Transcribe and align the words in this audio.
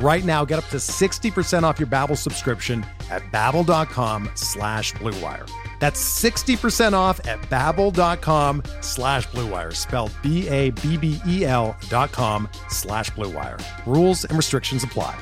Right 0.00 0.24
now, 0.24 0.44
get 0.44 0.58
up 0.58 0.66
to 0.66 0.76
60% 0.76 1.64
off 1.64 1.80
your 1.80 1.88
Babbel 1.88 2.16
subscription 2.16 2.86
at 3.10 3.22
babbel.com 3.32 4.30
slash 4.34 4.92
bluewire. 4.94 5.50
That's 5.80 6.00
60% 6.22 6.92
off 6.92 7.24
at 7.26 7.40
babbel.com 7.42 8.62
slash 8.80 9.26
bluewire, 9.28 9.74
spelled 9.74 10.12
B-A-B-B-E-L 10.22 11.76
dot 11.88 12.12
com 12.12 12.48
slash 12.68 13.10
bluewire. 13.10 13.62
Rules 13.86 14.24
and 14.24 14.36
restrictions 14.36 14.84
apply. 14.84 15.18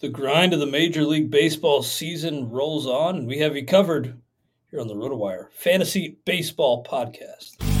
The 0.00 0.08
grind 0.08 0.54
of 0.54 0.60
the 0.60 0.66
Major 0.66 1.02
League 1.02 1.30
Baseball 1.30 1.82
season 1.82 2.50
rolls 2.50 2.86
on, 2.86 3.16
and 3.16 3.26
we 3.26 3.38
have 3.38 3.56
you 3.56 3.66
covered 3.66 4.16
here 4.70 4.80
on 4.80 4.86
the 4.86 4.94
RotoWire 4.94 5.50
Fantasy 5.50 6.18
Baseball 6.24 6.84
Podcast. 6.84 7.77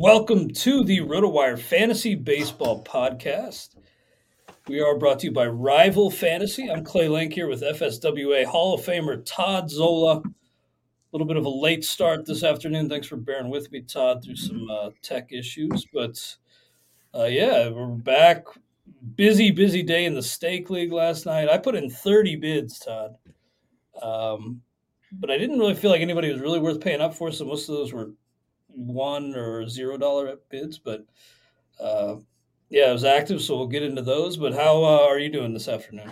Welcome 0.00 0.50
to 0.50 0.84
the 0.84 1.00
RotoWire 1.00 1.58
Fantasy 1.58 2.14
Baseball 2.14 2.84
Podcast. 2.84 3.74
We 4.68 4.80
are 4.80 4.96
brought 4.96 5.18
to 5.18 5.26
you 5.26 5.32
by 5.32 5.48
Rival 5.48 6.08
Fantasy. 6.08 6.70
I'm 6.70 6.84
Clay 6.84 7.08
Link 7.08 7.32
here 7.32 7.48
with 7.48 7.62
FSWA 7.62 8.44
Hall 8.44 8.74
of 8.74 8.82
Famer 8.82 9.24
Todd 9.26 9.68
Zola. 9.68 10.18
A 10.18 10.22
little 11.10 11.26
bit 11.26 11.36
of 11.36 11.46
a 11.46 11.50
late 11.50 11.84
start 11.84 12.24
this 12.24 12.44
afternoon. 12.44 12.88
Thanks 12.88 13.08
for 13.08 13.16
bearing 13.16 13.50
with 13.50 13.72
me, 13.72 13.80
Todd, 13.80 14.22
through 14.22 14.36
some 14.36 14.70
uh, 14.70 14.90
tech 15.02 15.32
issues. 15.32 15.84
But 15.92 16.36
uh, 17.12 17.24
yeah, 17.24 17.68
we're 17.68 17.88
back. 17.88 18.44
Busy, 19.16 19.50
busy 19.50 19.82
day 19.82 20.04
in 20.04 20.14
the 20.14 20.22
Stake 20.22 20.70
League 20.70 20.92
last 20.92 21.26
night. 21.26 21.48
I 21.48 21.58
put 21.58 21.74
in 21.74 21.90
30 21.90 22.36
bids, 22.36 22.78
Todd. 22.78 23.16
Um, 24.00 24.62
but 25.10 25.32
I 25.32 25.38
didn't 25.38 25.58
really 25.58 25.74
feel 25.74 25.90
like 25.90 26.02
anybody 26.02 26.30
was 26.30 26.40
really 26.40 26.60
worth 26.60 26.80
paying 26.80 27.00
up 27.00 27.14
for, 27.14 27.32
so 27.32 27.44
most 27.44 27.68
of 27.68 27.74
those 27.74 27.92
were 27.92 28.12
one 28.78 29.34
or 29.34 29.68
zero 29.68 29.96
dollar 29.96 30.38
bids, 30.50 30.78
but 30.78 31.04
uh, 31.80 32.16
yeah, 32.70 32.90
it 32.90 32.92
was 32.92 33.04
active, 33.04 33.42
so 33.42 33.56
we'll 33.56 33.66
get 33.66 33.82
into 33.82 34.02
those. 34.02 34.36
But 34.36 34.54
how 34.54 34.84
uh, 34.84 35.06
are 35.06 35.18
you 35.18 35.30
doing 35.30 35.52
this 35.52 35.68
afternoon? 35.68 36.10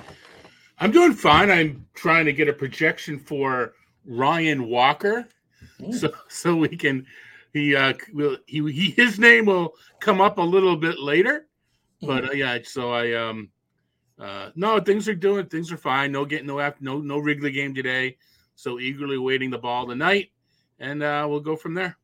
I'm 0.78 0.90
doing 0.90 1.12
fine. 1.12 1.50
I'm 1.50 1.86
trying 1.94 2.26
to 2.26 2.32
get 2.32 2.48
a 2.48 2.52
projection 2.52 3.18
for 3.18 3.74
Ryan 4.04 4.68
Walker, 4.68 5.26
mm. 5.80 5.94
so 5.94 6.12
so 6.28 6.56
we 6.56 6.68
can 6.68 7.06
he 7.52 7.74
uh 7.74 7.94
will 8.12 8.36
he, 8.46 8.70
he 8.72 8.90
his 8.90 9.18
name 9.18 9.46
will 9.46 9.74
come 10.00 10.20
up 10.20 10.38
a 10.38 10.42
little 10.42 10.76
bit 10.76 10.98
later, 10.98 11.46
but 12.02 12.24
mm. 12.24 12.28
uh, 12.28 12.32
yeah. 12.32 12.58
So 12.64 12.92
I 12.92 13.12
um 13.14 13.48
uh 14.18 14.50
no 14.54 14.80
things 14.80 15.08
are 15.08 15.14
doing 15.14 15.46
things 15.46 15.72
are 15.72 15.78
fine. 15.78 16.12
No 16.12 16.24
getting 16.24 16.46
no 16.46 16.60
after 16.60 16.84
no 16.84 16.98
no 16.98 17.18
Wrigley 17.18 17.52
game 17.52 17.74
today, 17.74 18.16
so 18.54 18.78
eagerly 18.78 19.18
waiting 19.18 19.50
the 19.50 19.58
ball 19.58 19.86
tonight, 19.86 20.30
and 20.78 21.02
uh 21.02 21.26
we'll 21.28 21.40
go 21.40 21.56
from 21.56 21.74
there. 21.74 21.96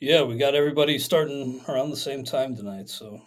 Yeah, 0.00 0.22
we 0.22 0.38
got 0.38 0.54
everybody 0.54 0.98
starting 0.98 1.62
around 1.68 1.90
the 1.90 1.96
same 1.96 2.24
time 2.24 2.56
tonight, 2.56 2.88
so 2.88 3.20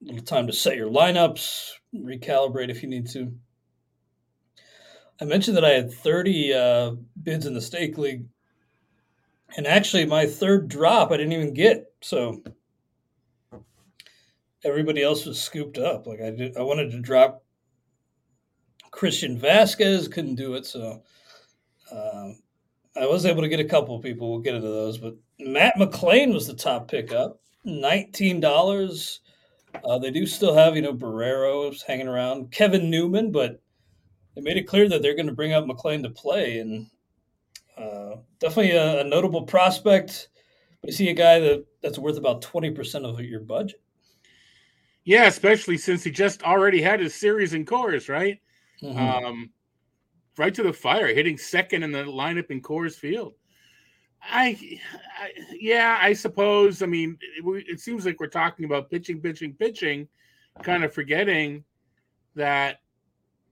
little 0.00 0.24
time 0.24 0.46
to 0.46 0.52
set 0.52 0.74
your 0.74 0.90
lineups, 0.90 1.72
recalibrate 1.94 2.70
if 2.70 2.82
you 2.82 2.88
need 2.88 3.06
to. 3.10 3.34
I 5.20 5.26
mentioned 5.26 5.58
that 5.58 5.64
I 5.66 5.72
had 5.72 5.92
30 5.92 6.54
uh, 6.54 6.92
bids 7.22 7.44
in 7.44 7.52
the 7.52 7.60
stake 7.60 7.98
league, 7.98 8.24
and 9.58 9.66
actually 9.66 10.06
my 10.06 10.24
third 10.24 10.68
drop 10.68 11.12
I 11.12 11.18
didn't 11.18 11.34
even 11.34 11.52
get. 11.52 11.92
So 12.00 12.42
everybody 14.64 15.02
else 15.02 15.26
was 15.26 15.38
scooped 15.38 15.76
up. 15.76 16.06
Like 16.06 16.22
I 16.22 16.30
did, 16.30 16.56
I 16.56 16.62
wanted 16.62 16.92
to 16.92 17.00
drop 17.00 17.44
Christian 18.90 19.38
Vázquez, 19.38 20.10
couldn't 20.10 20.36
do 20.36 20.54
it. 20.54 20.64
So 20.64 21.02
um, 21.92 22.38
I 22.98 23.04
was 23.04 23.26
able 23.26 23.42
to 23.42 23.48
get 23.48 23.60
a 23.60 23.64
couple 23.64 24.00
people. 24.00 24.30
We'll 24.30 24.40
get 24.40 24.54
into 24.54 24.68
those, 24.68 24.96
but 24.96 25.16
Matt 25.38 25.76
McLain 25.76 26.32
was 26.32 26.46
the 26.46 26.54
top 26.54 26.88
pickup, 26.88 27.40
nineteen 27.64 28.40
dollars. 28.40 29.20
Uh, 29.84 29.98
they 29.98 30.10
do 30.10 30.26
still 30.26 30.54
have 30.54 30.76
you 30.76 30.82
know 30.82 30.92
Barrero's 30.92 31.82
hanging 31.82 32.08
around, 32.08 32.50
Kevin 32.50 32.90
Newman, 32.90 33.32
but 33.32 33.60
they 34.34 34.40
made 34.40 34.56
it 34.56 34.66
clear 34.66 34.88
that 34.88 35.02
they're 35.02 35.14
going 35.14 35.26
to 35.26 35.32
bring 35.32 35.52
up 35.52 35.64
McLain 35.64 36.02
to 36.02 36.10
play, 36.10 36.58
and 36.58 36.86
uh, 37.76 38.16
definitely 38.38 38.72
a, 38.72 39.00
a, 39.00 39.04
notable 39.04 39.42
prospect. 39.42 40.28
But 40.80 40.90
you 40.90 40.96
see 40.96 41.08
a 41.10 41.14
guy 41.14 41.40
that 41.40 41.64
that's 41.82 41.98
worth 41.98 42.16
about 42.16 42.42
twenty 42.42 42.70
percent 42.70 43.04
of 43.04 43.20
your 43.20 43.40
budget. 43.40 43.80
Yeah, 45.04 45.26
especially 45.26 45.78
since 45.78 46.02
he 46.02 46.10
just 46.10 46.42
already 46.42 46.82
had 46.82 47.00
his 47.00 47.14
series 47.14 47.54
in 47.54 47.64
Coors, 47.64 48.08
right? 48.08 48.40
Mm-hmm. 48.82 48.98
Um, 48.98 49.50
right 50.36 50.54
to 50.54 50.62
the 50.62 50.72
fire, 50.72 51.06
hitting 51.14 51.38
second 51.38 51.82
in 51.82 51.92
the 51.92 52.04
lineup 52.04 52.50
in 52.50 52.60
Coors 52.60 52.94
Field. 52.94 53.34
I, 54.30 54.78
I, 55.18 55.30
yeah, 55.52 55.98
I 56.00 56.12
suppose. 56.12 56.82
I 56.82 56.86
mean, 56.86 57.18
it, 57.20 57.64
it, 57.68 57.80
seems 57.80 58.06
like 58.06 58.20
we're 58.20 58.26
talking 58.26 58.64
about 58.64 58.90
pitching, 58.90 59.20
pitching, 59.20 59.54
pitching, 59.54 60.08
kind 60.62 60.84
of 60.84 60.92
forgetting 60.92 61.64
that 62.34 62.80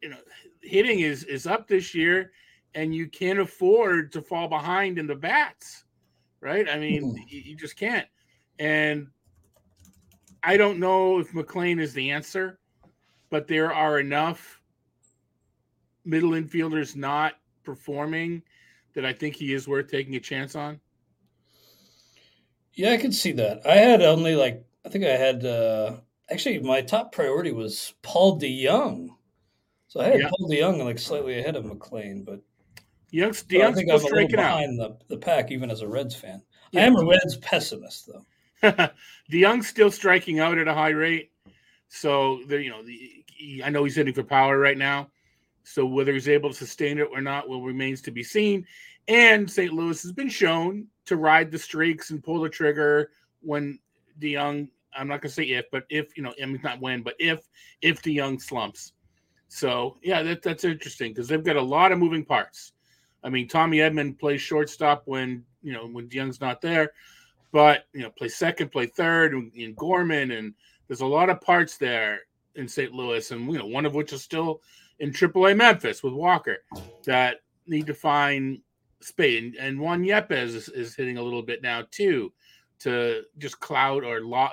you 0.03 0.11
know 0.11 0.19
hitting 0.63 1.01
is 1.01 1.25
is 1.25 1.47
up 1.47 1.69
this 1.69 1.95
year, 1.95 2.33
and 2.75 2.95
you 2.95 3.09
can't 3.09 3.39
afford 3.39 4.13
to 4.13 4.23
fall 4.23 4.49
behind 4.49 4.99
in 4.99 5.07
the 5.07 5.15
bats, 5.15 5.85
right? 6.41 6.69
I 6.69 6.79
mean, 6.79 7.15
mm. 7.15 7.19
you, 7.29 7.41
you 7.41 7.57
just 7.57 7.77
can't. 7.77 8.07
And 8.59 9.09
I 10.43 10.57
don't 10.57 10.79
know 10.79 11.19
if 11.19 11.33
McLain 11.33 11.81
is 11.81 11.95
the 11.95 12.11
answer, 12.11 12.59
but 13.31 13.49
there 13.49 13.73
are 13.73 13.99
enough 13.99 14.61
middle 16.05 16.33
infielders 16.33 16.95
not 16.95 17.35
performing 17.65 18.43
that 18.95 19.05
I 19.05 19.13
think 19.13 19.37
he 19.37 19.53
is 19.53 19.69
worth 19.69 19.91
taking 19.91 20.17
a 20.17 20.21
chance 20.21 20.55
on? 20.55 20.81
Yeah, 22.75 22.91
I 22.91 22.97
could 22.97 23.15
see 23.15 23.33
that. 23.33 23.67
I 23.67 23.77
had 23.77 24.03
only 24.03 24.35
like 24.35 24.65
I 24.85 24.89
think 24.89 25.05
I 25.05 25.17
had 25.17 25.45
uh 25.45 25.97
actually 26.31 26.59
my 26.61 26.81
top 26.83 27.13
priority 27.13 27.53
was 27.53 27.95
Paul 28.03 28.41
DeJong. 28.41 29.11
So 29.89 30.01
I 30.01 30.07
had 30.07 30.21
yeah. 30.21 30.29
Paul 30.29 30.49
DeJong 30.49 30.85
like 30.85 30.99
slightly 30.99 31.39
ahead 31.39 31.57
of 31.57 31.65
McLain, 31.65 32.25
but 32.25 32.41
Young's 33.11 33.45
DeJong's 33.45 33.63
I 33.63 33.73
think 33.73 33.91
I'm 33.91 34.01
a 34.01 34.05
little 34.05 34.29
behind 34.29 34.79
the, 34.79 34.97
the 35.09 35.17
pack 35.17 35.53
even 35.53 35.71
as 35.71 35.83
a 35.83 35.89
Reds 35.89 36.17
fan. 36.17 36.43
Yeah. 36.73 36.83
I 36.83 36.85
am 36.87 36.97
a 36.97 37.07
Reds 37.07 37.37
pessimist 37.37 38.09
though. 38.09 38.91
DeJong's 39.31 39.69
still 39.69 39.91
striking 39.91 40.41
out 40.41 40.59
at 40.59 40.67
a 40.67 40.75
high 40.75 40.91
rate. 40.91 41.31
So 41.89 42.41
the 42.49 42.61
you 42.61 42.71
know 42.71 42.83
the, 42.83 43.25
he, 43.27 43.63
I 43.63 43.69
know 43.69 43.85
he's 43.85 43.95
hitting 43.95 44.15
for 44.15 44.25
power 44.25 44.59
right 44.59 44.79
now. 44.79 45.11
So 45.63 45.87
whether 45.87 46.13
he's 46.13 46.29
able 46.29 46.51
to 46.51 46.55
sustain 46.55 46.99
it 46.99 47.09
or 47.11 47.21
not 47.21 47.49
will 47.49 47.63
remains 47.63 48.03
to 48.03 48.11
be 48.11 48.23
seen. 48.23 48.67
And 49.09 49.51
St. 49.51 49.73
Louis 49.73 50.03
has 50.03 50.13
been 50.13 50.29
shown 50.29 50.87
to 51.07 51.17
ride 51.17 51.51
the 51.51 51.59
streaks 51.59 52.11
and 52.11 52.23
pull 52.23 52.41
the 52.41 52.49
trigger 52.49 53.11
when 53.41 53.79
DeJong. 54.21 54.69
I'm 54.97 55.09
not 55.09 55.21
going 55.21 55.29
to 55.29 55.35
say 55.35 55.45
if, 55.45 55.67
but 55.73 55.85
if 55.91 56.17
you 56.17 56.23
know, 56.23 56.33
I 56.41 56.47
mean 56.47 56.61
not 56.63 56.81
when, 56.81 57.03
but 57.03 57.15
if 57.19 57.49
if 57.83 58.03
DeJong 58.03 58.41
slumps. 58.41 58.93
So 59.49 59.97
yeah, 60.03 60.23
that, 60.23 60.43
that's 60.43 60.65
interesting 60.65 61.13
because 61.13 61.29
they've 61.29 61.45
got 61.45 61.57
a 61.57 61.63
lot 61.63 61.93
of 61.93 61.99
moving 61.99 62.25
parts. 62.25 62.73
I 63.23 63.31
mean, 63.31 63.49
Tommy 63.49 63.79
Edman 63.79 64.19
plays 64.19 64.41
shortstop 64.41 65.03
when 65.07 65.45
you 65.63 65.73
know 65.73 65.87
when 65.87 66.09
DeJong's 66.09 66.41
not 66.41 66.61
there, 66.61 66.93
but 67.53 67.87
you 67.93 68.03
know, 68.03 68.11
play 68.11 68.29
second, 68.29 68.71
play 68.71 68.87
third, 68.87 69.33
and 69.33 69.77
Gorman, 69.77 70.33
and 70.33 70.55
there's 70.89 71.01
a 71.01 71.07
lot 71.07 71.31
of 71.31 71.41
parts 71.41 71.77
there 71.77 72.21
in 72.57 72.69
St. 72.69 72.93
Louis, 72.93 73.31
and 73.31 73.51
you 73.53 73.59
know, 73.59 73.67
one 73.67 73.87
of 73.87 73.95
which 73.95 74.13
is 74.13 74.23
still 74.23 74.61
in 74.99 75.11
AAA 75.11 75.57
Memphis 75.57 76.03
with 76.03 76.15
Walker 76.15 76.59
that 77.05 77.43
need 77.67 77.87
to 77.87 77.95
find 77.95 78.61
space. 79.05 79.43
And, 79.43 79.55
and 79.57 79.81
Juan 79.81 80.03
Yepez 80.03 80.55
is, 80.55 80.69
is, 80.69 80.95
hitting 80.95 81.19
a 81.19 81.23
little 81.23 81.43
bit 81.43 81.63
now 81.63 81.85
too. 81.91 82.33
to 82.81 83.23
just 83.39 83.61
cloud 83.61 84.05
or 84.05 84.21
law 84.21 84.51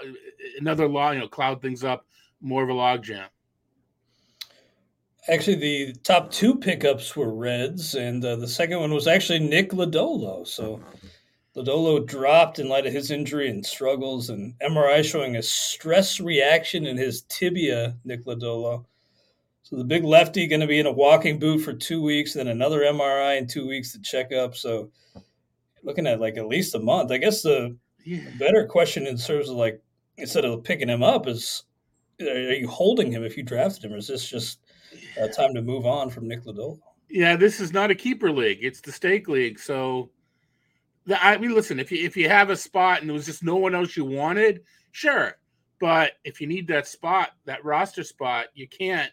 another 0.59 0.87
law, 0.87 1.11
you 1.11 1.19
know, 1.19 1.27
cloud 1.27 1.61
things 1.61 1.83
up 1.83 2.05
more 2.41 2.63
of 2.63 2.69
a 2.69 2.73
logjam. 2.73 3.27
Actually, 5.29 5.55
the 5.55 5.93
top 6.03 6.31
two 6.31 6.55
pickups 6.55 7.15
were 7.15 7.33
Reds, 7.33 7.93
and 7.93 8.25
uh, 8.25 8.35
the 8.37 8.47
second 8.47 8.79
one 8.79 8.91
was 8.91 9.07
actually 9.07 9.39
Nick 9.39 9.69
Lodolo. 9.69 10.47
So 10.47 10.81
Lodolo 11.55 12.05
dropped 12.05 12.57
in 12.57 12.67
light 12.67 12.87
of 12.87 12.93
his 12.93 13.11
injury 13.11 13.49
and 13.49 13.63
struggles, 13.63 14.31
and 14.31 14.55
MRI 14.59 15.03
showing 15.03 15.35
a 15.35 15.43
stress 15.43 16.19
reaction 16.19 16.87
in 16.87 16.97
his 16.97 17.21
tibia, 17.23 17.95
Nick 18.03 18.25
Lodolo. 18.25 18.85
So 19.71 19.77
the 19.77 19.85
big 19.85 20.03
lefty 20.03 20.47
going 20.47 20.59
to 20.59 20.67
be 20.67 20.79
in 20.79 20.85
a 20.85 20.91
walking 20.91 21.39
boot 21.39 21.59
for 21.59 21.73
two 21.73 22.03
weeks, 22.03 22.33
then 22.33 22.49
another 22.49 22.81
MRI 22.81 23.37
in 23.37 23.47
two 23.47 23.65
weeks 23.65 23.93
to 23.93 24.01
check 24.01 24.33
up. 24.33 24.55
So 24.55 24.91
looking 25.83 26.07
at 26.07 26.19
like 26.19 26.37
at 26.37 26.47
least 26.47 26.75
a 26.75 26.79
month. 26.79 27.11
I 27.11 27.17
guess 27.17 27.41
the 27.41 27.77
yeah. 28.05 28.19
better 28.37 28.65
question 28.65 29.07
in 29.07 29.17
terms 29.17 29.49
of 29.49 29.55
like 29.55 29.81
instead 30.17 30.45
of 30.45 30.63
picking 30.63 30.89
him 30.89 31.03
up 31.03 31.27
is 31.27 31.63
are 32.19 32.53
you 32.53 32.67
holding 32.67 33.11
him 33.11 33.23
if 33.23 33.37
you 33.37 33.43
drafted 33.43 33.85
him, 33.85 33.93
or 33.93 33.97
is 33.97 34.07
this 34.07 34.29
just 34.29 34.59
uh, 35.21 35.27
time 35.27 35.53
to 35.55 35.61
move 35.61 35.85
on 35.85 36.09
from 36.09 36.27
Nick 36.27 36.43
Lodolo? 36.43 36.79
Yeah, 37.09 37.35
this 37.35 37.59
is 37.59 37.73
not 37.73 37.91
a 37.91 37.95
keeper 37.95 38.31
league; 38.31 38.59
it's 38.61 38.81
the 38.81 38.91
stake 38.91 39.27
league. 39.27 39.59
So, 39.59 40.11
the, 41.05 41.23
I 41.23 41.37
mean, 41.37 41.55
listen, 41.55 41.79
if 41.79 41.91
you 41.91 42.05
if 42.05 42.15
you 42.15 42.29
have 42.29 42.49
a 42.49 42.55
spot 42.55 42.99
and 42.99 43.09
there 43.09 43.15
was 43.15 43.25
just 43.25 43.43
no 43.43 43.55
one 43.55 43.73
else 43.73 43.97
you 43.97 44.05
wanted, 44.05 44.61
sure. 44.91 45.33
But 45.79 46.11
if 46.23 46.39
you 46.39 46.45
need 46.45 46.67
that 46.67 46.87
spot, 46.87 47.31
that 47.45 47.65
roster 47.65 48.03
spot, 48.03 48.47
you 48.53 48.67
can't. 48.67 49.11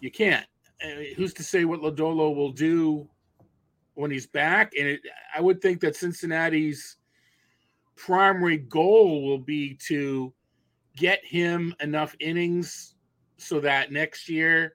You 0.00 0.10
can't. 0.10 0.46
Uh, 0.84 1.14
who's 1.16 1.32
to 1.34 1.42
say 1.42 1.64
what 1.64 1.80
Lodolo 1.80 2.34
will 2.34 2.52
do 2.52 3.08
when 3.94 4.10
he's 4.10 4.26
back? 4.26 4.72
And 4.78 4.88
it, 4.88 5.00
I 5.34 5.40
would 5.40 5.62
think 5.62 5.80
that 5.80 5.96
Cincinnati's 5.96 6.96
primary 7.96 8.58
goal 8.58 9.26
will 9.26 9.38
be 9.38 9.78
to 9.88 10.32
get 10.96 11.24
him 11.24 11.74
enough 11.80 12.14
innings 12.20 12.94
so 13.38 13.60
that 13.60 13.92
next 13.92 14.28
year 14.28 14.74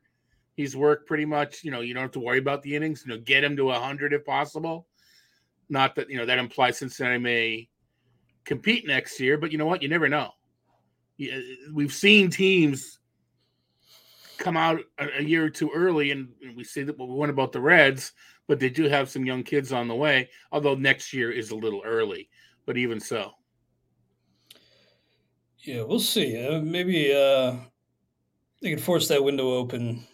he's 0.56 0.76
worked 0.76 1.08
pretty 1.08 1.26
much, 1.26 1.64
you 1.64 1.72
know, 1.72 1.82
you 1.82 1.94
don't 1.94 2.04
have 2.04 2.12
to 2.12 2.20
worry 2.20 2.40
about 2.40 2.62
the 2.62 2.76
innings, 2.76 3.04
you 3.06 3.14
know, 3.14 3.22
get 3.22 3.44
him 3.44 3.56
to 3.56 3.66
100 3.66 4.14
if 4.14 4.26
possible. 4.26 4.88
Not 5.70 5.96
that, 5.96 6.10
you 6.10 6.18
know, 6.18 6.26
that 6.26 6.38
implies 6.38 6.78
Cincinnati 6.78 7.18
may 7.18 7.70
compete 8.44 8.86
next 8.86 9.20
year, 9.20 9.38
but 9.38 9.52
you 9.52 9.58
know 9.58 9.66
what? 9.66 9.82
You 9.82 9.90
never 9.90 10.10
know. 10.10 10.32
We've 11.72 11.94
seen 11.94 12.30
teams 12.30 13.00
come 14.42 14.58
out 14.58 14.82
a 15.00 15.24
year 15.24 15.46
or 15.46 15.50
two 15.50 15.70
early, 15.74 16.12
and 16.12 16.30
we 16.56 16.64
see 16.64 16.84
that 16.84 16.98
what 16.98 17.08
we 17.08 17.16
went 17.16 17.32
about 17.32 17.52
the 17.52 17.62
Reds, 17.62 18.12
but 18.48 18.60
they 18.60 18.70
do 18.70 18.90
have 18.90 19.10
some 19.10 19.26
young 19.26 19.44
kids 19.44 19.72
on 19.72 19.88
the 19.88 19.96
way, 19.96 20.30
although 20.52 20.76
next 20.76 21.14
year 21.14 21.32
is 21.32 21.52
a 21.52 21.56
little 21.56 21.82
early 21.86 22.30
but 22.66 22.78
even 22.78 23.00
so. 23.00 23.32
Yeah, 25.60 25.84
we'll 25.84 26.00
see. 26.00 26.44
Uh, 26.44 26.62
maybe 26.62 27.14
uh, 27.14 27.56
they 28.62 28.72
could 28.72 28.82
force 28.82 29.08
that 29.08 29.24
window 29.24 29.52
open 29.52 30.08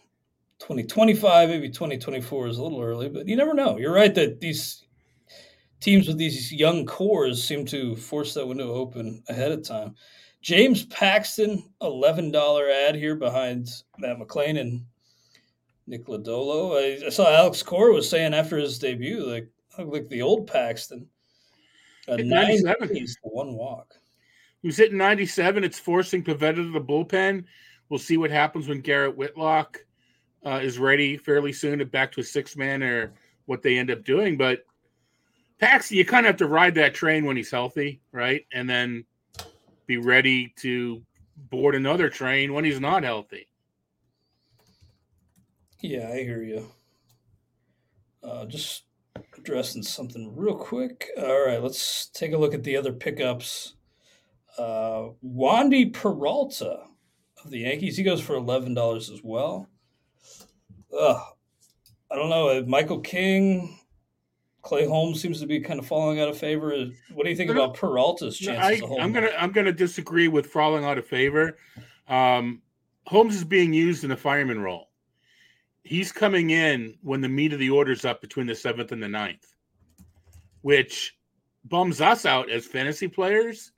2025, 0.59 1.50
maybe 1.50 1.69
2024 1.69 2.47
is 2.47 2.57
a 2.57 2.63
little 2.63 2.81
early, 2.81 3.09
but 3.09 3.27
you 3.27 3.35
never 3.35 3.53
know. 3.53 3.77
You're 3.77 3.94
right 3.94 4.13
that 4.15 4.41
these 4.41 4.83
teams 5.80 6.07
with 6.07 6.18
these 6.18 6.51
young 6.51 6.85
cores 6.85 7.44
seem 7.44 7.65
to 7.68 7.95
force 7.95 8.33
that 8.33 8.47
window 8.47 8.73
open 8.73 9.23
ahead 9.30 9.51
of 9.51 9.63
time. 9.63 9.95
James 10.41 10.85
Paxton, 10.85 11.63
$11 11.81 12.87
ad 12.87 12.95
here 12.95 13.15
behind 13.15 13.69
Matt 13.97 14.17
McLain 14.17 14.59
and 14.59 14.85
Nick 15.87 16.05
Lodolo. 16.05 16.77
I, 16.77 17.05
I 17.05 17.09
saw 17.09 17.33
Alex 17.33 17.63
Cora 17.63 17.93
was 17.93 18.09
saying 18.09 18.33
after 18.33 18.57
his 18.57 18.79
debut, 18.79 19.25
like, 19.25 19.49
like 19.77 20.07
the 20.09 20.21
old 20.21 20.47
Paxton. 20.47 21.07
A 22.07 22.17
97. 22.17 23.05
one 23.23 23.53
walk. 23.53 23.95
He 24.61 24.67
was 24.67 24.77
hitting 24.77 24.97
97. 24.97 25.63
It's 25.63 25.79
forcing 25.79 26.23
Pivetta 26.23 26.55
to 26.55 26.71
the 26.71 26.81
bullpen. 26.81 27.43
We'll 27.89 27.99
see 27.99 28.17
what 28.17 28.31
happens 28.31 28.67
when 28.67 28.81
Garrett 28.81 29.15
Whitlock 29.15 29.79
uh, 30.45 30.59
is 30.61 30.79
ready 30.79 31.17
fairly 31.17 31.53
soon 31.53 31.79
to 31.79 31.85
back 31.85 32.11
to 32.13 32.21
a 32.21 32.23
six 32.23 32.55
man 32.55 32.83
or 32.83 33.13
what 33.45 33.61
they 33.61 33.77
end 33.77 33.91
up 33.91 34.03
doing. 34.03 34.37
But 34.37 34.65
Paxi, 35.61 35.91
you 35.91 36.05
kind 36.05 36.25
of 36.25 36.31
have 36.31 36.37
to 36.37 36.47
ride 36.47 36.75
that 36.75 36.93
train 36.93 37.25
when 37.25 37.37
he's 37.37 37.51
healthy, 37.51 38.01
right? 38.11 38.45
And 38.53 38.69
then 38.69 39.05
be 39.87 39.97
ready 39.97 40.53
to 40.57 41.01
board 41.35 41.75
another 41.75 42.09
train 42.09 42.53
when 42.53 42.65
he's 42.65 42.79
not 42.79 43.03
healthy. 43.03 43.47
Yeah, 45.81 46.09
I 46.09 46.23
hear 46.23 46.43
you. 46.43 46.67
Uh, 48.23 48.45
just 48.45 48.83
addressing 49.37 49.83
something 49.83 50.35
real 50.35 50.55
quick. 50.55 51.07
All 51.17 51.45
right, 51.45 51.61
let's 51.61 52.07
take 52.07 52.33
a 52.33 52.37
look 52.37 52.53
at 52.53 52.63
the 52.63 52.75
other 52.75 52.91
pickups. 52.91 53.75
Uh, 54.57 55.09
Wandy 55.23 55.93
Peralta 55.93 56.81
of 57.43 57.51
the 57.51 57.59
Yankees, 57.59 57.95
he 57.95 58.03
goes 58.03 58.19
for 58.19 58.35
eleven 58.35 58.73
dollars 58.73 59.09
as 59.09 59.21
well. 59.23 59.69
Ugh, 60.99 61.21
I 62.11 62.15
don't 62.15 62.29
know. 62.29 62.65
Michael 62.65 62.99
King, 62.99 63.76
Clay 64.62 64.86
Holmes 64.86 65.21
seems 65.21 65.39
to 65.39 65.48
be 65.48 65.59
kind 65.59 65.80
of 65.80 65.86
falling 65.86 66.19
out 66.19 66.27
of 66.27 66.38
favor. 66.38 66.71
What 67.13 67.24
do 67.24 67.30
you 67.30 67.36
think 67.36 67.51
about 67.51 67.75
Peralta's 67.75 68.38
chances? 68.38 68.81
I, 68.81 69.01
am 69.01 69.13
gonna 69.13 69.31
I'm 69.38 69.51
gonna 69.51 69.71
disagree 69.71 70.27
with 70.27 70.48
falling 70.48 70.83
out 70.83 70.98
of 70.98 71.06
favor. 71.06 71.57
Um, 72.07 72.62
Holmes 73.06 73.36
is 73.36 73.44
being 73.44 73.74
used 73.74 74.04
in 74.04 74.12
a 74.12 74.18
fireman 74.18 74.59
role 74.62 74.88
he's 75.88 76.12
coming 76.12 76.50
in 76.50 76.95
when 77.01 77.21
the 77.21 77.30
meat 77.30 77.54
of 77.54 77.59
the 77.59 77.69
order's 77.69 78.04
up 78.04 78.19
between 78.19 78.45
the 78.45 78.56
seventh 78.56 78.92
and 78.92 79.01
the 79.01 79.07
ninth, 79.07 79.56
which 80.62 81.18
bums 81.63 82.01
us 82.01 82.25
out 82.25 82.50
as 82.50 82.65
fantasy 82.65 83.07
players. 83.07 83.71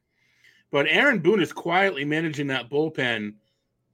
But 0.72 0.88
Aaron 0.90 1.20
Boone 1.20 1.42
is 1.42 1.54
quietly 1.54 2.06
managing 2.06 2.48
that 2.48 2.70
bullpen 2.70 3.36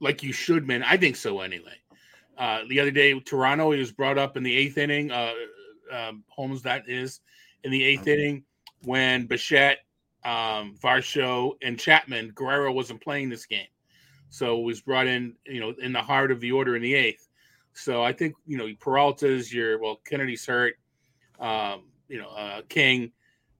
like 0.00 0.22
you 0.22 0.32
should, 0.32 0.66
man. 0.66 0.82
I 0.82 0.96
think 0.96 1.16
so 1.16 1.40
anyway. 1.40 1.74
Uh, 2.36 2.62
the 2.68 2.80
other 2.80 2.90
day, 2.90 3.18
Toronto, 3.20 3.70
he 3.72 3.78
was 3.78 3.92
brought 3.92 4.18
up 4.18 4.36
in 4.36 4.42
the 4.42 4.54
eighth 4.54 4.78
inning. 4.78 5.10
Uh, 5.10 5.32
um, 5.92 6.24
Holmes, 6.28 6.62
that 6.62 6.88
is, 6.88 7.20
in 7.64 7.70
the 7.70 7.84
eighth 7.84 8.06
inning 8.06 8.44
when 8.82 9.26
Bichette, 9.26 9.78
um, 10.24 10.76
Varsho, 10.82 11.52
and 11.62 11.78
Chapman, 11.78 12.32
Guerrero 12.34 12.72
wasn't 12.72 13.02
playing 13.02 13.28
this 13.28 13.46
game. 13.46 13.66
So 14.28 14.58
was 14.58 14.80
brought 14.80 15.06
in, 15.06 15.34
you 15.46 15.60
know, 15.60 15.72
in 15.80 15.92
the 15.92 16.02
heart 16.02 16.30
of 16.30 16.40
the 16.40 16.52
order 16.52 16.76
in 16.76 16.82
the 16.82 16.94
eighth. 16.94 17.28
So 17.76 18.02
I 18.02 18.12
think 18.12 18.34
you 18.46 18.56
know 18.56 18.68
Peralta's 18.80 19.52
your 19.52 19.78
well 19.78 20.00
Kennedy's 20.04 20.46
hurt, 20.46 20.76
um, 21.38 21.84
you 22.08 22.18
know 22.18 22.28
uh, 22.28 22.62
King. 22.68 23.12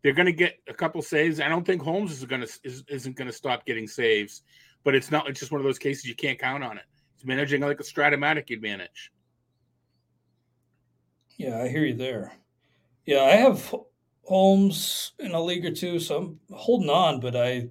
They're 0.02 0.14
going 0.14 0.26
to 0.26 0.32
get 0.32 0.58
a 0.69 0.75
couple 0.75 1.02
saves. 1.02 1.40
I 1.40 1.49
don't 1.49 1.67
think 1.67 1.82
Holmes 1.82 2.12
is 2.12 2.25
going 2.25 2.40
to 2.40 2.58
is, 2.64 2.84
isn't 2.88 3.16
going 3.16 3.26
to 3.26 3.33
stop 3.33 3.66
getting 3.66 3.87
saves, 3.87 4.42
but 4.85 4.95
it's 4.95 5.11
not. 5.11 5.28
It's 5.28 5.38
just 5.38 5.52
one 5.52 5.61
of 5.61 5.66
those 5.66 5.78
cases 5.78 6.06
you 6.06 6.14
can't 6.14 6.38
count 6.38 6.64
on 6.64 6.78
it. 6.78 6.85
It's 7.14 7.25
managing 7.25 7.61
like 7.61 7.80
a 7.80 7.83
Strat-O-Matic 7.83 8.50
advantage. 8.50 9.12
Yeah, 11.37 11.61
I 11.61 11.69
hear 11.69 11.85
you 11.85 11.95
there. 11.95 12.33
Yeah, 13.05 13.23
I 13.23 13.33
have 13.37 13.75
Holmes 14.23 15.12
in 15.19 15.33
a 15.33 15.40
league 15.43 15.64
or 15.64 15.71
two, 15.71 15.99
so 15.99 16.16
I'm 16.16 16.40
holding 16.57 16.90
on, 16.90 17.21
but 17.21 17.37
I, 17.37 17.69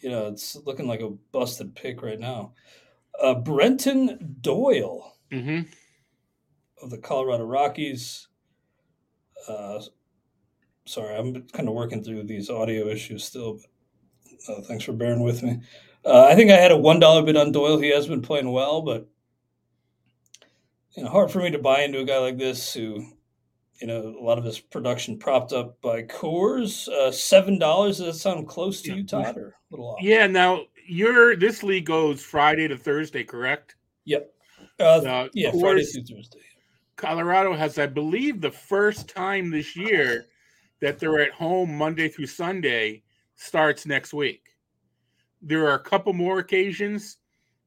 you 0.00 0.10
know, 0.10 0.28
it's 0.28 0.56
looking 0.64 0.86
like 0.86 1.00
a 1.00 1.10
busted 1.32 1.74
pick 1.74 2.02
right 2.02 2.18
now. 2.18 2.52
Uh, 3.20 3.34
Brenton 3.34 4.36
Doyle 4.40 5.16
mm-hmm. 5.30 5.62
of 6.82 6.90
the 6.90 6.98
Colorado 6.98 7.44
Rockies. 7.44 8.28
Uh, 9.48 9.80
sorry, 10.86 11.16
I'm 11.16 11.42
kind 11.48 11.68
of 11.68 11.74
working 11.74 12.02
through 12.02 12.24
these 12.24 12.50
audio 12.50 12.86
issues 12.86 13.24
still, 13.24 13.58
but 14.46 14.56
uh, 14.56 14.62
thanks 14.62 14.84
for 14.84 14.92
bearing 14.92 15.22
with 15.22 15.42
me. 15.42 15.60
Uh, 16.04 16.24
I 16.24 16.34
think 16.34 16.50
I 16.50 16.56
had 16.56 16.72
a 16.72 16.76
one 16.76 17.00
dollar 17.00 17.22
bid 17.22 17.36
on 17.36 17.52
Doyle. 17.52 17.78
He 17.78 17.90
has 17.90 18.06
been 18.06 18.22
playing 18.22 18.50
well, 18.50 18.82
but 18.82 19.08
you 20.96 21.02
know, 21.02 21.10
hard 21.10 21.30
for 21.30 21.40
me 21.40 21.50
to 21.50 21.58
buy 21.58 21.82
into 21.82 22.00
a 22.00 22.04
guy 22.04 22.18
like 22.18 22.38
this 22.38 22.72
who, 22.72 23.04
you 23.80 23.86
know, 23.86 24.16
a 24.18 24.22
lot 24.22 24.38
of 24.38 24.44
his 24.44 24.58
production 24.58 25.18
propped 25.18 25.52
up 25.52 25.80
by 25.80 26.02
Coors. 26.02 26.88
Uh, 26.88 27.10
Seven 27.10 27.58
dollars. 27.58 27.98
Does 27.98 28.06
that 28.06 28.14
sound 28.14 28.48
close 28.48 28.82
to 28.82 28.90
yeah. 28.90 28.96
you, 28.96 29.04
Todd, 29.04 29.36
or 29.36 29.48
a 29.48 29.52
little 29.70 29.90
off? 29.90 30.02
Yeah. 30.02 30.26
Now 30.26 30.62
your 30.86 31.36
this 31.36 31.62
league 31.62 31.86
goes 31.86 32.22
Friday 32.22 32.68
to 32.68 32.76
Thursday, 32.76 33.24
correct? 33.24 33.76
Yep. 34.04 34.30
Uh, 34.78 35.28
yeah, 35.32 35.50
Coors, 35.50 35.60
Friday 35.60 35.84
through 35.84 36.16
Thursday. 36.16 36.40
Colorado 36.96 37.54
has, 37.54 37.78
I 37.78 37.86
believe, 37.86 38.40
the 38.40 38.50
first 38.50 39.08
time 39.08 39.50
this 39.50 39.76
year 39.76 40.26
that 40.80 40.98
they're 40.98 41.20
at 41.20 41.32
home 41.32 41.76
Monday 41.76 42.08
through 42.08 42.26
Sunday 42.26 43.02
starts 43.36 43.86
next 43.86 44.12
week. 44.12 44.42
There 45.42 45.66
are 45.66 45.74
a 45.74 45.82
couple 45.82 46.12
more 46.12 46.38
occasions, 46.38 47.18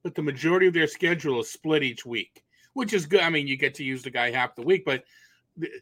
but 0.04 0.16
the 0.16 0.22
majority 0.22 0.68
of 0.68 0.74
their 0.74 0.88
schedule 0.88 1.42
is 1.42 1.50
split 1.50 1.84
each 1.84 2.06
week, 2.06 2.44
which 2.78 2.94
is 2.94 3.08
good. 3.08 3.22
I 3.22 3.32
mean, 3.32 3.48
you 3.48 3.58
get 3.58 3.74
to 3.76 3.84
use 3.84 4.04
the 4.04 4.12
guy 4.12 4.30
half 4.30 4.56
the 4.56 4.62
week, 4.62 4.86
but 4.86 5.04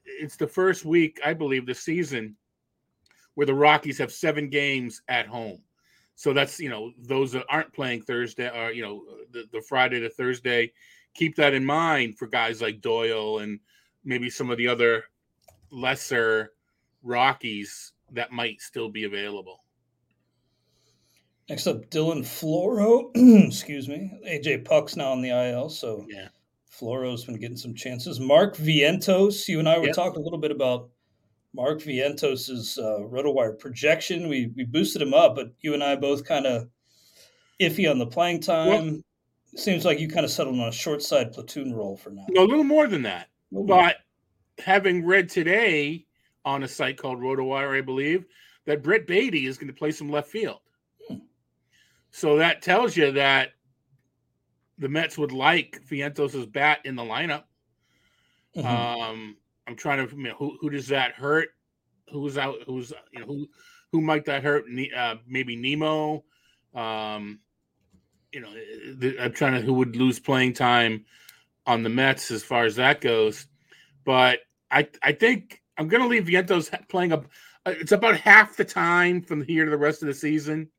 it's 0.06 0.38
the 0.38 0.48
first 0.48 0.86
week, 0.86 1.20
I 1.26 1.34
believe, 1.34 1.66
the 1.66 1.76
season 1.76 2.38
where 3.34 3.46
the 3.46 3.54
Rockies 3.54 3.98
have 3.98 4.14
seven 4.14 4.50
games 4.50 5.02
at 5.10 5.28
home. 5.28 5.60
So 6.16 6.32
that's 6.32 6.58
you 6.58 6.70
know 6.70 6.94
those 6.98 7.34
that 7.34 7.46
aren't 7.50 7.74
playing 7.74 8.04
Thursday 8.04 8.50
or 8.50 8.72
you 8.72 8.82
know 8.82 9.04
the, 9.32 9.44
the 9.52 9.62
Friday 9.62 10.00
to 10.00 10.10
Thursday 10.10 10.72
keep 11.14 11.36
that 11.36 11.54
in 11.54 11.66
mind 11.66 12.18
for 12.18 12.28
guys 12.28 12.62
like 12.62 12.80
Doyle 12.80 13.40
and 13.40 13.60
maybe 14.06 14.30
some 14.30 14.50
of 14.50 14.58
the 14.58 14.68
other 14.68 15.04
lesser 15.72 16.54
Rockies 17.04 17.92
that 18.12 18.32
might 18.32 18.62
still 18.62 18.88
be 18.88 19.04
available. 19.04 19.66
Next 21.50 21.68
up, 21.68 21.90
Dylan 21.90 22.22
Floro. 22.22 23.12
Excuse 23.48 23.90
me. 23.90 24.12
AJ 24.26 24.64
Puk's 24.64 24.96
now 24.96 25.12
on 25.12 25.22
the 25.22 25.30
IL, 25.30 25.70
so 25.70 26.06
Yeah. 26.08 26.30
Floro's 26.80 27.24
been 27.26 27.40
getting 27.40 27.58
some 27.58 27.74
chances. 27.74 28.20
Mark 28.20 28.56
Vientos. 28.58 29.48
You 29.48 29.60
and 29.60 29.70
I 29.70 29.78
were 29.78 29.86
Yep. 29.88 29.96
talking 29.96 30.20
a 30.22 30.24
little 30.24 30.40
bit 30.40 30.52
about 30.52 30.90
Mark 31.54 31.80
Vientos's 31.82 32.78
uh, 32.78 33.00
RotoWire 33.00 33.58
projection. 33.58 34.28
We 34.28 34.52
we 34.56 34.66
boosted 34.66 35.02
him 35.02 35.14
up, 35.14 35.36
but 35.36 35.54
you 35.62 35.74
and 35.74 35.84
I 35.84 35.96
both 35.96 36.26
kind 36.26 36.46
of 36.46 36.68
iffy 37.62 37.90
on 37.90 37.98
the 37.98 38.06
playing 38.08 38.42
time. 38.42 39.02
Seems 39.56 39.86
like 39.86 40.00
you 40.02 40.10
kind 40.10 40.26
of 40.26 40.32
settled 40.32 40.60
on 40.60 40.68
a 40.68 40.72
short 40.72 41.02
side 41.02 41.32
platoon 41.32 41.74
role 41.74 41.96
for 41.96 42.10
now. 42.10 42.26
A 42.38 42.42
little 42.42 42.66
more 42.66 42.88
than 42.88 43.04
that. 43.04 43.30
Well, 43.52 43.64
But 43.64 43.98
having 44.62 45.06
read 45.06 45.30
today 45.30 46.06
on 46.44 46.64
a 46.64 46.68
site 46.68 46.98
called 46.98 47.20
RotoWire, 47.20 47.78
I 47.78 47.82
believe, 47.82 48.26
that 48.66 48.84
Brett 48.84 49.08
Baty 49.08 49.46
is 49.46 49.58
going 49.58 49.68
to 49.72 49.74
play 49.74 49.92
some 49.92 50.12
left 50.12 50.28
field. 50.30 50.60
Hmm. 51.08 51.20
So 52.12 52.36
that 52.38 52.62
tells 52.62 52.98
you 52.98 53.14
that 53.14 53.52
the 54.78 54.90
Mets 54.90 55.18
would 55.18 55.32
like 55.32 55.82
Vientos' 55.90 56.52
bat 56.52 56.80
in 56.86 56.96
the 56.96 57.04
lineup. 57.04 57.44
mhm. 58.56 58.66
Um, 58.66 59.38
I'm 59.68 59.76
trying 59.76 60.08
to 60.08 60.16
you 60.16 60.24
know, 60.24 60.36
who 60.36 60.58
who 60.62 60.70
does 60.70 60.88
that 60.90 61.14
hurt? 61.14 61.50
Who's 62.12 62.38
out? 62.38 62.56
Who's 62.66 62.94
you 63.12 63.20
know 63.20 63.26
who 63.26 63.50
who 63.92 64.02
might 64.02 64.26
that 64.26 64.44
hurt? 64.44 64.66
Uh, 64.96 65.16
maybe 65.28 65.56
Nimmo. 65.56 66.24
Um, 66.74 67.40
you 68.32 68.42
know, 68.42 68.54
the, 68.96 69.18
I'm 69.20 69.32
trying 69.34 69.54
to 69.54 69.62
who 69.62 69.74
would 69.74 69.96
lose 69.96 70.20
playing 70.20 70.54
time 70.54 71.06
on 71.66 71.84
the 71.84 71.90
Mets 71.90 72.32
as 72.32 72.44
far 72.44 72.66
as 72.66 72.76
that 72.76 73.02
goes. 73.02 73.48
But 74.04 74.40
I 74.72 74.88
I 75.02 75.14
think 75.14 75.62
I'm 75.78 75.88
going 75.88 76.04
to 76.04 76.10
leave 76.10 76.26
Vientos 76.26 76.70
playing 76.90 77.12
a. 77.14 77.18
uh, 77.18 77.74
It's 77.80 77.92
about 77.92 78.18
half 78.20 78.56
the 78.58 78.66
time 78.66 79.22
from 79.22 79.42
here 79.44 79.66
to 79.66 79.72
the 79.72 79.78
rest 79.78 80.02
of 80.02 80.08
the 80.08 80.14
season. 80.14 80.70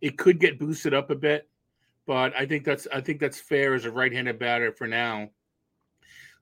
It 0.00 0.18
could 0.18 0.40
get 0.40 0.58
boosted 0.58 0.94
up 0.94 1.10
a 1.10 1.14
bit, 1.14 1.48
but 2.06 2.34
I 2.36 2.46
think 2.46 2.64
that's 2.64 2.86
I 2.92 3.00
think 3.00 3.20
that's 3.20 3.40
fair 3.40 3.74
as 3.74 3.84
a 3.84 3.90
right-handed 3.90 4.38
batter 4.38 4.72
for 4.72 4.86
now 4.86 5.30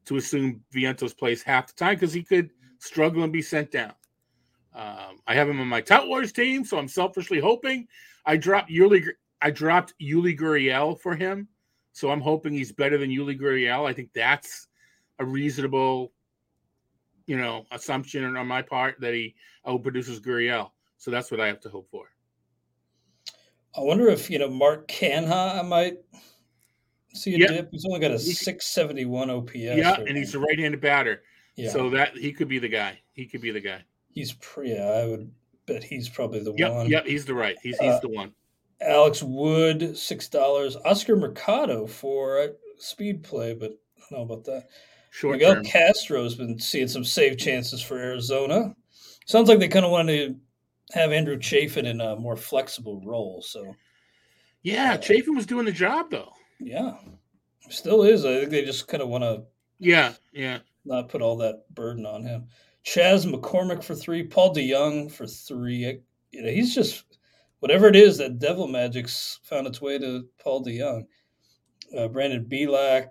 to 0.06 0.16
assume 0.16 0.62
Vientos 0.74 1.16
plays 1.16 1.42
half 1.42 1.68
the 1.68 1.72
time 1.72 1.94
because 1.94 2.12
he 2.12 2.22
could 2.22 2.50
struggle 2.78 3.22
and 3.22 3.32
be 3.32 3.42
sent 3.42 3.70
down. 3.70 3.94
Um, 4.74 5.20
I 5.26 5.34
have 5.34 5.48
him 5.48 5.60
on 5.60 5.68
my 5.68 5.80
Tout 5.80 6.08
Wars 6.08 6.32
team, 6.32 6.64
so 6.64 6.78
I'm 6.78 6.88
selfishly 6.88 7.40
hoping 7.40 7.86
I 8.26 8.36
dropped 8.36 8.70
Yuli. 8.70 9.06
I 9.40 9.50
dropped 9.50 9.94
Yuli 10.00 10.38
Gurriel 10.38 11.00
for 11.00 11.14
him, 11.14 11.48
so 11.92 12.10
I'm 12.10 12.20
hoping 12.20 12.52
he's 12.52 12.72
better 12.72 12.98
than 12.98 13.10
Yuli 13.10 13.40
Gurriel. 13.40 13.88
I 13.88 13.92
think 13.92 14.10
that's 14.14 14.66
a 15.18 15.24
reasonable, 15.24 16.12
you 17.26 17.38
know, 17.38 17.66
assumption 17.70 18.36
on 18.36 18.46
my 18.46 18.62
part 18.62 18.96
that 19.00 19.14
he 19.14 19.34
outproduces 19.66 20.20
Gurriel. 20.20 20.70
So 20.96 21.10
that's 21.10 21.30
what 21.30 21.40
I 21.40 21.46
have 21.46 21.60
to 21.60 21.68
hope 21.68 21.88
for. 21.90 22.13
I 23.76 23.80
wonder 23.80 24.08
if 24.08 24.30
you 24.30 24.38
know 24.38 24.48
Mark 24.50 24.88
Canha. 24.88 25.58
I 25.58 25.62
might 25.62 25.98
see 27.14 27.34
a 27.34 27.38
Yeah. 27.38 27.46
dip. 27.48 27.68
He's 27.72 27.84
only 27.86 28.00
got 28.00 28.10
a 28.12 28.18
six 28.18 28.66
seventy 28.66 29.04
one 29.04 29.30
OPS. 29.30 29.54
yeah, 29.54 29.96
and 30.00 30.16
he's 30.16 30.34
a 30.34 30.38
right-handed 30.38 30.80
batter, 30.80 31.22
yeah. 31.56 31.70
so 31.70 31.90
that 31.90 32.16
he 32.16 32.32
could 32.32 32.48
be 32.48 32.58
the 32.58 32.68
guy. 32.68 32.98
He 33.12 33.26
could 33.26 33.40
be 33.40 33.50
the 33.50 33.60
guy. 33.60 33.82
he's 34.12 34.32
pretty. 34.34 34.70
Yeah, 34.70 34.86
I 34.86 35.06
would 35.06 35.30
bet 35.66 35.82
he's 35.82 36.08
probably 36.08 36.40
the 36.40 36.54
Yep, 36.56 36.72
one. 36.72 36.88
yep, 36.88 37.04
he's 37.06 37.24
the 37.24 37.34
right. 37.34 37.56
He's 37.62 37.78
he's 37.78 37.90
Uh, 37.94 38.00
the 38.00 38.08
one. 38.08 38.32
Alex 38.80 39.22
Wood, 39.22 39.96
six 39.96 40.28
dollars. 40.28 40.76
Oscar 40.84 41.16
Mercado 41.16 41.86
for 41.86 42.38
uh, 42.40 42.48
speed 42.78 43.22
play, 43.24 43.54
but 43.54 43.72
I 43.72 44.00
don't 44.14 44.28
know 44.28 44.34
about 44.34 44.44
that. 44.44 44.68
Short 45.10 45.34
Miguel 45.38 45.54
term. 45.54 45.64
Castro's 45.64 46.34
been 46.34 46.58
seeing 46.58 46.88
some 46.88 47.04
save 47.04 47.38
chances 47.38 47.80
for 47.82 47.98
Arizona. 47.98 48.74
Sounds 49.26 49.48
like 49.48 49.58
they 49.60 49.68
kind 49.68 49.84
of 49.84 49.90
wanted 49.92 50.28
to 50.28 50.40
have 50.92 51.12
Andrew 51.12 51.38
Chafin 51.38 51.86
in 51.86 52.00
a 52.00 52.16
more 52.16 52.36
flexible 52.36 53.00
role. 53.04 53.42
So 53.42 53.74
Yeah, 54.62 54.96
Chafin 54.96 55.34
was 55.34 55.46
doing 55.46 55.64
the 55.66 55.72
job 55.72 56.10
though. 56.10 56.32
yeah, 56.60 56.92
still 57.70 58.02
is. 58.02 58.24
I 58.24 58.38
think 58.40 58.50
they 58.50 58.64
just 58.64 58.86
kind 58.88 59.02
of 59.02 59.08
want 59.08 59.24
to 59.24 59.44
Yeah, 59.78 60.14
yeah. 60.32 60.58
not 60.84 61.08
put 61.08 61.22
all 61.22 61.36
that 61.38 61.62
burden 61.74 62.04
on 62.06 62.22
him. 62.22 62.46
Chas 62.82 63.24
McCormick 63.24 63.82
for 63.82 63.94
three, 63.94 64.22
Paul 64.22 64.54
DeJong 64.54 65.10
for 65.10 65.26
three. 65.26 66.00
You 66.32 66.42
know, 66.42 66.50
he's 66.50 66.74
just 66.74 67.04
whatever 67.60 67.88
it 67.88 67.96
is 67.96 68.18
that 68.18 68.38
Devil 68.38 68.68
Magic's 68.68 69.40
found 69.42 69.66
its 69.66 69.80
way 69.80 69.98
to 69.98 70.26
Paul 70.38 70.62
DeJong. 70.64 71.06
Uh, 71.96 72.08
Brandon 72.08 72.44
Belak, 72.44 73.08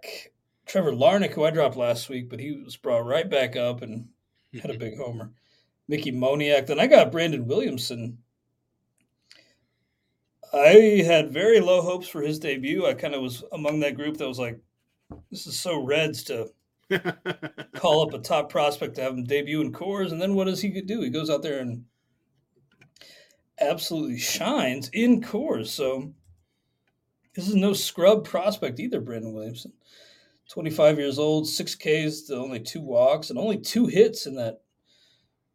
Trevor 0.67 0.91
Larnach, 0.91 1.31
who 1.33 1.43
I 1.45 1.49
dropped 1.51 1.75
last 1.77 2.09
week, 2.09 2.29
but 2.29 2.39
he 2.39 2.51
was 2.63 2.75
brought 2.77 3.05
right 3.05 3.27
back 3.29 3.55
up 3.55 3.81
and 3.81 4.07
had 4.61 4.69
a 4.71 4.77
big 4.77 4.97
homer. 4.97 5.31
Mickey 5.87 6.11
Moniak. 6.11 6.67
Then 6.67 6.79
I 6.79 6.87
got 6.87 7.11
Brandon 7.11 7.45
Williamson. 7.45 8.17
I 10.53 11.03
had 11.05 11.33
very 11.33 11.59
low 11.59 11.81
hopes 11.81 12.07
for 12.07 12.21
his 12.21 12.39
debut. 12.39 12.85
I 12.85 12.93
kind 12.93 13.15
of 13.15 13.21
was 13.21 13.43
among 13.51 13.79
that 13.79 13.95
group 13.95 14.17
that 14.17 14.27
was 14.27 14.39
like, 14.39 14.59
this 15.31 15.47
is 15.47 15.59
so 15.59 15.83
Reds 15.83 16.23
to 16.25 16.49
call 17.75 18.07
up 18.07 18.13
a 18.13 18.19
top 18.19 18.49
prospect 18.49 18.95
to 18.95 19.01
have 19.01 19.13
him 19.13 19.23
debut 19.23 19.61
in 19.61 19.71
Coors, 19.71 20.11
and 20.11 20.21
then 20.21 20.35
what 20.35 20.45
does 20.45 20.61
he 20.61 20.69
do? 20.81 21.01
He 21.01 21.09
goes 21.09 21.29
out 21.29 21.41
there 21.41 21.59
and 21.59 21.85
absolutely 23.59 24.19
shines 24.19 24.89
in 24.93 25.21
Coors. 25.21 25.67
So 25.67 26.13
this 27.35 27.47
is 27.47 27.55
no 27.55 27.73
scrub 27.73 28.25
prospect 28.25 28.79
either, 28.79 29.01
Brandon 29.01 29.33
Williamson. 29.33 29.73
25 30.49 30.99
years 30.99 31.17
old, 31.17 31.47
six 31.47 31.73
Ks 31.73 32.23
to 32.23 32.35
only 32.35 32.59
two 32.59 32.81
walks, 32.81 33.29
and 33.29 33.39
only 33.39 33.57
two 33.57 33.87
hits 33.87 34.27
in 34.27 34.35
that 34.35 34.61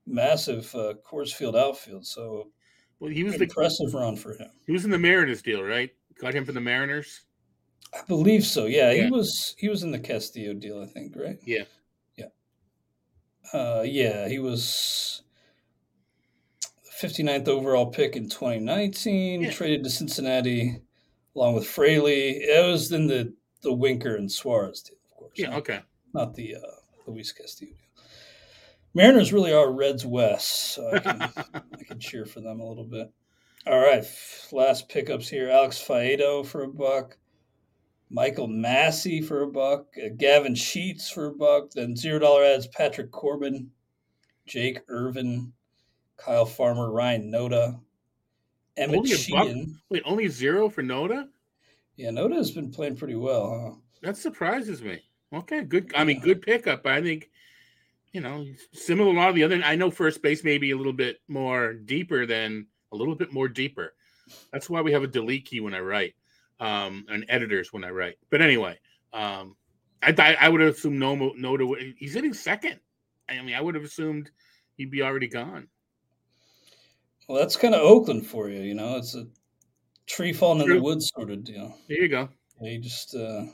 massive 0.09 0.75
uh, 0.75 0.95
Coors 1.07 1.33
Field 1.33 1.55
outfield. 1.57 2.07
So 2.07 2.49
well, 3.01 3.11
he 3.11 3.23
was 3.25 3.37
the 3.37 3.45
impressive 3.45 3.95
run 3.95 4.17
for 4.17 4.33
him. 4.35 4.51
he 4.67 4.73
was 4.73 4.85
in 4.85 4.91
the 4.91 4.99
Mariners 4.99 5.43
deal, 5.43 5.63
right? 5.63 5.91
Got 6.21 6.35
him 6.35 6.45
from 6.45 6.55
the 6.55 6.61
Mariners. 6.61 7.23
I 7.95 8.03
believe 8.09 8.45
so. 8.45 8.67
Yeah, 8.67 8.91
Yeah. 8.93 9.05
he 9.05 9.11
was 9.11 9.55
he 9.59 9.69
was 9.69 9.83
in 9.83 9.93
the 9.93 9.99
Castillo 9.99 10.53
deal, 10.55 10.83
I 10.83 10.87
think, 10.87 11.15
right? 11.17 11.39
Yeah. 11.45 11.65
Yeah. 12.17 12.27
Uh, 13.53 13.83
yeah, 13.87 14.29
he 14.29 14.39
was 14.39 15.23
59th 17.01 17.49
overall 17.49 17.87
pick 17.87 18.17
in 18.17 18.29
2019, 18.29 19.43
Yeah. 19.43 19.51
traded 19.51 19.85
to 19.85 19.91
Cincinnati 19.91 20.81
along 21.37 21.55
with 21.55 21.67
Fraley. 21.67 22.31
It 22.43 22.67
was 22.67 22.91
in 22.93 23.07
the 23.07 23.33
the 23.63 23.73
Winker 23.73 24.17
and 24.17 24.31
Suarez 24.31 24.83
deal, 24.83 24.97
of 25.11 25.17
course. 25.17 25.33
Yeah, 25.37 25.57
okay. 25.57 25.81
not 26.15 26.35
the 26.35 26.57
uh, 26.57 26.61
Luis 27.07 27.33
Castillo 27.33 27.73
deal. 27.73 27.88
Mariners 28.99 29.33
really 29.33 29.53
are 29.53 29.71
Reds 29.71 30.05
West, 30.05 30.75
so 30.75 30.91
I 30.93 30.99
can 30.99 31.23
I 31.55 31.85
can 31.87 32.01
cheer 32.01 32.27
for 32.27 32.41
them 32.41 32.59
a 32.59 32.67
little 32.67 32.83
bit. 32.83 33.09
All 33.65 33.79
right, 33.79 34.05
last 34.51 34.89
pickups 34.89 35.29
here: 35.29 35.49
Alex 35.49 35.81
Faedo 35.81 36.45
for 36.45 36.65
a 36.65 36.69
buck, 36.69 37.17
Michael 38.11 38.49
Massey 38.49 39.23
for 39.23 39.43
a 39.43 39.47
buck, 39.47 39.87
uh, 40.05 40.09
Gavin 40.17 40.57
Sheets 40.57 41.09
for 41.09 41.27
a 41.27 41.33
buck, 41.33 41.71
then 41.71 41.95
zero 41.95 42.19
dollar 42.19 42.43
ads: 42.43 42.67
Patrick 42.67 43.13
Corbin, 43.13 43.71
Jake 44.47 44.81
Irvin, 44.89 45.53
Kyle 46.17 46.45
Farmer, 46.45 46.91
Ryan 46.91 47.31
Noda, 47.31 47.79
Emmet 48.77 48.97
Only? 48.97 49.11
Sheehan. 49.15 49.81
Wait, 49.91 50.03
only 50.07 50.27
zero 50.27 50.69
for 50.69 50.83
Noda? 50.83 51.29
Yeah, 51.95 52.11
Noda 52.11 52.35
has 52.35 52.51
been 52.51 52.73
playing 52.73 52.97
pretty 52.97 53.15
well, 53.15 53.49
huh? 53.49 53.77
That 54.03 54.17
surprises 54.17 54.83
me. 54.83 55.01
Okay, 55.33 55.63
good. 55.63 55.93
I 55.95 56.03
mean, 56.03 56.19
good 56.19 56.43
pickup. 56.43 56.85
I 56.85 57.01
think, 57.01 57.31
you 58.13 58.21
know, 58.21 58.45
similar 58.73 59.13
to 59.13 59.19
a 59.19 59.21
lot 59.21 59.29
of 59.29 59.35
the 59.35 59.45
other. 59.45 59.61
I 59.65 59.77
know 59.77 59.91
first 59.91 60.23
base 60.23 60.45
may 60.45 60.59
be 60.59 60.71
a 60.71 60.77
little 60.77 60.93
bit 60.93 61.19
more 61.29 61.75
deeper 61.75 62.27
than 62.27 62.67
a 62.93 62.97
little 62.97 63.15
bit 63.15 63.33
more 63.33 63.49
deeper. 63.49 63.95
That's 64.53 64.69
why 64.69 64.81
we 64.81 64.93
have 64.93 65.03
a 65.03 65.09
delete 65.09 65.47
key 65.47 65.61
when 65.61 65.75
I 65.75 65.81
write, 65.81 66.15
um, 66.61 67.07
and 67.09 67.25
editors 67.29 67.73
when 67.73 67.85
I 67.85 67.91
write. 67.91 68.17
But 68.31 68.43
anyway, 68.43 68.79
um, 69.13 69.57
I 70.03 70.15
I, 70.19 70.37
I 70.41 70.49
would 70.49 70.61
have 70.61 70.75
assumed 70.75 70.99
no 70.99 71.17
Noda. 71.17 71.95
He's 71.97 72.15
hitting 72.15 72.35
second. 72.35 72.81
I 73.29 73.43
mean, 73.43 73.55
I 73.55 73.61
would 73.61 73.75
have 73.75 73.85
assumed 73.85 74.31
he'd 74.77 74.91
be 74.91 75.03
already 75.03 75.29
gone. 75.29 75.69
Well, 77.29 77.39
that's 77.39 77.57
kind 77.57 77.75
of 77.75 77.83
Oakland 77.83 78.27
for 78.27 78.49
you, 78.49 78.61
you 78.61 78.75
know. 78.75 78.97
It's 78.97 79.15
a 79.15 79.27
tree 80.07 80.33
falling 80.33 80.63
in 80.63 80.77
the 80.77 80.83
woods 80.83 81.13
sort 81.15 81.31
of 81.31 81.45
deal. 81.45 81.77
There 81.89 82.01
you 82.01 82.09
go. 82.09 82.31
Yeah, 82.61 82.71
you 82.71 82.79
just 82.79 83.15
uh, 83.15 83.45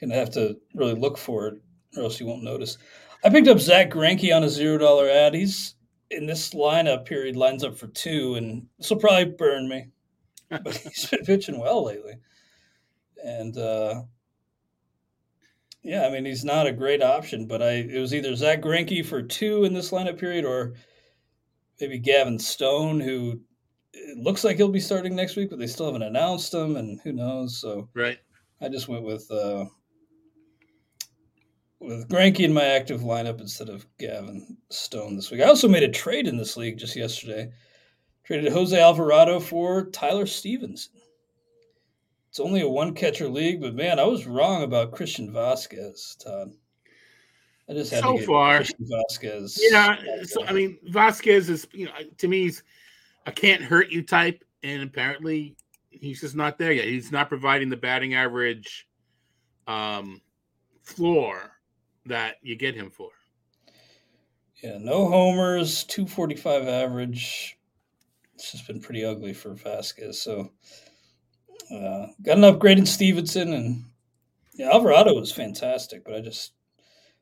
gonna 0.00 0.16
have 0.16 0.30
to 0.32 0.56
really 0.74 0.94
look 0.94 1.16
for 1.16 1.46
it, 1.48 1.54
or 1.96 2.02
else 2.02 2.18
you 2.18 2.26
won't 2.26 2.42
notice. 2.42 2.78
I 3.24 3.30
picked 3.30 3.48
up 3.48 3.58
Zack 3.58 3.90
Greinke 3.90 4.34
on 4.34 4.44
a 4.44 4.48
zero 4.48 4.78
dollar 4.78 5.08
ad. 5.08 5.34
He's 5.34 5.74
in 6.10 6.26
this 6.26 6.54
lineup 6.54 7.04
period, 7.06 7.36
lines 7.36 7.64
up 7.64 7.76
for 7.76 7.88
two, 7.88 8.34
and 8.36 8.66
this 8.78 8.90
will 8.90 8.98
probably 8.98 9.24
burn 9.26 9.68
me. 9.68 9.88
But 10.48 10.76
he's 10.76 11.06
been 11.10 11.24
pitching 11.24 11.58
well 11.58 11.84
lately, 11.84 12.14
and 13.24 13.58
uh, 13.58 14.02
yeah, 15.82 16.06
I 16.06 16.10
mean 16.10 16.24
he's 16.24 16.44
not 16.44 16.68
a 16.68 16.72
great 16.72 17.02
option. 17.02 17.46
But 17.48 17.62
I 17.62 17.70
it 17.72 17.98
was 17.98 18.14
either 18.14 18.36
Zack 18.36 18.60
Greinke 18.62 19.04
for 19.04 19.22
two 19.22 19.64
in 19.64 19.74
this 19.74 19.90
lineup 19.90 20.20
period, 20.20 20.44
or 20.44 20.74
maybe 21.80 21.98
Gavin 21.98 22.38
Stone, 22.38 23.00
who 23.00 23.40
it 23.92 24.18
looks 24.18 24.44
like 24.44 24.56
he'll 24.56 24.68
be 24.68 24.78
starting 24.78 25.16
next 25.16 25.34
week, 25.34 25.50
but 25.50 25.58
they 25.58 25.66
still 25.66 25.86
haven't 25.86 26.02
announced 26.02 26.54
him, 26.54 26.76
and 26.76 27.00
who 27.02 27.12
knows? 27.12 27.60
So 27.60 27.88
Right. 27.92 28.18
I 28.60 28.68
just 28.68 28.86
went 28.86 29.02
with 29.02 29.28
uh, 29.30 29.64
with 31.80 32.08
Greinke 32.08 32.40
in 32.40 32.52
my 32.52 32.64
active 32.64 33.02
lineup 33.02 33.40
instead 33.40 33.68
of 33.68 33.86
Gavin 33.98 34.56
Stone 34.70 35.16
this 35.16 35.30
week. 35.30 35.40
I 35.40 35.44
also 35.44 35.68
made 35.68 35.82
a 35.82 35.88
trade 35.88 36.26
in 36.26 36.36
this 36.36 36.56
league 36.56 36.78
just 36.78 36.96
yesterday. 36.96 37.50
Traded 38.24 38.52
Jose 38.52 38.78
Alvarado 38.78 39.38
for 39.38 39.86
Tyler 39.90 40.26
Stephenson. 40.26 40.94
It's 42.28 42.40
only 42.40 42.62
a 42.62 42.68
one 42.68 42.94
catcher 42.94 43.28
league, 43.28 43.60
but 43.60 43.74
man, 43.74 43.98
I 43.98 44.04
was 44.04 44.26
wrong 44.26 44.62
about 44.62 44.92
Christian 44.92 45.32
Vázquez, 45.32 46.22
Todd. 46.22 46.50
I 47.68 47.72
just 47.72 47.92
had 47.92 48.02
so 48.02 48.12
to 48.12 48.18
get 48.18 48.26
far, 48.26 48.56
Christian 48.56 48.86
Vázquez. 48.86 49.58
Yeah, 49.70 49.96
so 50.24 50.44
I 50.44 50.52
mean, 50.52 50.78
Vázquez 50.90 51.48
is 51.48 51.66
you 51.72 51.86
know 51.86 51.92
to 52.18 52.28
me 52.28 52.42
he's 52.42 52.62
a 53.26 53.32
can't 53.32 53.62
hurt 53.62 53.90
you 53.90 54.02
type, 54.02 54.44
and 54.62 54.82
apparently 54.82 55.56
he's 55.90 56.20
just 56.20 56.36
not 56.36 56.58
there 56.58 56.72
yet. 56.72 56.86
He's 56.86 57.10
not 57.10 57.28
providing 57.28 57.68
the 57.68 57.76
batting 57.76 58.14
average 58.14 58.86
um, 59.66 60.20
floor 60.82 61.55
that 62.06 62.36
you 62.42 62.56
get 62.56 62.74
him 62.74 62.90
for. 62.90 63.10
Yeah, 64.62 64.78
no 64.80 65.08
homers, 65.08 65.84
245 65.84 66.66
average. 66.66 67.58
It's 68.34 68.52
just 68.52 68.66
been 68.66 68.80
pretty 68.80 69.04
ugly 69.04 69.32
for 69.32 69.54
Vázquez. 69.54 70.14
So 70.16 70.50
uh, 71.70 72.06
got 72.22 72.38
an 72.38 72.44
upgrade 72.44 72.78
in 72.78 72.86
Stephenson, 72.86 73.52
and 73.52 73.84
yeah, 74.54 74.70
Alvarado 74.70 75.14
was 75.14 75.32
fantastic, 75.32 76.04
but 76.04 76.14
I 76.14 76.20
just 76.20 76.52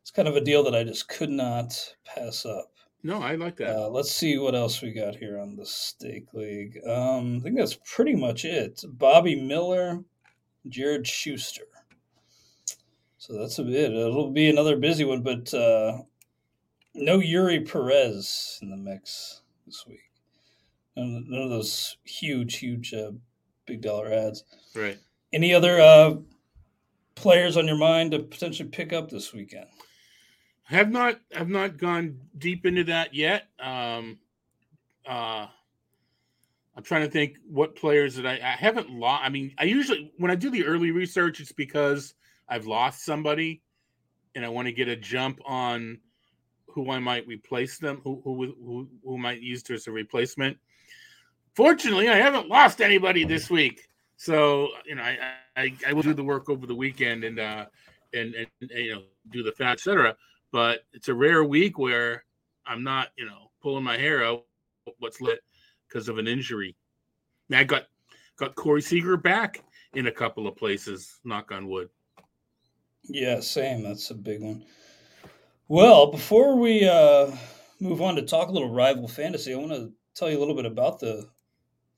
it's 0.02 0.10
kind 0.10 0.28
of 0.28 0.36
a 0.36 0.40
deal 0.40 0.62
that 0.64 0.74
I 0.74 0.84
just 0.84 1.08
could 1.08 1.30
not 1.30 1.74
pass 2.04 2.44
up. 2.44 2.70
No, 3.02 3.20
I 3.20 3.34
like 3.34 3.56
that. 3.56 3.76
Uh, 3.76 3.88
let's 3.88 4.10
see 4.10 4.38
what 4.38 4.54
else 4.54 4.80
we 4.80 4.92
got 4.92 5.16
here 5.16 5.38
on 5.38 5.56
the 5.56 5.66
Stake 5.66 6.32
League. 6.32 6.78
Um, 6.86 7.38
I 7.38 7.40
think 7.40 7.58
that's 7.58 7.78
pretty 7.84 8.14
much 8.14 8.44
it. 8.44 8.82
Bobby 8.86 9.40
Miller, 9.40 10.02
Jared 10.68 11.06
Schuster. 11.06 11.64
So 13.26 13.32
that's 13.38 13.58
a 13.58 13.62
bit. 13.62 13.90
It'll 13.90 14.30
be 14.30 14.50
another 14.50 14.76
busy 14.76 15.02
one, 15.02 15.22
but 15.22 15.54
uh, 15.54 16.02
no 16.92 17.20
Eury 17.20 17.66
Perez 17.66 18.58
in 18.60 18.68
the 18.68 18.76
mix 18.76 19.40
this 19.64 19.86
week. 19.88 20.10
None, 20.94 21.24
none 21.30 21.40
of 21.40 21.48
those 21.48 21.96
huge, 22.04 22.56
huge, 22.56 22.92
uh, 22.92 23.12
big 23.64 23.80
dollar 23.80 24.12
ads. 24.12 24.44
Right. 24.76 24.98
Any 25.32 25.54
other 25.54 25.80
uh, 25.80 26.16
players 27.14 27.56
on 27.56 27.66
your 27.66 27.78
mind 27.78 28.10
to 28.10 28.18
potentially 28.18 28.68
pick 28.68 28.92
up 28.92 29.08
this 29.08 29.32
weekend? 29.32 29.68
Have 30.64 30.90
not 30.90 31.18
have 31.32 31.48
not 31.48 31.78
gone 31.78 32.20
deep 32.36 32.66
into 32.66 32.84
that 32.84 33.14
yet. 33.14 33.44
Um, 33.58 34.18
uh, 35.08 35.46
I'm 36.76 36.82
trying 36.82 37.06
to 37.06 37.10
think 37.10 37.38
what 37.48 37.74
players 37.74 38.16
that 38.16 38.26
I, 38.26 38.34
I 38.34 38.50
haven't 38.50 38.90
lost. 38.90 39.24
I 39.24 39.30
mean, 39.30 39.54
I 39.56 39.64
usually 39.64 40.12
when 40.18 40.30
I 40.30 40.34
do 40.34 40.50
the 40.50 40.66
early 40.66 40.90
research, 40.90 41.40
it's 41.40 41.52
because 41.52 42.12
I've 42.48 42.66
lost 42.66 43.04
somebody, 43.04 43.62
and 44.34 44.44
I 44.44 44.48
want 44.48 44.66
to 44.66 44.72
get 44.72 44.88
a 44.88 44.96
jump 44.96 45.40
on 45.46 45.98
who 46.66 46.90
I 46.90 46.98
might 46.98 47.26
replace 47.26 47.78
them, 47.78 48.00
who 48.04 48.20
who 48.24 48.54
who, 48.64 48.88
who 49.04 49.18
might 49.18 49.40
use 49.40 49.62
as 49.70 49.86
a 49.86 49.92
replacement. 49.92 50.58
Fortunately, 51.54 52.08
I 52.08 52.16
haven't 52.16 52.48
lost 52.48 52.80
anybody 52.80 53.24
this 53.24 53.48
week, 53.48 53.88
so 54.16 54.68
you 54.84 54.96
know 54.96 55.02
I 55.02 55.18
I, 55.56 55.74
I 55.88 55.92
will 55.92 56.02
do 56.02 56.14
the 56.14 56.24
work 56.24 56.50
over 56.50 56.66
the 56.66 56.74
weekend 56.74 57.24
and 57.24 57.38
uh 57.38 57.66
and 58.12 58.34
and, 58.34 58.46
and 58.60 58.70
you 58.70 58.94
know 58.94 59.02
do 59.30 59.42
the 59.42 59.52
fat 59.52 59.74
etc 59.74 60.16
but 60.54 60.84
it's 60.92 61.08
a 61.08 61.14
rare 61.14 61.42
week 61.42 61.80
where 61.80 62.24
I'm 62.64 62.84
not, 62.84 63.08
you 63.18 63.26
know, 63.26 63.50
pulling 63.60 63.82
my 63.82 63.98
hair 63.98 64.24
out 64.24 64.44
what's 65.00 65.20
lit 65.20 65.40
because 65.88 66.08
of 66.08 66.16
an 66.16 66.28
injury. 66.28 66.76
I 67.52 67.64
got 67.64 67.86
got 68.38 68.54
Corey 68.54 68.80
Seager 68.80 69.16
back 69.16 69.64
in 69.94 70.06
a 70.06 70.12
couple 70.12 70.46
of 70.46 70.54
places, 70.54 71.18
knock 71.24 71.50
on 71.50 71.68
wood. 71.68 71.88
Yeah, 73.08 73.40
same. 73.40 73.82
That's 73.82 74.10
a 74.10 74.14
big 74.14 74.42
one. 74.42 74.64
Well, 75.68 76.10
before 76.10 76.56
we 76.56 76.88
uh, 76.88 77.30
move 77.80 78.02
on 78.02 78.16
to 78.16 78.22
talk 78.22 78.48
a 78.48 78.52
little 78.52 78.72
rival 78.72 79.08
fantasy, 79.08 79.52
I 79.52 79.58
want 79.58 79.72
to 79.72 79.92
tell 80.14 80.30
you 80.30 80.38
a 80.38 80.40
little 80.40 80.54
bit 80.54 80.66
about 80.66 81.00
the 81.00 81.28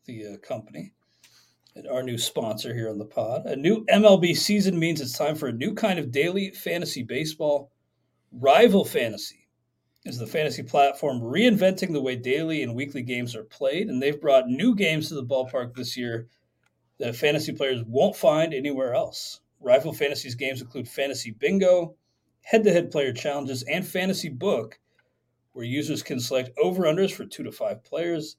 the 0.07 0.27
uh, 0.27 0.37
company 0.39 0.93
and 1.75 1.87
our 1.89 2.03
new 2.03 2.17
sponsor 2.17 2.73
here 2.73 2.89
on 2.89 2.99
the 2.99 3.05
pod. 3.05 3.45
A 3.47 3.57
new 3.57 3.85
MLB 3.87 4.37
season 4.37 4.79
means 4.79 5.01
it's 5.01 5.19
time 5.19 5.35
for 5.35 5.49
a 5.49 5.53
new 5.53 5.75
kind 5.75 5.99
of 5.99 6.11
daily 6.11 6.53
fantasy 6.53 7.03
baseball 7.03 7.71
Rival 8.33 8.85
Fantasy 8.85 9.49
is 10.05 10.19
the 10.19 10.27
fantasy 10.27 10.63
platform 10.63 11.21
reinventing 11.21 11.93
the 11.93 12.01
way 12.01 12.15
daily 12.17 12.63
and 12.63 12.75
weekly 12.75 13.03
games 13.03 13.35
are 13.35 13.45
played, 13.45 13.89
and 13.89 14.01
they've 14.01 14.21
brought 14.21 14.49
new 14.49 14.75
games 14.75 15.09
to 15.09 15.15
the 15.15 15.25
ballpark 15.25 15.75
this 15.75 15.97
year 15.97 16.29
that 16.99 17.17
fantasy 17.17 17.53
players 17.53 17.83
won't 17.87 18.17
find 18.17 18.55
anywhere 18.55 18.95
else. 18.95 19.41
Rival 19.67 19.93
Fantasy's 19.93 20.35
games 20.35 20.63
include 20.63 20.89
Fantasy 20.89 21.33
Bingo, 21.33 21.97
head 22.43 22.65
to 22.65 22.73
head 22.73 22.91
player 22.91 23.13
challenges, 23.13 23.63
and 23.65 23.87
Fantasy 23.87 24.31
Book, 24.31 24.79
where 25.53 25.67
users 25.67 26.03
can 26.03 26.21
select 26.21 26.51
over 26.57 26.85
unders 26.85 27.13
for 27.13 27.27
two 27.27 27.43
to 27.43 27.53
five 27.53 27.85
players. 27.85 28.37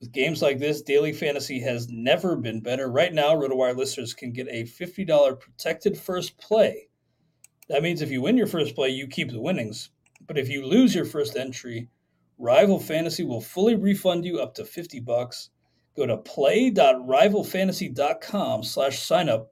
With 0.00 0.12
games 0.12 0.40
like 0.40 0.58
this, 0.58 0.80
daily 0.80 1.12
fantasy 1.12 1.60
has 1.60 1.90
never 1.90 2.36
been 2.36 2.60
better. 2.60 2.90
Right 2.90 3.12
now, 3.12 3.34
RotoWire 3.34 3.76
listeners 3.76 4.14
can 4.14 4.32
get 4.32 4.48
a 4.48 4.64
$50 4.64 5.38
protected 5.38 5.98
first 5.98 6.38
play 6.38 6.88
that 7.70 7.82
means 7.84 8.02
if 8.02 8.10
you 8.10 8.20
win 8.20 8.36
your 8.36 8.48
first 8.48 8.74
play, 8.74 8.88
you 8.88 9.06
keep 9.06 9.30
the 9.30 9.40
winnings. 9.40 9.90
But 10.26 10.36
if 10.36 10.48
you 10.48 10.66
lose 10.66 10.92
your 10.92 11.04
first 11.04 11.36
entry, 11.36 11.88
Rival 12.36 12.80
Fantasy 12.80 13.22
will 13.22 13.40
fully 13.40 13.76
refund 13.76 14.24
you 14.24 14.40
up 14.40 14.54
to 14.54 14.64
50 14.64 14.98
bucks. 14.98 15.50
Go 15.96 16.04
to 16.04 16.16
play.rivalfantasy.com 16.16 18.64
slash 18.64 18.98
signup 18.98 19.46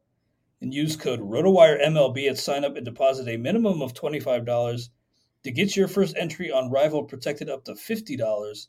and 0.61 0.75
use 0.75 0.97
code 0.97 1.21
RotoWireMLB 1.21 2.29
at 2.29 2.37
signup 2.37 2.77
and 2.77 2.85
deposit 2.85 3.29
a 3.29 3.37
minimum 3.37 3.81
of 3.83 3.95
$25 3.95 4.89
to 5.45 5.53
get 5.53 5.77
your 5.77 5.89
first 5.89 6.17
entry 6.17 6.51
on 6.51 6.71
Rival 6.71 7.05
protected 7.05 7.49
up 7.49 7.65
to 7.65 7.73
$50. 7.73 8.67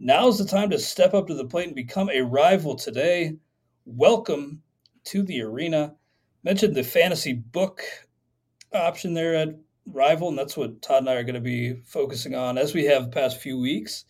Now's 0.00 0.38
the 0.38 0.44
time 0.44 0.70
to 0.70 0.78
step 0.78 1.14
up 1.14 1.28
to 1.28 1.34
the 1.34 1.46
plate 1.46 1.68
and 1.68 1.76
become 1.76 2.10
a 2.10 2.20
rival 2.20 2.74
today. 2.74 3.36
Welcome 3.86 4.62
to 5.04 5.22
the 5.22 5.40
arena. 5.42 5.94
Mentioned 6.42 6.74
the 6.74 6.84
fantasy 6.84 7.32
book 7.32 7.82
option 8.72 9.14
there 9.14 9.34
at 9.34 9.56
Rival, 9.86 10.28
and 10.28 10.38
that's 10.38 10.56
what 10.56 10.82
Todd 10.82 11.00
and 11.00 11.10
I 11.10 11.14
are 11.14 11.24
going 11.24 11.34
to 11.34 11.40
be 11.40 11.74
focusing 11.84 12.34
on 12.34 12.58
as 12.58 12.74
we 12.74 12.84
have 12.84 13.04
the 13.04 13.10
past 13.10 13.40
few 13.40 13.58
weeks. 13.58 14.04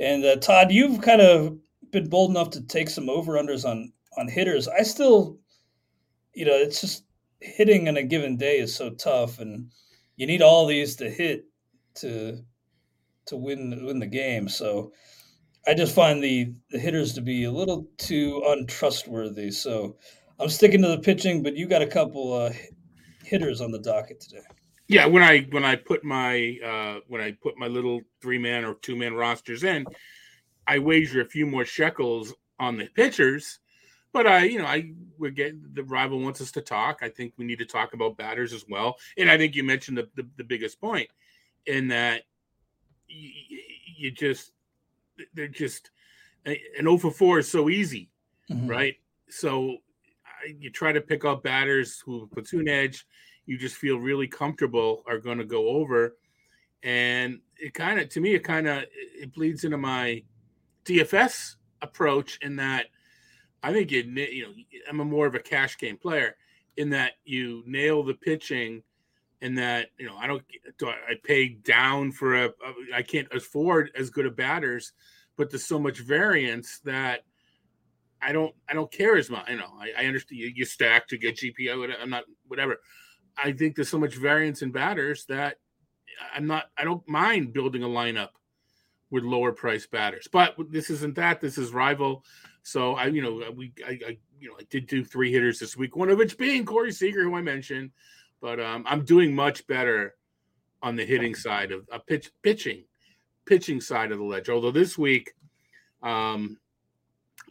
And 0.00 0.24
uh, 0.24 0.36
Todd, 0.36 0.72
you've 0.72 1.02
kind 1.02 1.20
of 1.20 1.58
been 1.90 2.08
bold 2.08 2.30
enough 2.30 2.50
to 2.50 2.62
take 2.62 2.88
some 2.88 3.08
over 3.10 3.34
unders 3.34 3.64
on 3.64 3.92
on 4.18 4.28
hitters. 4.28 4.68
I 4.68 4.82
still, 4.82 5.38
you 6.34 6.44
know, 6.44 6.54
it's 6.54 6.80
just 6.80 7.04
hitting 7.40 7.86
in 7.86 7.96
a 7.96 8.02
given 8.02 8.36
day 8.36 8.58
is 8.58 8.74
so 8.74 8.90
tough, 8.90 9.38
and 9.38 9.70
you 10.16 10.26
need 10.26 10.42
all 10.42 10.66
these 10.66 10.96
to 10.96 11.10
hit 11.10 11.44
to 11.96 12.38
to 13.26 13.36
win 13.36 13.84
win 13.84 13.98
the 13.98 14.06
game. 14.06 14.48
So 14.48 14.92
I 15.66 15.74
just 15.74 15.94
find 15.94 16.22
the 16.22 16.52
the 16.70 16.78
hitters 16.78 17.14
to 17.14 17.20
be 17.20 17.44
a 17.44 17.50
little 17.50 17.86
too 17.98 18.42
untrustworthy. 18.46 19.50
So 19.50 19.96
I'm 20.38 20.48
sticking 20.48 20.82
to 20.82 20.88
the 20.88 20.98
pitching, 20.98 21.42
but 21.42 21.56
you 21.56 21.68
got 21.68 21.82
a 21.82 21.86
couple 21.86 22.32
uh, 22.32 22.52
hitters 23.24 23.60
on 23.60 23.70
the 23.70 23.78
docket 23.78 24.20
today. 24.20 24.42
Yeah, 24.88 25.06
when 25.06 25.22
I 25.22 25.46
when 25.50 25.64
I 25.64 25.76
put 25.76 26.04
my 26.04 26.56
uh, 26.64 27.00
when 27.08 27.20
I 27.20 27.32
put 27.42 27.56
my 27.56 27.66
little 27.66 28.00
three 28.20 28.38
man 28.38 28.64
or 28.64 28.74
two 28.74 28.96
man 28.96 29.14
rosters 29.14 29.62
in, 29.62 29.86
I 30.66 30.78
wager 30.78 31.20
a 31.20 31.28
few 31.28 31.46
more 31.46 31.64
shekels 31.64 32.34
on 32.58 32.76
the 32.76 32.88
pitchers. 32.94 33.60
But 34.12 34.26
I, 34.26 34.44
you 34.44 34.58
know, 34.58 34.66
I 34.66 34.92
would 35.18 35.34
get 35.34 35.74
the 35.74 35.84
rival 35.84 36.20
wants 36.20 36.40
us 36.40 36.52
to 36.52 36.60
talk. 36.60 36.98
I 37.02 37.08
think 37.08 37.32
we 37.36 37.44
need 37.44 37.58
to 37.58 37.64
talk 37.64 37.94
about 37.94 38.16
batters 38.16 38.52
as 38.52 38.64
well. 38.68 38.96
And 39.16 39.30
I 39.30 39.38
think 39.38 39.54
you 39.54 39.64
mentioned 39.64 39.96
the 39.98 40.08
the, 40.14 40.26
the 40.36 40.44
biggest 40.44 40.80
point 40.80 41.08
in 41.66 41.88
that 41.88 42.22
you, 43.08 43.30
you 43.96 44.10
just 44.10 44.52
they're 45.34 45.48
just 45.48 45.90
an 46.44 46.56
0 46.76 46.98
for 46.98 47.10
4 47.10 47.38
is 47.38 47.48
so 47.48 47.68
easy, 47.68 48.10
mm-hmm. 48.50 48.66
right? 48.66 48.96
So 49.28 49.76
you 50.58 50.70
try 50.70 50.92
to 50.92 51.00
pick 51.00 51.24
up 51.24 51.42
batters 51.42 52.02
who 52.04 52.26
platoon 52.26 52.68
edge, 52.68 53.06
you 53.46 53.56
just 53.56 53.76
feel 53.76 53.98
really 53.98 54.26
comfortable 54.26 55.04
are 55.06 55.18
going 55.18 55.38
to 55.38 55.44
go 55.44 55.68
over, 55.68 56.16
and 56.82 57.40
it 57.56 57.74
kind 57.74 58.00
of 58.00 58.08
to 58.10 58.20
me 58.20 58.34
it 58.34 58.44
kind 58.44 58.66
of 58.66 58.84
it 58.92 59.32
bleeds 59.32 59.64
into 59.64 59.78
my 59.78 60.22
DFS 60.84 61.56
approach 61.80 62.38
in 62.42 62.56
that 62.56 62.86
I 63.62 63.72
think 63.72 63.92
it 63.92 64.06
you 64.06 64.44
know 64.44 64.52
I'm 64.88 65.00
a 65.00 65.04
more 65.04 65.26
of 65.26 65.34
a 65.34 65.40
cash 65.40 65.78
game 65.78 65.96
player 65.96 66.36
in 66.76 66.90
that 66.90 67.12
you 67.24 67.62
nail 67.66 68.02
the 68.02 68.14
pitching 68.14 68.82
and 69.40 69.58
that 69.58 69.88
you 69.98 70.06
know 70.06 70.16
I 70.16 70.26
don't 70.26 70.42
do 70.78 70.88
I, 70.88 71.14
pay 71.22 71.48
down 71.48 72.12
for 72.12 72.44
a, 72.44 72.46
a 72.46 72.96
I 72.96 73.02
can't 73.02 73.28
afford 73.32 73.90
as 73.96 74.10
good 74.10 74.26
of 74.26 74.36
batters, 74.36 74.92
but 75.36 75.50
there's 75.50 75.66
so 75.66 75.78
much 75.78 75.98
variance 75.98 76.80
that 76.84 77.24
I 78.22 78.32
don't 78.32 78.54
I 78.68 78.74
don't 78.74 78.90
care 78.90 79.16
as 79.16 79.28
much. 79.30 79.48
You 79.48 79.56
know, 79.56 79.72
I, 79.78 79.92
I 79.98 80.06
understand 80.06 80.40
you, 80.40 80.52
you, 80.54 80.64
stack 80.64 81.08
to 81.08 81.18
get 81.18 81.36
GPP. 81.36 81.92
I'm 82.00 82.10
not 82.10 82.24
whatever. 82.46 82.80
I 83.36 83.52
think 83.52 83.74
there's 83.74 83.88
so 83.88 83.98
much 83.98 84.14
variance 84.14 84.62
in 84.62 84.70
batters 84.70 85.24
that 85.26 85.56
I'm 86.34 86.46
not. 86.46 86.66
I 86.78 86.84
don't 86.84 87.06
mind 87.08 87.52
building 87.52 87.82
a 87.82 87.88
lineup 87.88 88.30
with 89.10 89.24
lower 89.24 89.52
price 89.52 89.86
batters. 89.86 90.28
But 90.30 90.56
this 90.70 90.88
isn't 90.88 91.16
that. 91.16 91.40
This 91.40 91.58
is 91.58 91.72
rival. 91.72 92.24
So 92.62 92.94
I, 92.94 93.06
you 93.06 93.22
know, 93.22 93.50
we 93.54 93.72
I, 93.86 93.90
I 93.90 94.18
you 94.38 94.48
know 94.48 94.54
I 94.58 94.64
did 94.70 94.86
do 94.86 95.04
three 95.04 95.32
hitters 95.32 95.58
this 95.58 95.76
week. 95.76 95.96
One 95.96 96.08
of 96.08 96.18
which 96.18 96.38
being 96.38 96.64
Corey 96.64 96.92
Seager, 96.92 97.22
who 97.22 97.36
I 97.36 97.42
mentioned. 97.42 97.90
but 98.40 98.60
um, 98.60 98.84
I'm 98.86 99.04
doing 99.04 99.34
much 99.34 99.66
better 99.66 100.14
on 100.82 100.96
the 100.96 101.04
hitting 101.04 101.34
side 101.34 101.72
of 101.72 101.88
uh, 101.92 101.98
pitch 101.98 102.30
pitching, 102.42 102.84
pitching 103.46 103.80
side 103.80 104.12
of 104.12 104.18
the 104.18 104.24
ledger. 104.24 104.52
Although 104.52 104.70
this 104.70 104.96
week, 104.98 105.32
um, 106.02 106.58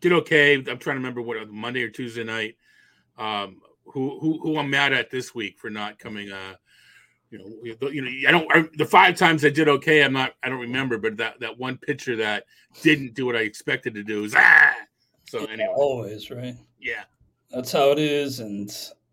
did 0.02 0.13
okay. 0.13 0.56
I'm 0.56 0.65
trying 0.65 0.95
to 0.95 1.02
remember 1.02 1.21
what 1.21 1.50
Monday 1.50 1.84
or 1.84 1.89
Tuesday 1.89 2.24
night. 2.24 2.56
Um, 3.17 3.62
who 3.86 4.19
who 4.19 4.39
who 4.41 4.58
I'm 4.58 4.69
mad 4.69 4.93
at 4.93 5.10
this 5.10 5.36
week 5.36 5.60
for 5.60 5.69
not 5.69 6.00
coming. 6.00 6.32
Uh, 6.32 6.56
you 7.30 7.38
know, 7.38 7.89
you 7.89 8.02
know, 8.02 8.28
I 8.28 8.32
don't. 8.32 8.47
I, 8.54 8.69
the 8.78 8.86
five 8.86 9.15
times 9.15 9.45
I 9.45 9.50
did 9.50 9.69
okay, 9.69 10.04
I'm 10.04 10.13
not. 10.13 10.34
I 10.43 10.50
don't 10.50 10.60
remember, 10.60 10.97
but 10.97 11.17
that 11.17 11.39
that 11.39 11.58
one 11.58 11.78
pitcher 11.78 12.17
that 12.17 12.45
didn't 12.82 13.13
do 13.13 13.26
what 13.26 13.36
I 13.36 13.41
expected 13.41 13.93
to 13.95 14.04
do 14.04 14.24
is 14.24 14.34
ah. 14.36 14.74
So 15.32 15.46
anyway, 15.46 15.74
always 15.74 16.30
right. 16.30 16.56
Yeah, 16.78 17.04
that's 17.52 17.72
how 17.72 17.91
it 17.91 18.00
is, 18.00 18.41
and 18.41 18.70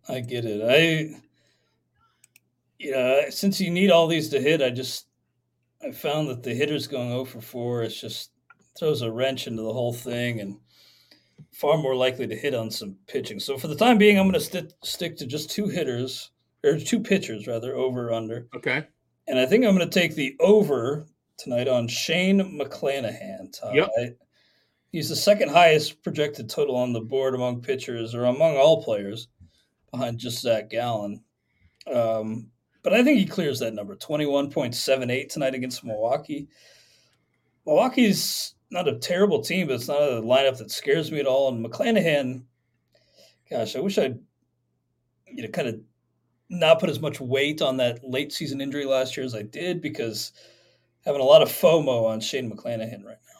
I 0.09 0.19
get 0.19 0.45
it. 0.45 0.61
I, 0.69 1.15
you 2.77 2.91
know, 2.91 3.21
since 3.31 3.61
you 3.61 3.71
need 3.71 3.93
all 3.93 4.09
these 4.09 4.29
to 4.31 4.41
hit, 4.41 4.61
I 4.61 4.71
just 4.71 5.07
I 5.81 5.93
found 5.93 6.29
that 6.29 6.43
the 6.43 6.53
hitters 6.53 6.89
going 6.89 7.11
0 7.11 7.25
for 7.25 7.41
4 7.41 7.83
it 7.85 7.91
just 7.91 8.33
throws 8.77 9.03
a 9.03 9.13
wrench 9.13 9.47
into 9.47 9.63
the 9.63 9.73
whole 9.73 9.93
thing 9.93 10.41
and 10.41 10.59
far 11.53 11.79
more 11.79 11.95
likely 11.95 12.27
to 12.27 12.35
hit 12.35 12.53
on 12.53 12.69
some 12.69 12.97
pitching. 13.07 13.39
So 13.39 13.57
for 13.57 13.69
the 13.69 13.77
time 13.77 13.97
being, 13.97 14.19
I'm 14.19 14.25
going 14.25 14.35
to 14.35 14.41
st- 14.41 14.75
stick 14.83 15.17
to 15.19 15.27
just 15.27 15.51
two 15.51 15.69
hitters 15.69 16.33
or 16.65 16.81
two 16.81 16.99
pitchers 16.99 17.47
rather, 17.47 17.77
over 17.77 18.13
under. 18.13 18.49
Okay. 18.57 18.85
And 19.29 19.39
I 19.39 19.47
think 19.47 19.65
I'm 19.65 19.77
going 19.77 19.89
to 19.89 20.01
take 20.01 20.17
the 20.17 20.35
over 20.41 21.07
tonight 21.37 21.69
on 21.69 21.87
Shane 21.87 22.59
McClanahan. 22.61 23.55
Yep. 23.73 23.91
I, 24.01 24.11
he's 24.93 25.09
the 25.09 25.17
second 25.17 25.51
highest 25.51 26.03
projected 26.03 26.49
total 26.49 26.77
on 26.77 26.93
the 26.93 27.01
board 27.01 27.35
among 27.35 27.63
pitchers 27.63 28.15
or 28.15 28.25
among 28.25 28.57
all 28.57 28.83
players 28.83 29.29
behind 29.91 30.19
just 30.19 30.41
Zac 30.41 30.71
Gallen. 30.71 31.23
Um, 31.93 32.49
but 32.83 32.93
I 32.93 33.03
think 33.03 33.19
he 33.19 33.27
clears 33.27 33.59
that 33.61 33.75
number 33.75 33.97
21.78 33.97 35.29
tonight 35.29 35.55
against 35.55 35.85
Milwaukee. 35.85 36.49
Milwaukee's 37.67 38.55
not 38.71 38.89
a 38.89 38.99
terrible 38.99 39.43
team, 39.43 39.67
but 39.67 39.75
it's 39.75 39.89
not 39.89 40.03
a 40.03 40.23
lineup 40.23 40.59
that 40.59 40.71
scares 40.71 41.11
me 41.11 41.21
at 41.21 41.27
all. 41.27 41.49
And 41.49 41.65
McClanahan, 41.65 42.43
gosh, 43.51 43.77
I 43.77 43.81
wish 43.81 43.99
I'd 43.99 44.19
you 45.27 45.43
know 45.43 45.49
kind 45.49 45.69
of 45.69 45.81
not 46.51 46.81
put 46.81 46.91
as 46.91 47.01
much 47.01 47.21
weight 47.21 47.61
on 47.61 47.77
that 47.77 48.01
late 48.03 48.33
season 48.33 48.61
injury 48.61 48.87
last 48.87 49.17
year 49.17 49.27
as 49.27 49.35
I 49.35 49.43
did 49.43 49.83
because 49.83 50.33
having 51.05 51.21
a 51.21 51.25
lot 51.25 51.43
of 51.43 51.49
FOMO 51.49 52.07
on 52.07 52.21
Shane 52.21 52.51
McClanahan 52.51 53.05
right 53.05 53.19
now. 53.27 53.38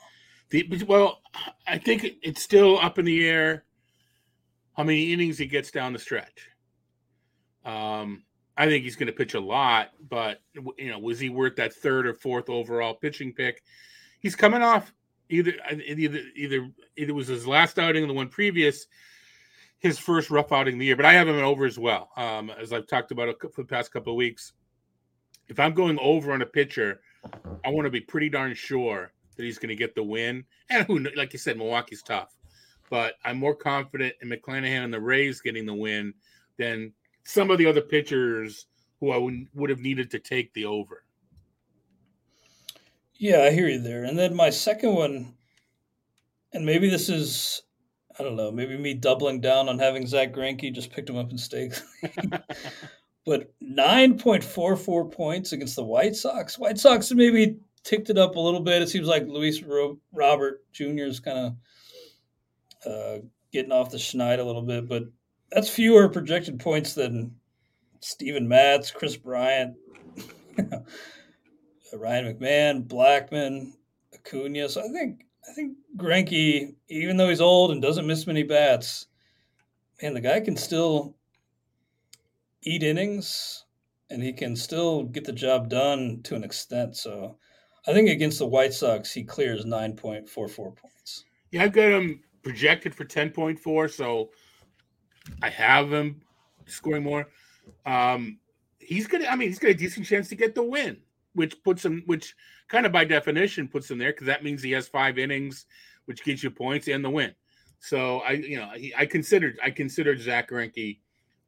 The, 0.51 0.85
well, 0.87 1.21
I 1.67 1.79
think 1.79 2.07
it's 2.23 2.43
still 2.43 2.79
up 2.79 2.99
in 2.99 3.05
the 3.05 3.29
air 3.29 3.65
how 4.77 4.85
many 4.85 5.13
innings 5.13 5.39
he 5.39 5.47
gets 5.47 5.71
down 5.71 5.93
the 5.93 5.99
stretch. 5.99 6.49
Um, 7.65 8.23
I 8.57 8.67
think 8.67 8.85
he's 8.85 8.97
going 8.97 9.09
to 9.09 9.13
pitch 9.13 9.35
a 9.35 9.41
lot, 9.41 9.91
but 10.09 10.41
you 10.79 10.91
know, 10.91 10.99
was 10.99 11.19
he 11.19 11.29
worth 11.29 11.57
that 11.57 11.75
third 11.75 12.07
or 12.07 12.15
fourth 12.15 12.49
overall 12.49 12.95
pitching 12.95 13.33
pick? 13.33 13.63
He's 14.21 14.37
coming 14.37 14.63
off 14.63 14.93
either 15.29 15.53
either 15.85 16.21
either 16.35 16.69
either 16.97 17.15
was 17.15 17.27
his 17.27 17.47
last 17.47 17.79
outing 17.79 18.03
and 18.03 18.11
the 18.11 18.15
one 18.15 18.29
previous, 18.29 18.87
his 19.81 19.99
first 19.99 20.31
rough 20.31 20.53
outing 20.53 20.75
of 20.75 20.81
the 20.81 20.87
year. 20.87 20.97
But 20.97 21.07
I 21.07 21.13
have 21.13 21.29
him 21.29 21.37
over 21.37 21.67
as 21.67 21.79
well, 21.79 22.11
um, 22.17 22.51
as 22.51 22.73
I've 22.73 22.87
talked 22.87 23.11
about 23.11 23.35
for 23.53 23.63
the 23.63 23.69
past 23.69 23.93
couple 23.93 24.13
of 24.13 24.17
weeks. 24.17 24.53
If 25.49 25.59
I'm 25.59 25.75
going 25.75 25.99
over 26.01 26.33
on 26.33 26.43
a 26.43 26.47
pitcher, 26.47 27.01
I 27.65 27.71
want 27.71 27.87
to 27.87 27.91
be 27.91 28.01
pretty 28.01 28.29
darn 28.29 28.55
sure 28.55 29.13
that 29.39 29.45
he's 29.45 29.59
going 29.59 29.71
to 29.71 29.77
get 29.77 29.95
the 29.95 30.03
win. 30.03 30.45
And 30.69 30.87
who, 30.87 30.99
like 31.17 31.33
you 31.33 31.39
said, 31.39 31.57
Milwaukee's 31.57 32.03
tough, 32.03 32.37
but 32.91 33.15
I'm 33.25 33.39
more 33.39 33.55
confident 33.55 34.15
in 34.21 34.29
McClanahan 34.29 34.85
and 34.85 34.93
the 34.93 35.01
Rays 35.01 35.41
getting 35.41 35.65
the 35.65 35.75
win 35.75 36.13
than 36.59 36.93
some 37.25 37.51
of 37.51 37.57
the 37.57 37.67
other 37.67 37.81
pitchers 37.81 38.67
who 39.01 39.13
I 39.13 39.17
would, 39.17 39.47
would 39.55 39.71
have 39.71 39.81
needed 39.81 40.11
to 40.11 40.19
take 40.19 40.53
the 40.53 40.67
over. 40.67 41.05
Yeah, 43.15 43.43
I 43.43 43.51
hear 43.51 43.69
you 43.69 43.81
there. 43.81 44.05
And 44.05 44.19
then 44.19 44.35
my 44.35 44.51
second 44.51 44.95
one, 44.95 45.35
and 46.53 46.67
maybe 46.67 46.91
this 46.91 47.09
is, 47.09 47.63
I 48.19 48.23
don't 48.23 48.37
know, 48.37 48.51
maybe 48.51 48.77
me 48.77 48.95
doubling 48.95 49.41
down 49.41 49.69
on 49.69 49.79
having 49.79 50.07
Zack 50.07 50.33
Greinke 50.33 50.73
just 50.73 50.93
picked 50.93 51.11
him 51.11 51.17
up 51.17 51.31
in 51.31 51.39
stakes. 51.39 51.83
but 53.27 53.53
9.44 53.63 55.13
points 55.13 55.53
against 55.53 55.77
the 55.77 55.85
White 55.85 56.17
Sox. 56.17 56.59
White 56.59 56.79
Sox 56.79 57.13
maybe 57.13 57.59
ticked 57.85 58.11
it 58.11 58.19
up 58.19 58.37
a 58.37 58.41
little 58.41 58.61
bit. 58.61 58.83
It 58.83 58.89
seems 58.89 59.07
like 59.07 59.27
Luis 59.27 59.63
Robert 60.13 60.65
Jr. 60.73 61.05
is 61.05 61.21
kind 61.21 61.39
of 61.39 62.91
uh, 62.91 63.19
getting 63.53 63.73
off 63.73 63.91
the 63.91 63.99
schneid 63.99 64.39
a 64.39 64.45
little 64.45 64.63
bit, 64.63 64.89
but 64.89 65.05
that's 65.51 65.69
fewer 65.69 66.09
projected 66.09 66.61
points 66.61 66.95
than 66.95 67.35
Steven 68.01 68.47
Matz, 68.47 68.91
Kris 68.91 69.17
Bryant. 69.17 69.77
Ryan 71.93 72.35
McMahon, 72.35 72.87
Blackmon, 72.87 73.73
Acuna. 74.15 74.69
So 74.69 74.83
I 74.83 74.89
think 74.89 75.25
I 75.49 75.53
think 75.53 75.77
Greinke, 75.97 76.75
even 76.89 77.17
though 77.17 77.29
he's 77.29 77.41
old 77.41 77.71
and 77.71 77.81
doesn't 77.81 78.07
miss 78.07 78.27
many 78.27 78.43
bats, 78.43 79.07
man, 80.03 80.15
the 80.15 80.21
guy 80.21 80.41
can 80.41 80.57
still 80.57 81.17
eat 82.63 82.83
innings 82.83 83.65
and 84.11 84.23
he 84.23 84.33
can 84.33 84.57
still 84.57 85.05
get 85.05 85.25
the 85.25 85.33
job 85.33 85.69
done 85.69 86.21
to 86.25 86.35
an 86.35 86.45
extent. 86.45 86.97
So 86.97 87.39
I 87.89 87.93
think 87.93 88.09
against 88.11 88.39
the 88.39 88.47
White 88.47 88.75
Sox, 88.75 89.13
he 89.13 89.25
clears 89.25 89.65
9.44 89.65 90.55
points. 90.77 91.25
Yeah, 91.51 91.63
I've 91.63 91.73
got 91.73 91.91
him 91.91 92.21
projected 92.43 92.95
for 92.95 93.05
10.4, 93.05 93.91
so 93.91 94.31
I 95.43 95.49
have 95.49 95.91
him 95.93 96.21
scoring 96.67 97.03
more. 97.03 97.29
Um, 97.87 98.39
he's 98.79 99.07
gonna, 99.07 99.27
I 99.27 99.37
mean, 99.37 99.49
he's 99.49 99.59
got 99.59 99.71
a 99.71 99.75
decent 99.75 100.07
chance 100.07 100.29
to 100.29 100.35
get 100.35 100.55
the 100.55 100.63
win 100.63 100.99
which 101.39 101.63
puts 101.63 101.85
him, 101.85 102.03
which 102.07 102.35
kind 102.67 102.85
of 102.85 102.91
by 102.91 103.05
definition 103.05 103.69
puts 103.69 103.89
him 103.89 103.97
there 103.97 104.13
because 104.13 104.27
that 104.27 104.43
means 104.43 104.61
he 104.61 104.73
has 104.73 104.89
five 104.89 105.19
innings, 105.19 105.67
which 106.07 106.25
gets 106.25 106.43
you 106.43 106.51
points 106.51 106.89
and 106.89 107.05
the 107.05 107.09
win. 107.09 107.33
So 107.79 108.19
I, 108.21 108.33
you 108.33 108.59
know, 108.59 108.73
I 108.97 109.07
considered 109.07 109.57
I 109.63 109.71
considered 109.71 110.21
Zack 110.21 110.51
Greinke, 110.51 110.99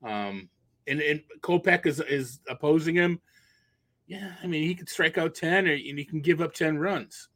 um, 0.04 0.48
and 0.86 1.00
and 1.00 1.22
Kopech 1.40 1.86
is 1.86 2.00
is 2.00 2.38
opposing 2.48 2.94
him. 2.94 3.20
Yeah, 4.10 4.32
I 4.42 4.48
mean 4.48 4.64
he 4.64 4.74
could 4.74 4.88
strike 4.88 5.18
out 5.18 5.36
ten, 5.36 5.68
or 5.68 5.72
and 5.72 5.96
he 5.96 6.04
can 6.04 6.20
give 6.20 6.40
up 6.40 6.52
ten 6.52 6.76
runs. 6.76 7.28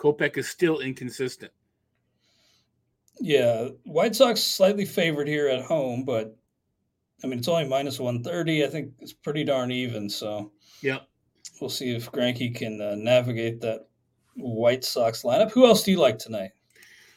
Kopech 0.00 0.36
is 0.36 0.48
still 0.48 0.80
inconsistent. 0.80 1.52
Yeah, 3.20 3.68
White 3.84 4.16
Sox 4.16 4.42
slightly 4.42 4.84
favored 4.84 5.28
here 5.28 5.46
at 5.46 5.62
home, 5.62 6.04
but 6.04 6.36
I 7.22 7.28
mean 7.28 7.38
it's 7.38 7.46
only 7.46 7.68
minus 7.68 8.00
one 8.00 8.24
thirty. 8.24 8.64
I 8.64 8.66
think 8.66 8.90
it's 8.98 9.12
pretty 9.12 9.44
darn 9.44 9.70
even. 9.70 10.10
So 10.10 10.50
yeah, 10.82 10.98
we'll 11.60 11.70
see 11.70 11.94
if 11.94 12.10
Greinke 12.10 12.56
can 12.56 12.80
uh, 12.80 12.96
navigate 12.96 13.60
that 13.60 13.86
White 14.34 14.84
Sox 14.84 15.22
lineup. 15.22 15.52
Who 15.52 15.64
else 15.64 15.84
do 15.84 15.92
you 15.92 16.00
like 16.00 16.18
tonight? 16.18 16.50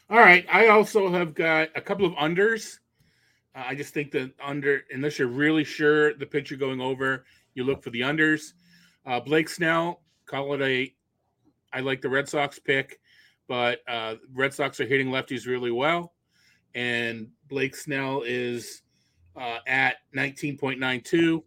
All 0.08 0.18
right, 0.18 0.46
I 0.48 0.68
also 0.68 1.10
have 1.10 1.34
got 1.34 1.70
a 1.74 1.80
couple 1.80 2.06
of 2.06 2.12
unders. 2.12 2.78
Uh, 3.56 3.64
I 3.66 3.74
just 3.74 3.92
think 3.92 4.12
that 4.12 4.30
under, 4.40 4.82
unless 4.92 5.18
you're 5.18 5.26
really 5.26 5.64
sure 5.64 6.14
the 6.14 6.26
pitcher 6.26 6.54
going 6.54 6.80
over, 6.80 7.24
you 7.54 7.64
look 7.64 7.82
for 7.82 7.90
the 7.90 8.02
unders. 8.02 8.52
Uh, 9.10 9.18
Blake 9.18 9.48
Snell, 9.48 10.02
call 10.26 10.54
it 10.54 10.62
a. 10.62 10.94
I 11.72 11.80
like 11.80 12.00
the 12.00 12.08
Red 12.08 12.28
Sox 12.28 12.58
pick, 12.58 13.00
but 13.48 13.80
uh, 13.88 14.16
Red 14.32 14.54
Sox 14.54 14.78
are 14.80 14.86
hitting 14.86 15.08
lefties 15.08 15.46
really 15.46 15.72
well, 15.72 16.14
and 16.74 17.28
Blake 17.48 17.74
Snell 17.74 18.22
is 18.24 18.82
uh, 19.36 19.58
at 19.66 19.96
19.92 20.14 21.42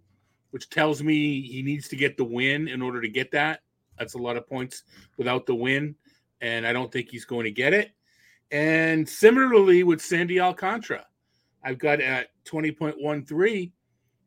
which 0.53 0.69
tells 0.69 1.01
me 1.01 1.41
he 1.41 1.63
needs 1.63 1.87
to 1.87 1.95
get 1.95 2.15
the 2.15 2.23
win 2.23 2.67
in 2.67 2.79
order 2.79 3.01
to 3.01 3.09
get 3.09 3.31
that. 3.31 3.61
That's 3.97 4.13
a 4.13 4.19
lot 4.19 4.37
of 4.37 4.47
points 4.47 4.83
without 5.17 5.47
the 5.47 5.55
win, 5.55 5.95
and 6.41 6.67
I 6.67 6.71
don't 6.71 6.91
think 6.91 7.09
he's 7.09 7.25
going 7.25 7.45
to 7.45 7.51
get 7.51 7.73
it. 7.73 7.89
And 8.51 9.09
similarly 9.09 9.81
with 9.81 9.99
Sandy 9.99 10.39
Alcantara, 10.39 11.07
I've 11.63 11.79
got 11.79 12.01
at 12.01 12.27
20.13, 12.45 13.71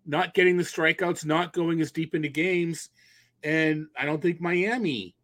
not 0.04 0.34
getting 0.34 0.56
the 0.56 0.64
strikeouts, 0.64 1.24
not 1.24 1.52
going 1.52 1.80
as 1.80 1.92
deep 1.92 2.12
into 2.12 2.28
games. 2.28 2.90
And 3.42 3.86
I 3.98 4.04
don't 4.04 4.20
think 4.20 4.40
Miami 4.40 5.14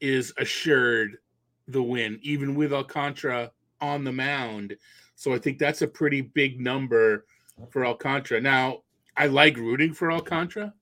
is 0.00 0.32
assured 0.38 1.18
the 1.66 1.82
win, 1.82 2.18
even 2.22 2.54
with 2.54 2.72
Alcantara 2.72 3.50
on 3.80 4.04
the 4.04 4.12
mound. 4.12 4.76
So 5.14 5.34
I 5.34 5.38
think 5.38 5.58
that's 5.58 5.82
a 5.82 5.88
pretty 5.88 6.20
big 6.20 6.60
number 6.60 7.26
for 7.70 7.84
Alcantara. 7.84 8.40
Now, 8.40 8.82
I 9.16 9.26
like 9.26 9.56
rooting 9.56 9.92
for 9.92 10.12
Alcantara, 10.12 10.72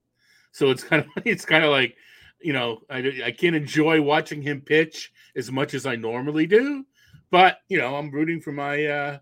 so 0.51 0.69
it's 0.69 0.83
kind 0.83 1.03
of 1.03 1.09
it's 1.25 1.45
kind 1.45 1.63
of 1.63 1.71
like 1.71 1.95
you 2.39 2.53
know 2.53 2.81
I 2.89 3.21
I 3.25 3.31
can't 3.31 3.55
enjoy 3.55 4.01
watching 4.01 4.41
him 4.41 4.61
pitch 4.61 5.11
as 5.35 5.51
much 5.51 5.73
as 5.73 5.87
I 5.87 5.95
normally 5.95 6.45
do, 6.45 6.85
but 7.31 7.59
you 7.67 7.79
know 7.79 7.95
I'm 7.95 8.11
rooting 8.11 8.39
for 8.39 8.51
my 8.51 8.85
uh, 8.85 9.17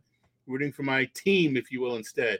rooting 0.47 0.71
for 0.71 0.83
my 0.83 1.05
team, 1.13 1.57
if 1.57 1.71
you 1.71 1.81
will, 1.81 1.95
instead. 1.95 2.39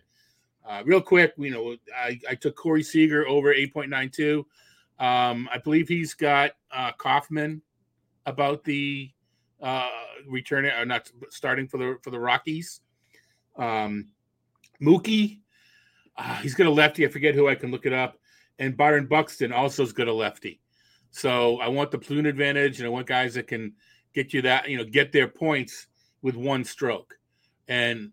Uh, 0.67 0.81
real 0.83 1.01
quick, 1.01 1.33
you 1.37 1.51
know, 1.51 1.75
I, 1.95 2.19
I 2.27 2.35
took 2.35 2.55
Corey 2.55 2.81
Seager 2.81 3.27
over 3.27 3.53
8.92. 3.53 4.43
Um, 4.99 5.49
I 5.51 5.57
believe 5.57 5.87
he's 5.87 6.13
got 6.13 6.51
uh, 6.71 6.91
Kauffmann 6.97 7.61
about 8.25 8.63
the 8.63 9.11
uh, 9.61 9.89
returning 10.27 10.71
or 10.71 10.85
not 10.85 11.11
starting 11.29 11.67
for 11.67 11.77
the 11.77 11.97
for 12.01 12.11
the 12.11 12.19
Rockies. 12.19 12.81
Um, 13.57 14.09
Mookie 14.81 15.39
Uh, 16.17 16.35
he's 16.35 16.55
got 16.55 16.67
a 16.67 16.71
lefty. 16.71 17.05
I 17.05 17.09
forget 17.09 17.35
who 17.35 17.47
I 17.47 17.55
can 17.55 17.71
look 17.71 17.85
it 17.85 17.93
up. 17.93 18.17
And 18.57 18.77
Byron 18.77 19.07
Buxton 19.07 19.51
also 19.51 19.83
is 19.83 19.93
got 19.93 20.07
a 20.07 20.13
lefty. 20.13 20.61
So 21.11 21.59
I 21.59 21.67
want 21.67 21.91
the 21.91 21.97
platoon 21.97 22.25
advantage, 22.25 22.79
and 22.79 22.87
I 22.87 22.89
want 22.89 23.07
guys 23.07 23.33
that 23.35 23.47
can 23.47 23.73
get 24.13 24.33
you 24.33 24.41
that, 24.43 24.69
you 24.69 24.77
know, 24.77 24.83
get 24.85 25.11
their 25.11 25.27
points 25.27 25.87
with 26.21 26.35
one 26.35 26.63
stroke. 26.63 27.17
And 27.67 28.11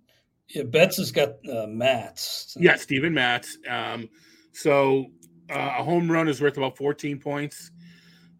yeah, 0.48 0.64
Betts 0.64 0.96
has 0.96 1.12
got 1.12 1.30
uh, 1.48 1.66
Matz. 1.68 2.56
Yeah, 2.58 2.76
Steven 2.76 3.14
Matz. 3.14 3.56
Um, 3.68 4.08
so 4.52 5.06
uh, 5.52 5.76
a 5.78 5.84
home 5.84 6.10
run 6.10 6.28
is 6.28 6.40
worth 6.40 6.56
about 6.56 6.76
14 6.76 7.18
points. 7.18 7.70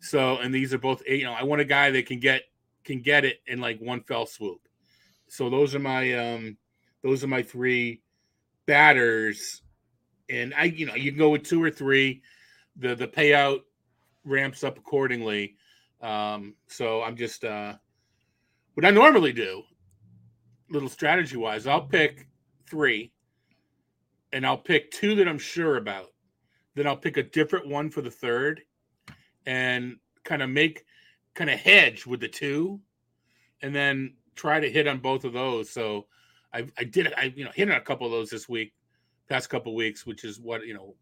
So, 0.01 0.39
and 0.39 0.53
these 0.53 0.75
are 0.75 0.79
both 0.79 1.03
eight. 1.07 1.21
You 1.21 1.27
know, 1.27 1.33
I 1.33 1.45
want 1.45 1.61
a 1.61 1.65
guy 1.65 1.91
that 1.91 2.07
can 2.07 2.19
get 2.19 2.43
can 2.85 3.01
get 3.01 3.25
it 3.25 3.41
in 3.47 3.61
like 3.61 3.81
one 3.81 4.03
fell 4.03 4.27
swoop. 4.27 4.61
So 5.29 5.49
those 5.49 5.75
are 5.75 5.79
my 5.79 6.13
um, 6.15 6.57
those 7.03 7.23
are 7.23 7.29
my 7.29 7.43
three 7.43 8.03
batters, 8.67 9.63
and 10.29 10.53
I 10.55 10.65
you 10.65 10.87
know 10.87 10.95
you 10.95 11.13
can 11.13 11.19
go 11.19 11.31
with 11.31 11.45
two 11.45 11.63
or 11.63 11.71
three. 11.71 12.23
The 12.77 12.95
the 12.95 13.07
payout 13.07 13.61
ramps 14.25 14.65
up 14.65 14.77
accordingly. 14.77 15.57
Um, 16.01 16.55
so 16.67 17.03
I'm 17.03 17.17
just 17.17 17.45
uh, 17.45 17.75
what 18.75 18.85
I 18.85 18.91
normally 18.91 19.33
do, 19.33 19.63
little 20.69 20.89
strategy 20.89 21.37
wise, 21.37 21.67
I'll 21.67 21.87
pick 21.87 22.27
three, 22.69 23.13
and 24.33 24.45
I'll 24.45 24.59
pick 24.59 24.91
two 24.91 25.15
that 25.17 25.29
I'm 25.29 25.39
sure 25.39 25.77
about. 25.77 26.12
Then 26.75 26.87
I'll 26.87 26.97
pick 26.97 27.17
a 27.17 27.23
different 27.23 27.69
one 27.69 27.91
for 27.91 28.01
the 28.01 28.11
third, 28.11 28.63
and 29.47 29.97
kind 30.25 30.43
of 30.43 30.51
make 30.51 30.85
kind 31.35 31.51
of 31.51 31.59
hedge 31.59 32.07
with 32.07 32.21
the 32.21 32.29
two, 32.29 32.81
and 33.61 33.75
then 33.75 34.15
try 34.35 34.61
to 34.61 34.71
hit 34.71 34.87
on 34.87 34.99
both 34.99 35.25
of 35.25 35.33
those. 35.33 35.71
So 35.71 36.07
I, 36.53 36.67
I 36.79 36.85
did 36.85 37.13
I 37.17 37.33
you 37.35 37.45
know 37.45 37.51
hit 37.55 37.71
on 37.71 37.77
a 37.77 37.81
couple 37.81 38.07
of 38.07 38.13
those 38.13 38.31
this 38.31 38.49
week, 38.49 38.73
past 39.29 39.51
couple 39.51 39.75
weeks, 39.75 40.07
which 40.07 40.25
is 40.25 40.41
what 40.41 40.67
you 40.67 40.75
know 40.75 40.95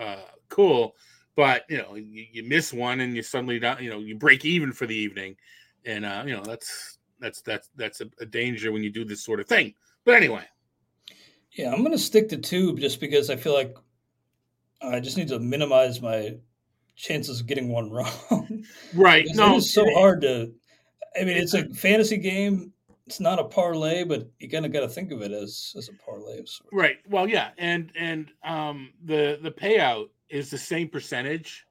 uh, 0.00 0.24
cool. 0.48 0.94
But 1.36 1.64
you 1.68 1.78
know 1.78 1.94
you, 1.94 2.26
you 2.32 2.42
miss 2.44 2.72
one 2.72 3.00
and 3.00 3.14
you 3.14 3.22
suddenly 3.22 3.58
don't 3.58 3.82
you 3.82 3.90
know 3.90 3.98
you 3.98 4.16
break 4.16 4.44
even 4.44 4.72
for 4.72 4.86
the 4.86 4.96
evening, 4.96 5.36
and 5.84 6.04
uh, 6.04 6.24
you 6.26 6.34
know 6.34 6.42
that's 6.42 6.98
that's 7.20 7.42
that's 7.42 7.70
that's 7.76 8.00
a, 8.00 8.06
a 8.20 8.26
danger 8.26 8.72
when 8.72 8.82
you 8.82 8.90
do 8.90 9.04
this 9.04 9.24
sort 9.24 9.40
of 9.40 9.46
thing. 9.46 9.74
But 10.04 10.14
anyway, 10.14 10.44
yeah, 11.52 11.72
I'm 11.72 11.82
gonna 11.82 11.98
stick 11.98 12.28
to 12.30 12.36
tube 12.36 12.80
just 12.80 13.00
because 13.00 13.30
I 13.30 13.36
feel 13.36 13.54
like 13.54 13.76
I 14.90 15.00
just 15.00 15.16
need 15.16 15.28
to 15.28 15.38
minimize 15.38 16.00
my 16.00 16.36
chances 16.96 17.40
of 17.40 17.46
getting 17.46 17.68
one 17.68 17.90
wrong. 17.90 18.64
Right. 18.94 19.26
no, 19.34 19.56
it's 19.56 19.72
so 19.72 19.84
hard 19.94 20.20
to. 20.22 20.52
I 21.20 21.24
mean, 21.24 21.36
it's 21.36 21.54
a 21.54 21.68
fantasy 21.74 22.16
game. 22.16 22.72
It's 23.06 23.20
not 23.20 23.38
a 23.38 23.44
parlay, 23.44 24.04
but 24.04 24.28
you 24.38 24.48
kind 24.48 24.64
of 24.64 24.72
got 24.72 24.80
to 24.80 24.88
think 24.88 25.12
of 25.12 25.20
it 25.20 25.32
as 25.32 25.74
as 25.76 25.88
a 25.88 25.92
parlay. 25.92 26.40
Right. 26.72 26.96
Well, 27.08 27.28
yeah, 27.28 27.50
and 27.58 27.92
and 27.98 28.30
um, 28.42 28.92
the 29.04 29.38
the 29.42 29.50
payout 29.50 30.08
is 30.30 30.50
the 30.50 30.58
same 30.58 30.88
percentage, 30.88 31.66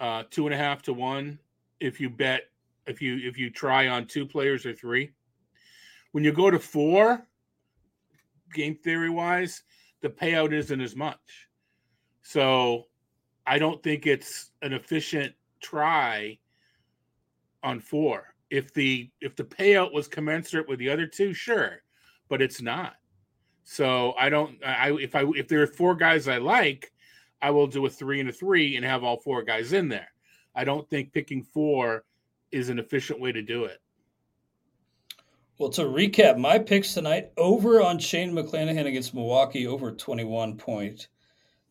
uh, 0.00 0.24
two 0.30 0.46
and 0.46 0.54
a 0.54 0.58
half 0.58 0.82
to 0.82 0.92
one. 0.92 1.38
If 1.80 2.00
you 2.00 2.10
bet, 2.10 2.50
if 2.86 3.00
you 3.00 3.16
if 3.22 3.38
you 3.38 3.50
try 3.50 3.88
on 3.88 4.06
two 4.06 4.26
players 4.26 4.66
or 4.66 4.74
three, 4.74 5.10
when 6.12 6.24
you 6.24 6.32
go 6.32 6.50
to 6.50 6.58
four, 6.58 7.26
game 8.52 8.76
theory 8.76 9.10
wise, 9.10 9.62
the 10.00 10.08
payout 10.08 10.52
isn't 10.52 10.80
as 10.80 10.96
much. 10.96 11.48
So 12.24 12.86
I 13.46 13.58
don't 13.58 13.82
think 13.82 14.06
it's 14.06 14.50
an 14.62 14.72
efficient 14.72 15.34
try 15.60 16.38
on 17.62 17.78
four. 17.78 18.34
If 18.50 18.72
the 18.72 19.10
if 19.20 19.36
the 19.36 19.44
payout 19.44 19.92
was 19.92 20.08
commensurate 20.08 20.68
with 20.68 20.78
the 20.78 20.88
other 20.88 21.06
two, 21.06 21.34
sure, 21.34 21.82
but 22.28 22.42
it's 22.42 22.60
not. 22.60 22.94
So 23.64 24.14
I 24.18 24.30
don't. 24.30 24.56
I 24.64 24.92
if 24.92 25.14
I 25.14 25.24
if 25.34 25.48
there 25.48 25.62
are 25.62 25.66
four 25.66 25.94
guys 25.94 26.26
I 26.26 26.38
like, 26.38 26.92
I 27.42 27.50
will 27.50 27.66
do 27.66 27.86
a 27.86 27.90
three 27.90 28.20
and 28.20 28.28
a 28.28 28.32
three 28.32 28.76
and 28.76 28.84
have 28.84 29.04
all 29.04 29.18
four 29.18 29.42
guys 29.42 29.72
in 29.72 29.88
there. 29.88 30.08
I 30.54 30.64
don't 30.64 30.88
think 30.88 31.12
picking 31.12 31.42
four 31.42 32.04
is 32.52 32.68
an 32.70 32.78
efficient 32.78 33.20
way 33.20 33.32
to 33.32 33.42
do 33.42 33.64
it. 33.64 33.80
Well, 35.58 35.70
to 35.70 35.82
recap 35.82 36.38
my 36.38 36.58
picks 36.58 36.94
tonight, 36.94 37.32
over 37.36 37.82
on 37.82 37.98
Shane 37.98 38.32
McClanahan 38.32 38.86
against 38.86 39.14
Milwaukee, 39.14 39.66
over 39.66 39.92
21 39.92 40.56
point 40.56 41.08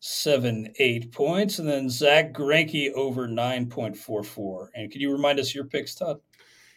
seven 0.06 0.70
eight 0.80 1.10
points, 1.12 1.58
and 1.58 1.66
then 1.66 1.88
Zack 1.88 2.34
Greinke 2.34 2.92
over 2.92 3.26
nine 3.26 3.66
point 3.66 3.96
four 3.96 4.22
four. 4.22 4.70
And 4.74 4.90
can 4.90 5.00
you 5.00 5.10
remind 5.10 5.40
us 5.40 5.54
your 5.54 5.64
picks, 5.64 5.94
Todd? 5.94 6.20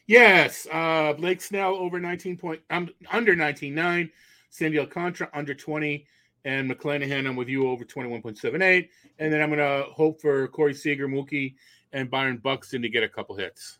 Yes, 0.05 0.65
uh, 0.71 1.11
Blake 1.11 1.41
Snell 1.41 1.75
over 1.75 1.99
nineteen 1.99 2.37
point, 2.37 2.61
um, 2.69 2.89
under 3.11 3.35
nineteen 3.35 3.75
nine, 3.75 4.09
Sandy 4.49 4.79
Alcantara 4.79 5.29
under 5.33 5.53
twenty, 5.53 6.05
and 6.45 6.71
McClanahan 6.71 7.27
I'm 7.27 7.35
with 7.35 7.49
you 7.49 7.67
over 7.67 7.83
twenty 7.83 8.07
one 8.07 8.21
point 8.21 8.37
seven 8.37 8.61
eight, 8.61 8.91
and 9.19 9.31
then 9.31 9.41
I'm 9.41 9.49
gonna 9.49 9.83
hope 9.91 10.21
for 10.21 10.47
Corey 10.47 10.73
Seager, 10.73 11.09
Mookie, 11.09 11.55
and 11.91 12.09
Byron 12.09 12.37
Buxton 12.37 12.81
to 12.81 12.87
get 12.87 13.03
a 13.03 13.09
couple 13.09 13.35
hits. 13.35 13.79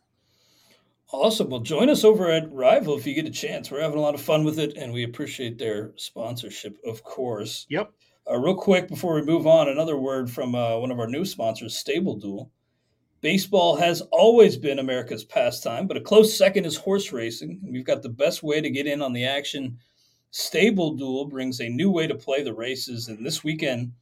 Awesome. 1.10 1.48
Well, 1.48 1.60
join 1.60 1.88
us 1.88 2.04
over 2.04 2.30
at 2.30 2.52
Rival 2.52 2.98
if 2.98 3.06
you 3.06 3.14
get 3.14 3.24
a 3.24 3.30
chance. 3.30 3.70
We're 3.70 3.80
having 3.80 3.96
a 3.96 4.02
lot 4.02 4.14
of 4.14 4.20
fun 4.20 4.44
with 4.44 4.58
it, 4.58 4.76
and 4.76 4.92
we 4.92 5.04
appreciate 5.04 5.56
their 5.56 5.92
sponsorship, 5.96 6.76
of 6.84 7.02
course. 7.02 7.64
Yep. 7.70 7.92
Uh, 8.30 8.36
real 8.36 8.54
quick 8.54 8.88
before 8.88 9.14
we 9.14 9.22
move 9.22 9.46
on, 9.46 9.70
another 9.70 9.96
word 9.96 10.30
from 10.30 10.54
uh, 10.54 10.76
one 10.78 10.90
of 10.90 11.00
our 11.00 11.06
new 11.06 11.24
sponsors, 11.24 11.78
Stable 11.78 12.14
Duel. 12.14 12.50
Baseball 13.22 13.76
has 13.76 14.02
always 14.12 14.58
been 14.58 14.78
America's 14.78 15.24
pastime, 15.24 15.86
but 15.86 15.96
a 15.96 16.00
close 16.00 16.36
second 16.36 16.66
is 16.66 16.76
horse 16.76 17.10
racing. 17.10 17.58
We've 17.62 17.86
got 17.86 18.02
the 18.02 18.10
best 18.10 18.42
way 18.42 18.60
to 18.60 18.70
get 18.70 18.86
in 18.86 19.00
on 19.00 19.14
the 19.14 19.24
action. 19.24 19.78
Stable 20.30 20.94
Duel 20.94 21.24
brings 21.24 21.60
a 21.60 21.70
new 21.70 21.90
way 21.90 22.06
to 22.06 22.14
play 22.14 22.42
the 22.42 22.52
races, 22.52 23.08
and 23.08 23.24
this 23.24 23.42
weekend 23.42 23.92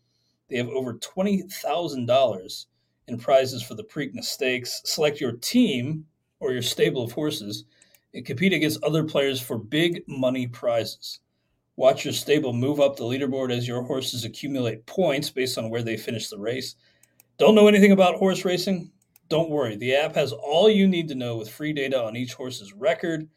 they 0.48 0.56
have 0.56 0.68
over 0.70 0.94
$20,000 0.94 2.66
in 3.06 3.18
prizes 3.18 3.62
for 3.62 3.74
the 3.74 3.84
Preakness 3.84 4.24
Stakes. 4.24 4.82
Select 4.84 5.20
your 5.20 5.32
team 5.32 6.04
or 6.40 6.52
your 6.52 6.62
stable 6.62 7.04
of 7.04 7.12
horses 7.12 7.64
and 8.12 8.26
compete 8.26 8.52
against 8.52 8.82
other 8.82 9.04
players 9.04 9.40
for 9.40 9.56
big 9.56 10.02
money 10.08 10.48
prizes. 10.48 11.20
Watch 11.76 12.06
your 12.06 12.14
stable 12.14 12.54
move 12.54 12.80
up 12.80 12.96
the 12.96 13.04
leaderboard 13.04 13.52
as 13.52 13.68
your 13.68 13.82
horses 13.82 14.24
accumulate 14.24 14.86
points 14.86 15.28
based 15.28 15.58
on 15.58 15.68
where 15.68 15.82
they 15.82 15.98
finish 15.98 16.28
the 16.28 16.38
race. 16.38 16.74
Don't 17.36 17.54
know 17.54 17.68
anything 17.68 17.92
about 17.92 18.14
horse 18.14 18.46
racing? 18.46 18.90
Don't 19.28 19.50
worry. 19.50 19.76
The 19.76 19.94
app 19.94 20.14
has 20.14 20.32
all 20.32 20.70
you 20.70 20.88
need 20.88 21.08
to 21.08 21.14
know 21.14 21.36
with 21.36 21.50
free 21.50 21.74
data 21.74 22.02
on 22.02 22.16
each 22.16 22.32
horse's 22.32 22.72
record, 22.72 23.28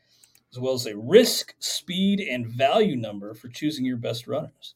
as 0.53 0.59
well 0.59 0.73
as 0.73 0.85
a 0.85 0.95
risk, 0.97 1.53
speed, 1.59 2.21
and 2.21 2.47
value 2.47 2.95
number 2.95 3.33
for 3.33 3.49
choosing 3.49 3.83
your 3.83 3.97
best 3.97 4.25
runners. 4.25 4.75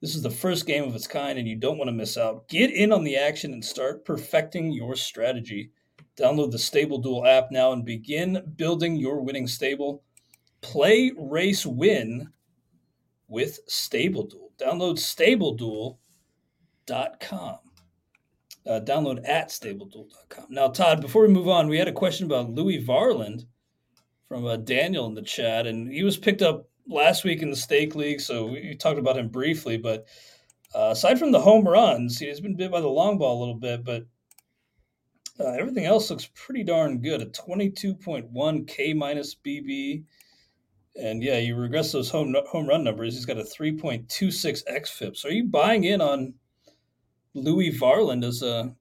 This 0.00 0.14
is 0.14 0.22
the 0.22 0.30
first 0.30 0.64
game 0.64 0.84
of 0.84 0.94
its 0.94 1.08
kind, 1.08 1.40
and 1.40 1.48
you 1.48 1.56
don't 1.56 1.76
want 1.76 1.88
to 1.88 1.92
miss 1.92 2.16
out. 2.16 2.48
Get 2.48 2.70
in 2.70 2.92
on 2.92 3.02
the 3.02 3.16
action 3.16 3.52
and 3.52 3.64
start 3.64 4.04
perfecting 4.04 4.70
your 4.70 4.94
strategy. 4.94 5.72
Download 6.16 6.52
the 6.52 6.58
Stable 6.58 6.98
Duel 6.98 7.26
app 7.26 7.50
now 7.50 7.72
and 7.72 7.84
begin 7.84 8.54
building 8.56 8.94
your 8.94 9.22
winning 9.22 9.48
stable. 9.48 10.04
Play, 10.60 11.10
race, 11.16 11.66
win 11.66 12.30
with 13.30 13.60
Stable 13.66 14.24
Duel. 14.24 14.52
Download 14.58 14.98
stableduel.com. 14.98 17.58
Uh, 18.66 18.80
download 18.80 19.26
at 19.26 19.48
stableduel.com. 19.48 20.46
Now, 20.50 20.68
Todd, 20.68 21.00
before 21.00 21.22
we 21.22 21.28
move 21.28 21.48
on, 21.48 21.68
we 21.68 21.78
had 21.78 21.88
a 21.88 21.92
question 21.92 22.26
about 22.26 22.50
Louis 22.50 22.84
Varland 22.84 23.46
from 24.28 24.44
uh, 24.44 24.56
Daniel 24.56 25.06
in 25.06 25.14
the 25.14 25.22
chat, 25.22 25.66
and 25.66 25.90
he 25.90 26.02
was 26.02 26.18
picked 26.18 26.42
up 26.42 26.68
last 26.86 27.24
week 27.24 27.40
in 27.40 27.50
the 27.50 27.56
stake 27.56 27.94
league, 27.94 28.20
so 28.20 28.46
we 28.46 28.74
talked 28.74 28.98
about 28.98 29.16
him 29.16 29.28
briefly. 29.28 29.78
But 29.78 30.06
uh, 30.74 30.90
aside 30.90 31.18
from 31.18 31.32
the 31.32 31.40
home 31.40 31.66
runs, 31.66 32.18
he's 32.18 32.40
been 32.40 32.56
bit 32.56 32.70
by 32.70 32.80
the 32.80 32.88
long 32.88 33.16
ball 33.16 33.38
a 33.38 33.40
little 33.40 33.54
bit, 33.54 33.84
but 33.84 34.04
uh, 35.38 35.52
everything 35.52 35.86
else 35.86 36.10
looks 36.10 36.28
pretty 36.34 36.64
darn 36.64 37.00
good. 37.00 37.22
A 37.22 37.26
22.1 37.26 38.68
K 38.68 38.92
minus 38.92 39.34
BB, 39.34 40.04
and 40.96 41.22
yeah, 41.22 41.38
you 41.38 41.56
regress 41.56 41.92
those 41.92 42.10
home 42.10 42.34
home 42.48 42.66
run 42.66 42.84
numbers. 42.84 43.14
He's 43.14 43.24
got 43.24 43.38
a 43.38 43.42
3.26 43.42 44.06
xFIP. 44.66 45.16
So 45.16 45.28
are 45.28 45.32
you 45.32 45.44
buying 45.44 45.84
in 45.84 46.00
on 46.00 46.34
Louis 47.34 47.78
Varland 47.78 48.24
as 48.24 48.42
a 48.42 48.74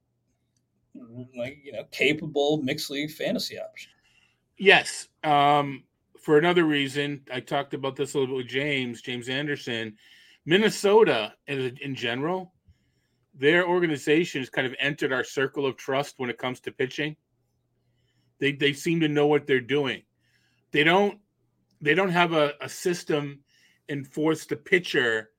like 1.38 1.60
you 1.64 1.72
know 1.72 1.84
capable 1.92 2.62
mixed 2.62 2.90
league 2.90 3.12
fantasy 3.12 3.60
option? 3.60 3.92
Yes. 4.58 5.08
Um, 5.24 5.84
for 6.20 6.38
another 6.38 6.66
reason, 6.66 7.22
I 7.32 7.40
talked 7.40 7.74
about 7.74 7.96
this 7.96 8.14
a 8.14 8.20
little 8.20 8.36
bit 8.36 8.44
with 8.44 8.52
James 8.52 9.02
James 9.02 9.30
Anderson. 9.30 9.96
Minnesota, 10.46 11.34
in, 11.48 11.78
in 11.82 11.94
general, 11.94 12.54
their 13.36 13.68
organization 13.68 14.42
has 14.42 14.50
kind 14.50 14.66
of 14.66 14.76
entered 14.80 15.14
our 15.14 15.24
circle 15.24 15.66
of 15.66 15.78
trust 15.78 16.16
when 16.18 16.30
it 16.30 16.38
comes 16.38 16.60
to 16.62 16.72
pitching. 16.72 17.16
They 18.40 18.54
they 18.54 18.74
seem 18.74 19.00
to 19.02 19.08
know 19.08 19.28
what 19.28 19.46
they're 19.46 19.60
doing. 19.62 20.02
They 20.72 20.84
don't 20.84 21.20
they 21.82 21.94
don't 21.94 22.10
have 22.10 22.34
a, 22.34 22.54
a 22.62 22.70
system 22.70 23.40
and 23.88 24.08
force 24.08 24.46
the 24.46 24.56
pitcher 24.56 25.32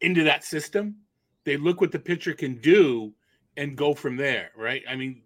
into 0.00 0.24
that 0.24 0.44
system. 0.44 0.96
They 1.44 1.56
look 1.56 1.80
what 1.80 1.92
the 1.92 1.98
pitcher 1.98 2.34
can 2.34 2.60
do 2.60 3.12
and 3.56 3.76
go 3.76 3.94
from 3.94 4.16
there, 4.16 4.50
right? 4.56 4.82
I 4.88 4.96
mean, 4.96 5.22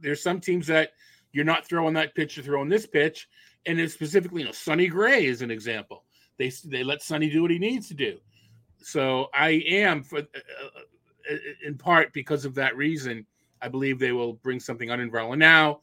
there's 0.00 0.22
some 0.22 0.40
teams 0.40 0.66
that 0.68 0.90
you're 1.32 1.44
not 1.44 1.66
throwing 1.66 1.94
that 1.94 2.14
pitch, 2.14 2.36
you're 2.36 2.44
throwing 2.44 2.68
this 2.68 2.86
pitch. 2.86 3.28
And 3.66 3.78
it's 3.78 3.94
specifically, 3.94 4.42
you 4.42 4.46
know, 4.46 4.52
Sonny 4.52 4.88
Gray 4.88 5.26
is 5.26 5.42
an 5.42 5.50
example. 5.50 6.04
They 6.38 6.50
they 6.64 6.82
let 6.82 7.02
Sonny 7.02 7.28
do 7.28 7.42
what 7.42 7.50
he 7.50 7.58
needs 7.58 7.88
to 7.88 7.94
do. 7.94 8.18
So 8.78 9.28
I 9.34 9.62
am 9.68 10.02
for 10.02 10.18
uh, 10.20 10.22
uh, 11.30 11.36
in 11.66 11.76
part 11.76 12.12
because 12.14 12.46
of 12.46 12.54
that 12.54 12.76
reason. 12.76 13.26
I 13.60 13.68
believe 13.68 13.98
they 13.98 14.12
will 14.12 14.34
bring 14.34 14.58
something 14.58 14.88
unenvironmental. 14.88 15.36
Now, 15.36 15.80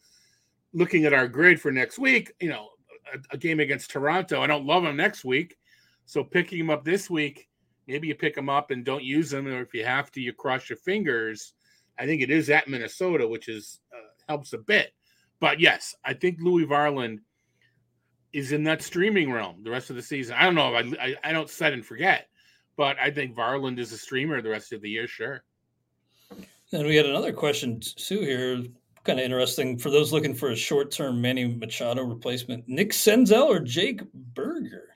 looking 0.74 1.06
at 1.06 1.14
our 1.14 1.28
grid 1.28 1.62
for 1.62 1.72
next 1.72 2.00
week, 2.00 2.34
you 2.40 2.50
know, 2.50 2.70
a, 3.14 3.36
a, 3.36 3.38
game 3.38 3.60
against 3.60 3.92
Toronto, 3.92 4.42
I 4.42 4.48
don't 4.48 4.66
love 4.66 4.84
them 4.84 4.98
next 4.98 5.26
week. 5.26 5.58
So 6.06 6.24
picking 6.24 6.60
them 6.60 6.70
up 6.70 6.84
this 6.84 7.10
week, 7.10 7.48
maybe 7.88 8.08
you 8.08 8.16
pick 8.16 8.36
them 8.36 8.50
up 8.50 8.72
and 8.72 8.86
don't 8.86 9.04
use 9.04 9.30
them, 9.30 9.48
or 9.48 9.62
if 9.62 9.74
you 9.74 9.86
have 9.86 10.12
to, 10.12 10.22
you 10.22 10.34
cross 10.34 10.70
your 10.70 10.78
fingers. 10.78 11.54
I 12.00 12.06
think 12.06 12.22
it 12.22 12.30
is 12.30 12.50
at 12.50 12.68
Minnesota, 12.68 13.28
which 13.28 13.50
is 13.50 13.80
uh, 13.94 14.10
helps 14.28 14.54
a 14.54 14.58
bit. 14.58 14.94
But 15.40 15.60
yes, 15.60 15.96
I 16.04 16.14
think 16.14 16.40
Louis 16.42 16.66
Varland 16.66 17.20
is 18.34 18.52
in 18.52 18.64
that 18.66 18.82
streaming 18.82 19.32
realm 19.32 19.64
the 19.64 19.72
rest 19.72 19.90
of 19.90 19.96
the 19.96 20.02
season. 20.02 20.36
I 20.38 20.46
don't 20.46 20.56
know. 20.56 20.76
I, 20.76 20.82
I, 21.02 21.16
I 21.24 21.32
don't 21.32 21.50
set 21.50 21.74
and 21.74 21.86
forget, 21.86 22.28
but 22.76 22.98
I 23.00 23.12
think 23.12 23.36
Varland 23.36 23.80
is 23.80 23.92
a 23.92 23.98
streamer 23.98 24.42
the 24.42 24.50
rest 24.50 24.74
of 24.74 24.82
the 24.82 24.90
year. 24.90 25.08
Sure. 25.08 25.44
And 26.74 26.86
we 26.86 26.96
had 26.96 27.06
another 27.06 27.32
question, 27.32 27.82
Sue, 27.82 28.22
here. 28.22 28.64
Kind 29.08 29.20
of 29.20 29.26
interesting 29.26 29.78
for 29.78 29.90
those 29.90 30.12
looking 30.12 30.34
for 30.34 30.50
a 30.50 30.56
short 30.56 30.92
term 30.92 31.22
Manny 31.22 31.48
Machado 31.48 32.04
replacement 32.04 32.68
Nick 32.68 32.90
Senzel 32.90 33.48
or 33.48 33.62
Jake 33.62 34.02
Burger? 34.14 34.90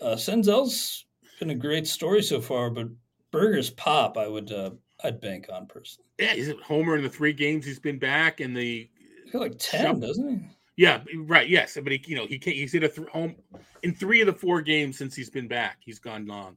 Uh, 0.00 0.14
Senzel's 0.14 1.04
been 1.38 1.50
a 1.50 1.54
great 1.54 1.86
story 1.86 2.22
so 2.22 2.40
far, 2.40 2.70
but 2.70 2.88
Burger's 3.32 3.68
pop, 3.68 4.16
I 4.16 4.26
would 4.26 4.50
uh, 4.50 4.70
I'd 5.04 5.20
bank 5.20 5.50
on 5.52 5.66
personally. 5.66 6.08
Yeah, 6.18 6.32
he's 6.32 6.48
a 6.48 6.56
homer 6.64 6.96
in 6.96 7.02
the 7.02 7.10
three 7.10 7.34
games 7.34 7.66
he's 7.66 7.78
been 7.78 7.98
back, 7.98 8.40
and 8.40 8.56
the 8.56 8.88
he's 9.24 9.32
got 9.32 9.42
like 9.42 9.58
ten, 9.58 10.00
doesn't 10.00 10.28
he? 10.28 10.82
Yeah, 10.82 11.02
right. 11.26 11.46
Yes, 11.46 11.76
but 11.82 11.92
he, 11.92 12.02
you 12.06 12.16
know, 12.16 12.26
he 12.26 12.38
can't. 12.38 12.56
He's 12.56 12.72
hit 12.72 12.84
a 12.84 12.88
th- 12.88 13.08
home 13.08 13.36
in 13.82 13.94
three 13.94 14.22
of 14.22 14.28
the 14.28 14.32
four 14.32 14.62
games 14.62 14.96
since 14.96 15.14
he's 15.14 15.28
been 15.28 15.46
back. 15.46 15.76
He's 15.80 15.98
gone 15.98 16.26
long, 16.26 16.56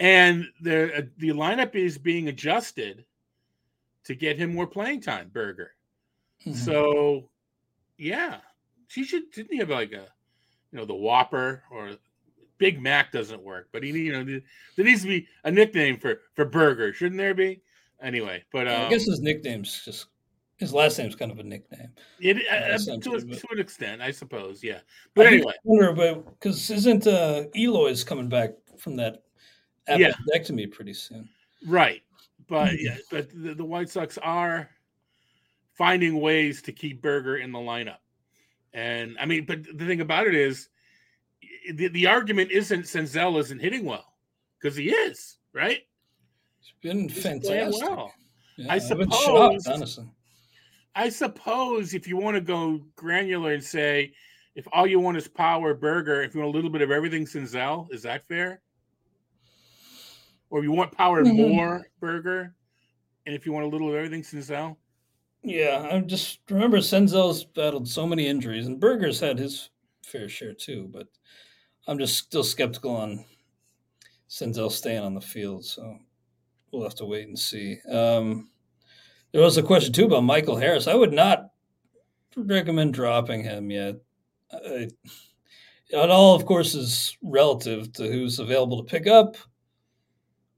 and 0.00 0.46
the 0.62 0.96
uh, 0.96 1.02
the 1.18 1.28
lineup 1.28 1.74
is 1.74 1.98
being 1.98 2.28
adjusted 2.28 3.04
to 4.04 4.14
get 4.14 4.38
him 4.38 4.54
more 4.54 4.66
playing 4.66 5.02
time. 5.02 5.28
Burger. 5.30 5.72
Mm-hmm. 6.46 6.52
So, 6.52 7.28
yeah, 7.96 8.38
she 8.88 9.04
should 9.04 9.30
didn't 9.32 9.52
he 9.52 9.58
have 9.58 9.70
like 9.70 9.92
a, 9.92 10.06
you 10.72 10.78
know, 10.78 10.84
the 10.84 10.94
Whopper 10.94 11.62
or 11.70 11.92
Big 12.58 12.80
Mac 12.80 13.12
doesn't 13.12 13.42
work, 13.42 13.68
but 13.72 13.82
he 13.82 13.90
you 13.90 14.12
know 14.12 14.24
there 14.24 14.84
needs 14.84 15.02
to 15.02 15.08
be 15.08 15.26
a 15.44 15.50
nickname 15.50 15.98
for 15.98 16.20
for 16.34 16.44
Burger, 16.44 16.92
shouldn't 16.92 17.18
there 17.18 17.34
be? 17.34 17.62
Anyway, 18.02 18.44
but 18.52 18.68
um, 18.68 18.86
I 18.86 18.90
guess 18.90 19.06
um 19.06 19.12
his 19.12 19.20
nickname's 19.20 19.84
just 19.84 20.06
his 20.58 20.74
last 20.74 20.98
name's 20.98 21.14
kind 21.14 21.30
of 21.30 21.38
a 21.38 21.42
nickname. 21.42 21.88
It, 22.20 22.36
uh, 22.50 22.74
uh 22.74 22.98
to, 22.98 23.12
a, 23.12 23.20
to, 23.20 23.46
an 23.52 23.60
extent, 23.60 24.02
I 24.02 24.10
suppose, 24.10 24.62
yeah. 24.62 24.80
But 25.14 25.26
I 25.26 25.34
anyway, 25.34 25.52
wonder, 25.62 25.92
but 25.92 26.40
because 26.40 26.70
isn't 26.70 27.06
uh, 27.06 27.44
Eloy's 27.56 28.02
coming 28.02 28.28
back 28.28 28.50
from 28.76 28.96
that 28.96 29.22
appendectomy 29.88 30.62
yeah. 30.62 30.66
pretty 30.72 30.94
soon? 30.94 31.28
Right, 31.66 32.02
but 32.48 32.70
mm-hmm. 32.70 32.86
yeah, 32.86 32.96
but 33.10 33.30
the, 33.30 33.54
the, 33.54 33.64
White 33.64 33.88
Sox 33.88 34.18
are 34.18 34.68
finding 35.78 36.20
ways 36.20 36.60
to 36.62 36.72
keep 36.72 37.00
Burger 37.00 37.38
in 37.38 37.52
the 37.52 37.58
lineup, 37.58 38.02
and 38.74 39.16
I 39.18 39.24
mean, 39.24 39.46
but 39.46 39.62
the 39.62 39.86
thing 39.86 40.02
about 40.02 40.26
it 40.26 40.34
is, 40.34 40.68
the, 41.72 41.88
the 41.88 42.06
argument 42.06 42.50
isn't 42.50 42.82
Senzel 42.82 43.40
isn't 43.40 43.60
hitting 43.60 43.84
well 43.86 44.12
because 44.60 44.76
he 44.76 44.90
is 44.90 45.38
right. 45.54 45.82
He's 46.60 46.72
been 46.82 47.08
He's 47.08 47.22
fantastic. 47.22 47.88
Well. 47.88 48.12
Yeah, 48.56 48.72
I 48.72 48.78
suppose. 48.78 49.14
Shocked, 49.14 49.68
honestly. 49.68 50.06
I 50.96 51.08
suppose 51.08 51.94
if 51.94 52.08
you 52.08 52.16
want 52.16 52.34
to 52.34 52.40
go 52.40 52.80
granular 52.96 53.52
and 53.52 53.62
say, 53.62 54.12
if 54.56 54.66
all 54.72 54.84
you 54.84 54.98
want 54.98 55.16
is 55.16 55.28
power 55.28 55.72
burger, 55.72 56.22
if 56.22 56.34
you 56.34 56.40
want 56.40 56.52
a 56.52 56.56
little 56.56 56.70
bit 56.70 56.82
of 56.82 56.90
everything 56.90 57.24
Senzel, 57.24 57.86
is 57.94 58.02
that 58.02 58.26
fair? 58.26 58.60
Or 60.50 60.58
if 60.58 60.64
you 60.64 60.72
want 60.72 60.90
power 60.90 61.22
mm-hmm. 61.22 61.54
more 61.54 61.86
burger, 62.00 62.52
and 63.26 63.34
if 63.36 63.46
you 63.46 63.52
want 63.52 63.66
a 63.66 63.68
little 63.68 63.88
of 63.90 63.94
everything 63.94 64.22
Senzel? 64.22 64.76
Yeah, 65.42 65.88
I 65.90 66.00
just 66.00 66.40
remember 66.50 66.78
Senzel's 66.78 67.44
battled 67.44 67.88
so 67.88 68.06
many 68.06 68.26
injuries, 68.26 68.66
and 68.66 68.80
Burger's 68.80 69.20
had 69.20 69.38
his 69.38 69.70
fair 70.04 70.28
share 70.28 70.52
too. 70.52 70.88
But 70.92 71.06
I'm 71.86 71.98
just 71.98 72.18
still 72.18 72.44
skeptical 72.44 72.94
on 72.94 73.24
Senzel 74.28 74.70
staying 74.70 75.02
on 75.02 75.14
the 75.14 75.20
field, 75.20 75.64
so 75.64 75.98
we'll 76.70 76.82
have 76.82 76.96
to 76.96 77.06
wait 77.06 77.28
and 77.28 77.38
see. 77.38 77.78
Um, 77.90 78.50
there 79.32 79.42
was 79.42 79.56
a 79.56 79.62
question 79.62 79.92
too 79.92 80.06
about 80.06 80.24
Michael 80.24 80.56
Harris. 80.56 80.86
I 80.86 80.94
would 80.94 81.12
not 81.12 81.50
recommend 82.36 82.94
dropping 82.94 83.42
him 83.44 83.70
yet. 83.70 83.96
I, 84.52 84.88
it 85.90 86.10
all, 86.10 86.34
of 86.34 86.44
course, 86.44 86.74
is 86.74 87.16
relative 87.22 87.92
to 87.94 88.10
who's 88.10 88.38
available 88.38 88.78
to 88.84 88.90
pick 88.90 89.06
up. 89.06 89.36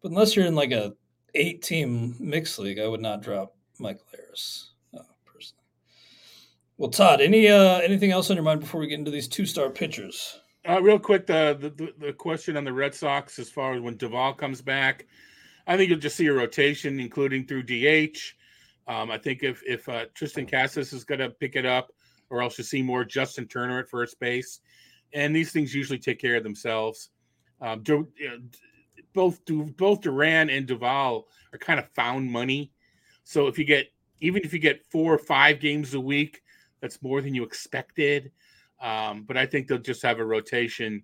But 0.03 0.11
unless 0.11 0.35
you're 0.35 0.47
in 0.47 0.55
like 0.55 0.73
a 0.73 0.95
eight 1.35 1.63
team 1.63 2.17
mixed 2.19 2.59
league, 2.59 2.81
I 2.81 2.89
would 2.89 3.01
not 3.01 3.23
drop 3.23 3.57
Michael 3.79 4.07
Harris. 4.13 4.70
Well, 6.81 6.89
Todd, 6.89 7.21
any 7.21 7.47
uh, 7.47 7.79
anything 7.81 8.11
else 8.11 8.31
on 8.31 8.39
your 8.39 8.43
mind 8.43 8.61
before 8.61 8.81
we 8.81 8.87
get 8.87 8.99
into 8.99 9.11
these 9.11 9.29
two 9.29 9.45
start 9.45 9.75
pitchers? 9.75 10.41
Uh, 10.67 10.81
real 10.81 10.99
quick, 10.99 11.27
the, 11.27 11.55
the 11.61 11.93
the 12.07 12.13
question 12.15 12.57
on 12.57 12.65
the 12.65 12.73
Red 12.73 12.95
Sox 12.95 13.39
as 13.39 13.51
far 13.51 13.75
as 13.75 13.83
when 13.83 13.99
Duvall 13.99 14.33
comes 14.33 14.63
back, 14.63 15.07
I 15.67 15.77
think 15.77 15.91
you'll 15.91 15.99
just 15.99 16.17
see 16.17 16.29
a 16.29 16.33
rotation, 16.33 16.99
including 16.99 17.47
through 17.47 17.65
DH. 17.65 18.17
Um, 18.89 19.11
I 19.11 19.19
think 19.19 19.43
if 19.43 19.63
if 19.67 19.87
uh, 19.91 20.07
Triston 20.19 20.51
Casas 20.51 20.95
is 20.95 21.05
going 21.05 21.19
to 21.19 21.29
pick 21.29 21.55
it 21.55 21.67
up, 21.67 21.93
or 22.31 22.41
else 22.41 22.57
you 22.57 22.65
see 22.65 22.81
more 22.81 23.05
Justin 23.05 23.47
Turner 23.47 23.81
at 23.81 23.91
first 23.91 24.19
base, 24.19 24.61
and 25.13 25.37
these 25.37 25.53
things 25.53 25.75
usually 25.75 25.99
take 25.99 26.19
care 26.19 26.37
of 26.37 26.45
themselves. 26.45 27.11
Um, 27.61 27.83
do, 27.83 28.09
know, 28.19 28.39
both 29.13 29.39
both 29.77 30.01
Duran 30.01 30.49
and 30.49 30.67
Duvall 30.67 31.27
are 31.53 31.59
kind 31.59 31.79
of 31.79 31.91
found 31.91 32.33
money, 32.33 32.73
so 33.23 33.49
if 33.49 33.59
you 33.59 33.67
get 33.67 33.93
even 34.23 34.43
if 34.45 34.55
you 34.55 34.59
get 34.59 34.87
four 34.91 35.13
or 35.13 35.19
five 35.19 35.61
games 35.61 35.93
a 35.93 36.01
week, 36.01 36.41
that's 36.81 37.03
more 37.03 37.21
than 37.21 37.35
you 37.35 37.45
expected. 37.45 38.31
Um, 38.81 39.25
but 39.27 39.37
I 39.37 39.47
think 39.47 39.69
they'll 39.69 39.79
just 39.79 40.03
have 40.03 40.19
a 40.19 40.25
rotation 40.25 41.03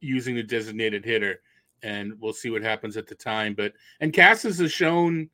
using 0.00 0.34
the 0.34 0.42
designated 0.42 1.04
hitter, 1.04 1.40
and 1.82 2.12
we'll 2.20 2.32
see 2.32 2.50
what 2.50 2.62
happens 2.62 2.96
at 2.96 3.06
the 3.06 3.14
time. 3.14 3.54
But 3.54 3.72
and 4.00 4.14
Casas 4.14 4.58
has 4.58 4.72
shown 4.72 5.30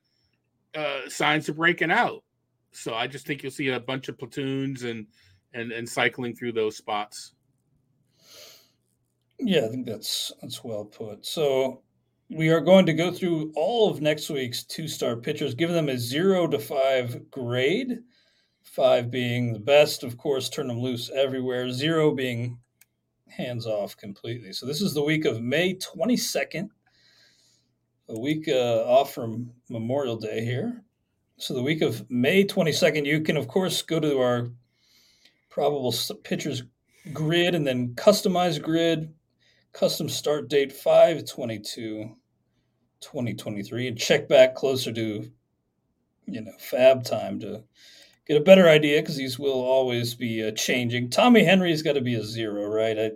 uh, 0.75 1.09
signs 1.09 1.49
of 1.49 1.57
breaking 1.57 1.91
out. 1.91 2.23
So 2.71 2.95
I 2.95 3.07
just 3.07 3.27
think 3.27 3.43
you'll 3.43 3.53
see 3.53 3.69
a 3.69 3.81
bunch 3.81 4.09
of 4.09 4.19
platoons 4.19 4.85
and 4.85 5.07
and 5.55 5.73
and 5.73 5.89
cycling 5.89 6.35
through 6.35 6.53
those 6.53 6.77
spots. 6.77 7.33
Yeah, 9.41 9.65
I 9.65 9.69
think 9.69 9.87
that's 9.87 10.33
that's 10.43 10.63
well 10.63 10.85
put. 10.85 11.25
So 11.25 11.83
we 12.31 12.51
are 12.51 12.61
going 12.61 12.87
to 12.87 12.93
go 12.93 13.11
through 13.11 13.53
all 13.57 13.91
of 13.91 14.03
next 14.03 14.29
week's 14.29 14.65
two-start 14.65 15.23
pitchers, 15.23 15.55
giving 15.55 15.75
them 15.75 15.89
a 15.89 15.97
zero 15.97 16.47
to 16.47 16.59
five 16.59 17.31
grade. 17.31 18.01
Five 18.73 19.11
being 19.11 19.53
the 19.53 19.59
best, 19.59 20.05
of 20.05 20.17
course, 20.17 20.49
turn 20.49 20.69
them 20.69 20.79
loose 20.79 21.11
everywhere. 21.11 21.71
Zero 21.71 22.15
being 22.15 22.59
hands 23.29 23.67
off 23.67 23.97
completely. 23.97 24.53
So 24.53 24.67
this 24.67 24.81
is 24.81 24.95
the 24.95 25.03
week 25.03 25.25
of 25.25 25.43
May 25.43 25.75
22nd 25.75 26.69
a 28.09 28.19
week 28.19 28.49
uh, 28.49 28.85
off 28.85 29.13
from 29.13 29.51
Memorial 29.69 30.17
Day 30.17 30.45
here. 30.45 30.83
So 31.37 31.55
the 31.55 31.63
week 31.63 31.83
of 31.83 32.11
May 32.11 32.45
22nd, 32.45 33.07
you 33.07 33.21
can, 33.21 33.37
of 33.37 33.49
course, 33.49 33.83
go 33.83 34.01
to 34.01 34.19
our 34.19 34.51
probable 35.51 35.95
pitchers 36.25 36.63
grid 37.13 37.55
and 37.55 37.67
then 37.67 37.95
customize 37.95 38.61
grid, 38.61 39.13
custom 39.73 40.09
start 40.09 40.49
date 40.49 40.73
522 40.73 42.17
2023, 43.01 43.89
and 43.89 43.99
check 43.99 44.29
back 44.29 44.55
closer 44.55 44.93
to, 44.93 45.31
you 46.27 46.41
know, 46.41 46.53
fab 46.59 47.05
time 47.05 47.39
to 47.41 47.63
get 48.29 48.41
a 48.41 48.45
better 48.45 48.69
idea 48.69 49.01
because 49.01 49.17
these 49.17 49.39
will 49.39 49.61
always 49.61 50.15
be 50.15 50.47
uh, 50.47 50.51
changing. 50.53 51.09
Tommy 51.09 51.45
Henry's 51.45 51.83
got 51.83 51.95
to 51.95 52.01
be 52.01 52.15
a 52.15 52.25
zero, 52.25 52.67
right? 52.67 52.99
I, 52.99 53.11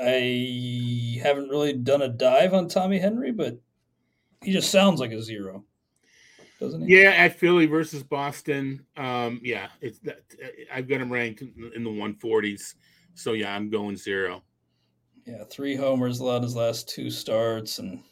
I 0.00 1.20
haven't 1.22 1.48
really 1.48 1.72
done 1.72 2.02
a 2.02 2.08
dive 2.08 2.54
on 2.54 2.68
Tommy 2.68 2.98
Henry, 2.98 3.32
but 3.32 3.58
he 4.42 4.52
just 4.52 4.70
sounds 4.70 5.00
like 5.00 5.10
a 5.10 5.20
zero, 5.20 5.64
doesn't 6.60 6.86
he? 6.86 7.00
Yeah, 7.00 7.10
at 7.10 7.38
Philly 7.38 7.66
versus 7.66 8.02
Boston. 8.02 8.84
Um, 8.96 9.40
yeah, 9.42 9.68
it's 9.80 9.98
that 10.00 10.20
I've 10.72 10.88
got 10.88 11.00
him 11.00 11.12
ranked 11.12 11.42
in 11.42 11.84
the 11.84 11.90
140s. 11.90 12.74
So 13.14 13.32
yeah, 13.32 13.54
I'm 13.54 13.70
going 13.70 13.96
zero. 13.96 14.42
Yeah, 15.26 15.44
three 15.50 15.74
homers 15.74 16.20
allowed 16.20 16.44
his 16.44 16.54
last 16.54 16.88
two 16.88 17.10
starts 17.10 17.80
and 17.80 18.02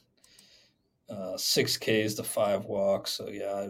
uh, 1.08 1.36
six 1.36 1.76
Ks 1.76 2.14
to 2.14 2.24
five 2.24 2.64
walks. 2.64 3.12
So 3.12 3.28
yeah, 3.28 3.68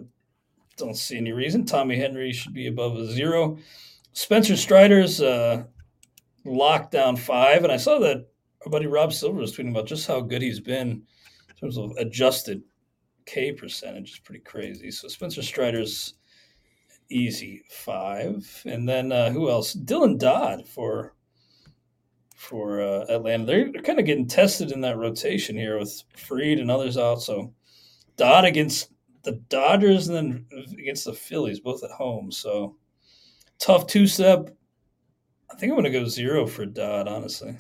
don't 0.77 0.97
see 0.97 1.17
any 1.17 1.33
reason 1.33 1.65
Tommy 1.65 1.97
Henry 1.97 2.33
should 2.33 2.55
be 2.55 2.67
above 2.67 2.97
a 2.97 3.07
zero. 3.07 3.59
Spencer 4.13 4.57
Strider's 4.57 5.21
uh, 5.21 5.65
lockdown 6.45 7.19
five, 7.19 7.65
and 7.65 7.73
I 7.73 7.77
saw 7.77 7.99
that 8.01 8.29
our 8.65 8.71
buddy 8.71 8.87
Rob 8.87 9.13
Silver 9.13 9.39
was 9.39 9.57
tweeting 9.57 9.71
about 9.71 9.87
just 9.87 10.07
how 10.07 10.21
good 10.21 10.43
he's 10.43 10.61
been 10.61 10.89
in 11.49 11.57
terms 11.61 11.79
of 11.79 11.93
adjusted 11.99 12.63
K 13.27 13.53
percentage. 13.53 14.11
It's 14.11 14.19
pretty 14.19 14.41
crazy. 14.41 14.91
So 14.91 15.09
Spencer 15.09 15.43
Strider's 15.43 16.15
easy 17.11 17.63
five, 17.71 18.63
and 18.65 18.89
then 18.89 19.13
uh, 19.13 19.31
who 19.31 19.51
else? 19.51 19.75
Dylan 19.75 20.19
Dodd 20.19 20.67
for 20.67 21.15
for 22.37 22.83
uh, 22.83 23.07
Atlanta. 23.09 23.45
They're, 23.45 23.73
they're 23.73 23.83
kind 23.83 23.99
of 23.99 24.05
getting 24.05 24.27
tested 24.27 24.73
in 24.73 24.81
that 24.83 24.99
rotation 24.99 25.57
here 25.57 25.79
with 25.79 26.03
Fried 26.17 26.59
and 26.59 26.71
others 26.71 26.99
out. 26.99 27.23
So 27.23 27.53
Dodd 28.17 28.45
against 28.45 28.91
the 29.27 29.33
Dodgers 29.49 30.09
and 30.09 30.17
then 30.17 30.47
against 30.79 31.05
the 31.05 31.13
Phillies, 31.13 31.59
both 31.59 31.83
at 31.83 31.91
home. 31.91 32.31
So 32.31 32.77
tough 33.59 33.87
two 33.89 34.07
step. 34.07 34.51
I 35.51 35.57
think 35.57 35.71
I'm 35.71 35.79
going 35.79 35.93
to 35.93 35.99
go 35.99 36.07
zero 36.07 36.47
for 36.47 36.65
Dodd, 36.65 37.09
honestly. 37.09 37.57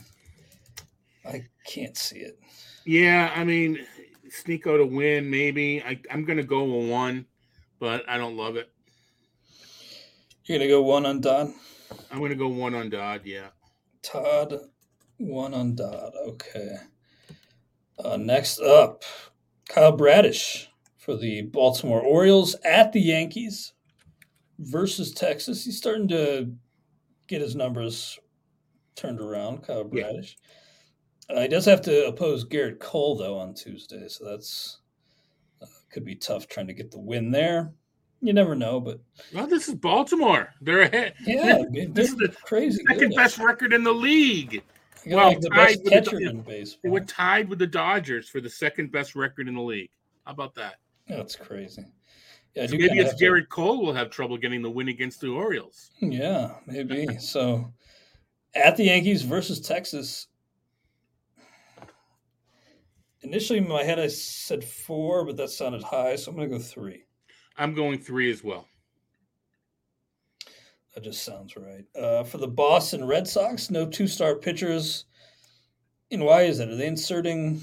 I 1.24 1.42
can't 1.66 1.96
see 1.96 2.18
it. 2.18 2.38
Yeah, 2.84 3.32
I 3.34 3.42
mean, 3.42 3.84
Sneeko 4.28 4.78
to 4.78 4.86
win, 4.86 5.28
maybe. 5.28 5.82
I, 5.82 6.00
I'm 6.10 6.24
going 6.24 6.36
to 6.36 6.44
go 6.44 6.62
with 6.62 6.88
one, 6.88 7.26
but 7.80 8.08
I 8.08 8.16
don't 8.16 8.36
love 8.36 8.56
it. 8.56 8.70
You're 10.44 10.58
going 10.58 10.68
to 10.68 10.74
go 10.74 10.82
one 10.82 11.04
on 11.04 11.20
Dodd? 11.20 11.52
I'm 12.12 12.18
going 12.18 12.30
to 12.30 12.36
go 12.36 12.48
one 12.48 12.74
on 12.74 12.90
Dodd, 12.90 13.22
yeah. 13.24 13.48
Todd, 14.02 14.54
one 15.16 15.52
on 15.52 15.74
Dodd. 15.74 16.12
Okay. 16.28 16.76
Uh, 17.98 18.16
next 18.16 18.60
up, 18.60 19.02
Kyle 19.68 19.96
Bradish 19.96 20.68
for 21.06 21.16
the 21.16 21.42
Baltimore 21.42 22.00
Orioles 22.00 22.56
at 22.64 22.92
the 22.92 23.00
Yankees 23.00 23.72
versus 24.58 25.12
Texas. 25.12 25.64
He's 25.64 25.78
starting 25.78 26.08
to 26.08 26.52
get 27.28 27.40
his 27.40 27.54
numbers 27.54 28.18
turned 28.96 29.20
around, 29.20 29.62
Kyle 29.62 29.84
Bradish. 29.84 30.36
Yeah. 31.30 31.36
Uh, 31.36 31.42
he 31.42 31.48
does 31.48 31.64
have 31.64 31.80
to 31.82 32.08
oppose 32.08 32.44
Gerrit 32.44 32.80
Cole, 32.80 33.16
though, 33.16 33.38
on 33.38 33.54
Tuesday. 33.54 34.08
So 34.08 34.24
that's 34.24 34.80
uh, 35.62 35.66
could 35.92 36.04
be 36.04 36.16
tough 36.16 36.48
trying 36.48 36.66
to 36.66 36.74
get 36.74 36.90
the 36.90 36.98
win 36.98 37.30
there. 37.30 37.72
You 38.20 38.32
never 38.32 38.56
know, 38.56 38.80
but 38.80 38.98
well, 39.32 39.46
this 39.46 39.68
is 39.68 39.76
Baltimore. 39.76 40.54
They're 40.60 40.82
ahead. 40.82 41.14
Yeah, 41.24 41.62
this 41.90 42.10
is 42.10 42.16
the 42.16 42.34
crazy 42.44 42.82
second 42.88 43.10
good. 43.10 43.16
best 43.16 43.38
record 43.38 43.72
in 43.72 43.84
the 43.84 43.94
league. 43.94 44.62
Well, 45.06 45.28
like 45.28 45.40
the 45.40 45.50
best 45.50 45.84
catcher 45.84 46.18
the, 46.18 46.30
in 46.30 46.40
baseball. 46.40 46.80
They 46.82 46.90
were 46.90 47.00
tied 47.00 47.48
with 47.48 47.60
the 47.60 47.66
Dodgers 47.68 48.28
for 48.28 48.40
the 48.40 48.50
second 48.50 48.90
best 48.90 49.14
record 49.14 49.46
in 49.46 49.54
the 49.54 49.60
league. 49.60 49.90
How 50.24 50.32
about 50.32 50.56
that? 50.56 50.76
That's 51.08 51.36
crazy. 51.36 51.84
Yeah, 52.54 52.66
so 52.66 52.76
maybe 52.76 52.98
it's 52.98 53.20
Gerrit 53.20 53.42
to... 53.42 53.46
Cole 53.46 53.84
will 53.84 53.92
have 53.92 54.10
trouble 54.10 54.38
getting 54.38 54.62
the 54.62 54.70
win 54.70 54.88
against 54.88 55.20
the 55.20 55.28
Orioles. 55.28 55.90
Yeah, 56.00 56.54
maybe. 56.66 57.18
so 57.18 57.72
at 58.54 58.76
the 58.76 58.84
Yankees 58.84 59.22
versus 59.22 59.60
Texas. 59.60 60.28
Initially, 63.22 63.58
in 63.58 63.68
my 63.68 63.82
head, 63.82 63.98
I 63.98 64.06
said 64.06 64.64
four, 64.64 65.24
but 65.24 65.36
that 65.36 65.50
sounded 65.50 65.82
high, 65.82 66.16
so 66.16 66.30
I'm 66.30 66.36
going 66.36 66.48
to 66.48 66.56
go 66.56 66.62
three. 66.62 67.04
I'm 67.56 67.74
going 67.74 67.98
three 67.98 68.30
as 68.30 68.44
well. 68.44 68.66
That 70.94 71.04
just 71.04 71.24
sounds 71.24 71.56
right. 71.56 71.84
Uh, 71.94 72.24
for 72.24 72.38
the 72.38 72.48
Boston 72.48 73.04
Red 73.04 73.26
Sox, 73.26 73.70
no 73.70 73.86
two 73.86 74.06
start 74.06 74.42
pitchers. 74.42 75.04
And 76.10 76.24
why 76.24 76.42
is 76.42 76.58
that? 76.58 76.68
Are 76.68 76.76
they 76.76 76.86
inserting? 76.86 77.60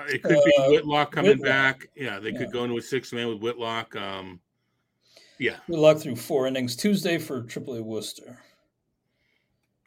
Uh, 0.00 0.04
it 0.08 0.22
could 0.22 0.38
be 0.44 0.54
uh, 0.58 0.68
Whitlock 0.68 1.12
coming 1.12 1.38
Whitlock. 1.38 1.46
back. 1.46 1.88
Yeah, 1.94 2.18
they 2.18 2.30
yeah. 2.30 2.38
could 2.38 2.52
go 2.52 2.64
into 2.64 2.76
a 2.78 2.82
six 2.82 3.12
man 3.12 3.28
with 3.28 3.40
Whitlock. 3.40 3.94
Um, 3.96 4.40
yeah. 5.38 5.56
Whitlock 5.68 5.98
through 5.98 6.16
four 6.16 6.46
innings 6.46 6.76
Tuesday 6.76 7.18
for 7.18 7.42
AAA 7.42 7.82
Worcester. 7.82 8.38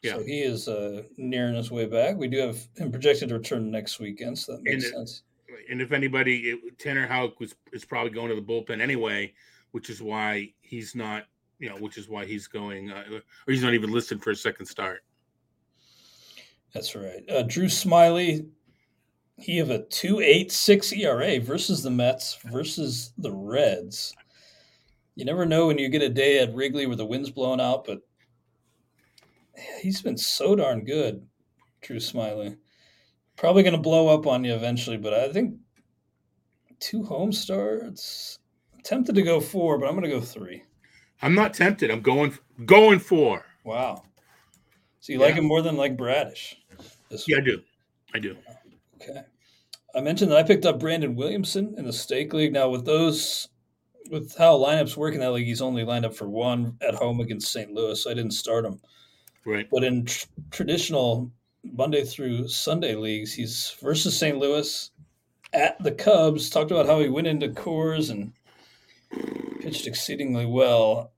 Yeah. 0.01 0.15
So 0.15 0.23
he 0.23 0.41
is 0.41 0.67
uh, 0.67 1.03
nearing 1.17 1.55
his 1.55 1.71
way 1.71 1.85
back. 1.85 2.17
We 2.17 2.27
do 2.27 2.39
have 2.39 2.57
him 2.75 2.91
projected 2.91 3.29
to 3.29 3.35
return 3.37 3.71
next 3.71 3.99
weekend, 3.99 4.37
so 4.37 4.53
that 4.53 4.63
makes 4.63 4.91
sense 4.91 5.23
and 5.69 5.81
if 5.81 5.91
anybody, 5.91 6.49
it, 6.49 6.79
Tanner 6.79 7.07
Houck 7.07 7.39
was 7.39 7.55
is 7.71 7.85
probably 7.85 8.11
going 8.11 8.29
to 8.29 8.35
the 8.35 8.41
bullpen 8.41 8.81
anyway, 8.81 9.33
which 9.71 9.89
is 9.89 10.01
why 10.01 10.53
he's 10.61 10.95
not, 10.95 11.25
you 11.59 11.69
know, 11.69 11.75
which 11.75 11.97
is 11.97 12.09
why 12.09 12.25
he's 12.25 12.47
going, 12.47 12.91
uh, 12.91 13.03
or 13.11 13.21
he's 13.47 13.63
not 13.63 13.73
even 13.73 13.91
listed 13.91 14.21
for 14.21 14.31
a 14.31 14.35
second 14.35 14.65
start. 14.65 15.03
That's 16.73 16.95
right. 16.95 17.23
Uh, 17.29 17.43
Drew 17.43 17.65
Smyly, 17.65 18.47
he 19.37 19.57
have 19.57 19.69
a 19.69 19.83
two 19.85 20.19
eight 20.19 20.51
six 20.51 20.91
ERA 20.91 21.39
versus 21.39 21.83
the 21.83 21.89
Mets 21.89 22.37
versus 22.45 23.13
the 23.17 23.31
Reds. 23.31 24.13
You 25.15 25.25
never 25.25 25.45
know 25.45 25.67
when 25.67 25.77
you 25.77 25.89
get 25.89 26.01
a 26.01 26.09
day 26.09 26.39
at 26.39 26.53
Wrigley 26.53 26.85
where 26.87 26.95
the 26.95 27.05
wind's 27.05 27.29
blowing 27.29 27.61
out, 27.61 27.85
but 27.85 27.99
he's 29.81 30.01
been 30.01 30.17
so 30.17 30.55
darn 30.55 30.83
good, 30.83 31.25
Drew 31.81 31.97
Smyly. 31.97 32.57
Probably 33.35 33.63
going 33.63 33.75
to 33.75 33.81
blow 33.81 34.07
up 34.07 34.27
on 34.27 34.43
you 34.43 34.53
eventually, 34.53 34.97
but 34.97 35.13
I 35.13 35.31
think 35.31 35.55
two 36.79 37.03
home 37.03 37.31
starts. 37.31 38.39
I'm 38.73 38.81
tempted 38.81 39.15
to 39.15 39.21
go 39.21 39.39
four, 39.39 39.77
but 39.77 39.87
I'm 39.87 39.93
going 39.93 40.03
to 40.03 40.09
go 40.09 40.21
three. 40.21 40.63
I'm 41.21 41.35
not 41.35 41.53
tempted. 41.53 41.89
I'm 41.89 42.01
going 42.01 42.37
going 42.65 42.99
four. 42.99 43.45
Wow. 43.63 44.03
So 44.99 45.13
you 45.13 45.19
yeah. 45.19 45.25
like 45.25 45.35
him 45.35 45.45
more 45.45 45.61
than 45.61 45.77
like 45.77 45.97
Bradish? 45.97 46.55
yeah, 47.27 47.37
I 47.37 47.41
do. 47.41 47.61
I 48.13 48.19
do. 48.19 48.37
Okay. 49.09 49.21
I 49.95 50.01
mentioned 50.01 50.31
that 50.31 50.37
I 50.37 50.43
picked 50.43 50.65
up 50.65 50.79
Brandon 50.79 51.15
Williamson 51.15 51.75
in 51.77 51.85
the 51.85 51.93
stake 51.93 52.33
league. 52.33 52.53
Now 52.53 52.69
with 52.69 52.85
those, 52.85 53.47
with 54.09 54.35
how 54.35 54.57
lineups 54.57 54.97
work 54.97 55.13
in 55.13 55.19
that 55.19 55.31
league, 55.31 55.45
he's 55.45 55.61
only 55.61 55.83
lined 55.83 56.05
up 56.05 56.15
for 56.15 56.27
one 56.27 56.77
at 56.81 56.95
home 56.95 57.19
against 57.19 57.51
St. 57.51 57.71
Louis. 57.71 58.01
So 58.01 58.09
I 58.09 58.15
didn't 58.15 58.31
start 58.31 58.65
him. 58.65 58.79
Right. 59.45 59.67
But 59.69 59.83
in 59.83 60.05
tr- 60.05 60.25
traditional 60.51 61.31
Monday 61.63 62.03
through 62.03 62.47
Sunday 62.47 62.95
leagues. 62.95 63.33
He's 63.33 63.75
versus 63.81 64.17
St. 64.17 64.37
Louis 64.37 64.91
at 65.53 65.81
the 65.81 65.91
Cubs. 65.91 66.49
Talked 66.49 66.71
about 66.71 66.85
how 66.85 66.99
he 66.99 67.09
went 67.09 67.27
into 67.27 67.49
Coors 67.49 68.09
and 68.09 68.33
pitched 69.61 69.87
exceedingly 69.87 70.45
well. 70.45 71.13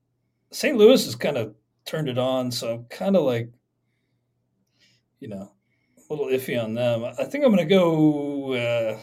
St. 0.51 0.77
Louis 0.77 1.03
has 1.05 1.15
kind 1.15 1.37
of 1.37 1.55
turned 1.85 2.09
it 2.09 2.17
on, 2.17 2.51
so 2.51 2.73
I'm 2.73 2.85
kind 2.85 3.15
of 3.15 3.23
like, 3.23 3.51
you 5.19 5.27
know, 5.27 5.51
a 6.09 6.13
little 6.13 6.27
iffy 6.27 6.61
on 6.61 6.73
them. 6.73 7.03
I 7.03 7.23
think 7.23 7.43
I'm 7.43 7.53
going 7.53 7.67
to 7.67 7.75
go. 7.75 8.53
Uh, 8.53 8.97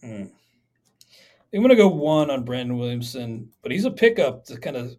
hmm. 0.00 0.24
I'm 1.54 1.60
going 1.60 1.68
to 1.68 1.76
go 1.76 1.88
one 1.88 2.30
on 2.30 2.44
Brandon 2.44 2.78
Williamson, 2.78 3.50
but 3.62 3.72
he's 3.72 3.84
a 3.84 3.90
pickup 3.90 4.44
to 4.46 4.58
kind 4.58 4.76
of 4.76 4.96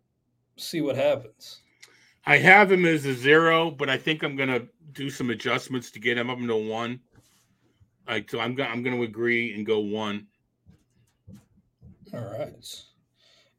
see 0.58 0.82
what 0.82 0.96
happens. 0.96 1.62
I 2.26 2.38
have 2.38 2.72
him 2.72 2.86
as 2.86 3.06
a 3.06 3.14
zero, 3.14 3.72
but 3.72 3.90
I 3.90 3.98
think 3.98 4.24
I'm 4.24 4.36
going 4.36 4.50
to 4.50 4.68
do 4.92 5.10
some 5.10 5.32
adjustments 5.32 5.90
to 5.92 6.00
get 6.00 6.18
him 6.18 6.30
up 6.30 6.38
into 6.38 6.56
one. 6.56 7.00
So, 8.30 8.40
I'm 8.40 8.60
I'm 8.62 8.84
going 8.84 8.96
to 8.96 9.04
agree 9.04 9.54
and 9.56 9.66
go 9.66 9.80
one. 9.80 10.28
All 12.14 12.20
right. 12.20 12.84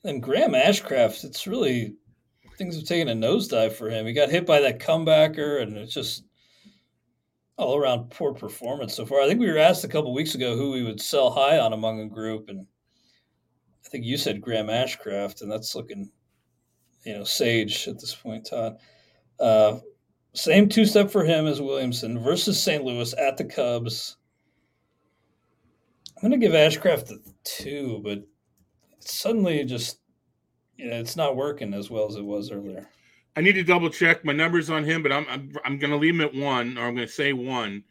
And 0.05 0.23
Graham 0.23 0.53
Ashcraft, 0.53 1.25
it's 1.25 1.47
really 1.47 1.97
things 2.57 2.77
have 2.77 2.85
taken 2.85 3.09
a 3.09 3.15
nosedive 3.15 3.73
for 3.73 3.91
him. 3.91 4.07
He 4.07 4.13
got 4.13 4.31
hit 4.31 4.47
by 4.47 4.61
that 4.61 4.79
comebacker, 4.79 5.63
and 5.63 5.77
it's 5.77 5.95
just 5.95 6.25
all 7.57 7.77
around 7.77 8.11
poor 8.11 8.35
performance 8.35 8.95
so 8.95 9.07
far. 9.07 9.21
I 9.21 9.29
think 9.29 9.41
we 9.41 9.51
were 9.51 9.59
asked 9.59 9.85
a 9.85 9.89
couple 9.89 10.13
weeks 10.13 10.35
ago 10.35 10.57
who 10.57 10.73
we 10.73 10.83
would 10.83 11.01
sell 11.01 11.31
high 11.31 11.59
on 11.59 11.73
among 11.73 12.01
a 12.01 12.09
group, 12.09 12.49
and 12.49 12.67
I 13.85 13.89
think 13.89 14.05
you 14.05 14.17
said 14.17 14.41
Graham 14.41 14.67
Ashcraft, 14.67 15.43
and 15.43 15.51
that's 15.51 15.75
looking, 15.75 16.11
you 17.05 17.15
know, 17.15 17.25
sage 17.25 17.87
at 17.87 18.01
this 18.01 18.15
point, 18.15 18.47
Todd. 18.47 18.77
Uh, 19.39 19.79
same 20.35 20.69
two 20.69 20.85
step 20.85 21.11
for 21.11 21.25
him 21.25 21.47
as 21.47 21.61
Williamson 21.61 22.19
versus 22.19 22.61
St. 22.61 22.83
Louis 22.83 23.15
at 23.15 23.37
the 23.37 23.45
Cubs. 23.45 24.17
I'm 26.17 26.29
going 26.29 26.41
to 26.41 26.45
give 26.45 26.55
Ashcraft 26.55 27.11
a 27.13 27.19
two, 27.45 28.01
but 28.03 28.21
suddenly 28.99 29.65
just, 29.65 30.01
you 30.77 30.91
know, 30.91 30.99
it's 30.99 31.17
not 31.17 31.37
working 31.37 31.73
as 31.73 31.91
well 31.91 32.09
as 32.09 32.17
it 32.17 32.25
was 32.25 32.51
earlier. 32.51 32.89
I 33.37 33.41
need 33.41 33.55
to 33.55 33.65
double 33.65 33.91
check 33.91 34.25
my 34.25 34.33
numbers 34.33 34.71
on 34.71 34.85
him, 34.85 35.03
but 35.03 35.13
I'm 35.13 35.27
I'm, 35.29 35.53
I'm 35.65 35.79
going 35.79 35.91
to 35.91 35.97
leave 35.97 36.15
him 36.15 36.21
at 36.21 36.35
one, 36.35 36.79
or 36.79 36.87
I'm 36.87 36.95
going 36.95 37.07
to 37.07 37.13
say 37.13 37.33
one, 37.33 37.83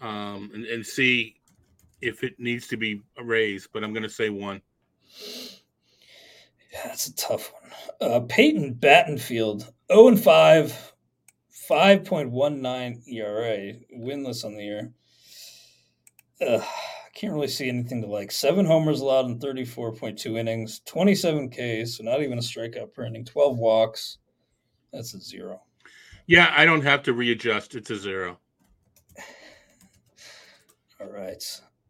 um, 0.00 0.50
and, 0.54 0.64
and 0.66 0.86
see 0.86 1.36
if 2.00 2.22
it 2.22 2.38
needs 2.38 2.66
to 2.68 2.76
be 2.76 3.02
raised. 3.22 3.70
But 3.72 3.84
I'm 3.84 3.92
going 3.92 4.04
to 4.04 4.08
say 4.08 4.30
one. 4.30 4.60
Yeah, 6.72 6.80
that's 6.86 7.08
a 7.08 7.16
tough 7.16 7.52
one. 7.52 8.10
Uh, 8.10 8.20
Peyton 8.20 8.74
Battenfield, 8.74 9.70
0 9.92 10.08
and 10.08 10.20
5 10.20 10.94
5.19 11.68 13.08
ERA, 13.08 13.72
winless 13.96 14.44
on 14.44 14.54
the 14.54 14.64
year. 14.64 14.92
I 16.42 16.62
can't 17.14 17.32
really 17.32 17.48
see 17.48 17.68
anything 17.68 18.02
to 18.02 18.06
like. 18.06 18.30
Seven 18.32 18.66
homers 18.66 19.00
allowed 19.00 19.26
in 19.26 19.38
34.2 19.38 20.38
innings, 20.38 20.80
27 20.84 21.50
Ks, 21.50 21.96
so 21.96 22.04
not 22.04 22.22
even 22.22 22.38
a 22.38 22.42
strikeout 22.42 22.92
per 22.92 23.06
inning, 23.06 23.24
12 23.24 23.58
walks. 23.58 24.18
That's 24.94 25.14
a 25.14 25.20
zero. 25.20 25.60
Yeah, 26.26 26.52
I 26.56 26.64
don't 26.64 26.82
have 26.82 27.02
to 27.02 27.12
readjust. 27.12 27.74
It's 27.74 27.90
a 27.90 27.96
zero. 27.96 28.38
All 31.00 31.10
right. 31.10 31.42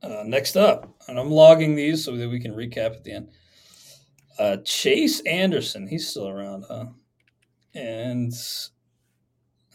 Uh, 0.03 0.23
next 0.27 0.57
up, 0.57 0.93
and 1.09 1.19
I'm 1.19 1.31
logging 1.31 1.75
these 1.75 2.05
so 2.05 2.17
that 2.17 2.29
we 2.29 2.41
can 2.41 2.53
recap 2.53 2.95
at 2.95 3.05
the 3.05 3.13
end. 3.13 3.31
Uh, 4.39 4.57
Chase 4.65 5.21
Anderson, 5.21 5.87
he's 5.87 6.09
still 6.09 6.29
around, 6.29 6.65
huh? 6.69 6.87
And 7.75 8.33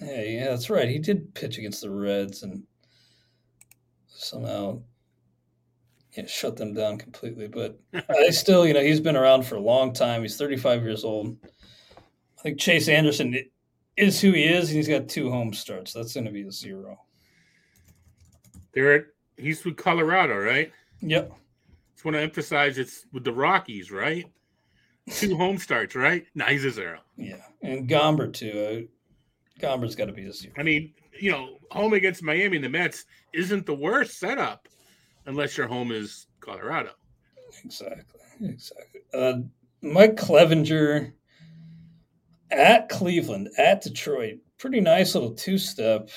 yeah, 0.02 0.22
yeah, 0.22 0.50
that's 0.50 0.70
right. 0.70 0.90
He 0.90 1.00
did 1.00 1.34
pitch 1.34 1.58
against 1.58 1.82
the 1.82 1.90
Reds 1.90 2.44
and 2.44 2.64
somehow 4.08 4.82
yeah, 6.16 6.26
shut 6.26 6.58
them 6.58 6.74
down 6.74 6.98
completely. 6.98 7.48
But 7.48 7.80
I 8.10 8.30
still, 8.30 8.68
you 8.68 8.74
know, 8.74 8.82
he's 8.82 9.00
been 9.00 9.18
around 9.18 9.44
for 9.46 9.56
a 9.56 9.62
long 9.62 9.94
time. 9.94 10.22
He's 10.22 10.38
35 10.38 10.84
years 10.84 11.04
old. 11.04 11.38
I 12.40 12.42
think 12.42 12.60
Chase 12.60 12.88
Anderson, 12.88 13.38
is 13.98 14.22
who 14.22 14.32
he 14.32 14.46
is, 14.46 14.70
and 14.70 14.78
he's 14.78 14.88
got 14.88 15.10
two 15.10 15.30
home 15.30 15.54
starts. 15.54 15.92
That's 15.92 16.14
going 16.14 16.26
to 16.26 16.32
be 16.32 16.44
a 16.44 16.52
zero. 16.52 16.98
They're 18.74 18.94
at, 18.94 19.06
he's 19.38 19.66
with 19.66 19.76
Colorado, 19.76 20.38
right? 20.38 20.72
Yep. 21.02 21.34
Just 21.94 22.06
want 22.06 22.16
to 22.16 22.22
emphasize 22.22 22.78
it's 22.78 23.06
with 23.12 23.26
the 23.26 23.34
Rockies, 23.34 23.92
right? 23.92 24.26
Two 25.12 25.36
home 25.36 25.58
starts, 25.58 25.96
right? 25.96 26.26
Nah, 26.34 26.46
he's 26.46 26.64
a 26.64 26.72
zero. 26.72 27.00
Yeah, 27.18 27.42
and 27.62 27.90
Gomber 27.90 28.32
too. 28.32 28.88
Uh, 28.88 29.62
Gomber's 29.62 29.96
got 29.96 30.06
to 30.06 30.14
be 30.14 30.26
a 30.26 30.32
zero. 30.32 30.54
I 30.58 30.64
mean, 30.64 30.94
you 31.20 31.32
know, 31.32 31.58
home 31.72 31.94
against 31.94 32.24
Miami 32.24 32.58
and 32.58 32.64
the 32.64 32.70
Mets 32.70 33.06
isn't 33.34 33.66
the 33.66 33.76
worst 33.76 34.18
setup 34.20 34.70
unless 35.26 35.58
your 35.58 35.68
home 35.68 35.92
is 35.92 36.28
Colorado. 36.40 36.92
Exactly. 37.66 38.22
Exactly. 38.42 39.02
Uh, 39.14 39.40
Mike 39.82 40.16
Clevinger 40.16 41.12
at 42.52 42.90
Cleveland, 42.90 43.50
at 43.58 43.82
Detroit. 43.82 44.40
Pretty 44.58 44.82
nice 44.82 45.14
little 45.16 45.32
two 45.32 45.58
step. 45.58 46.10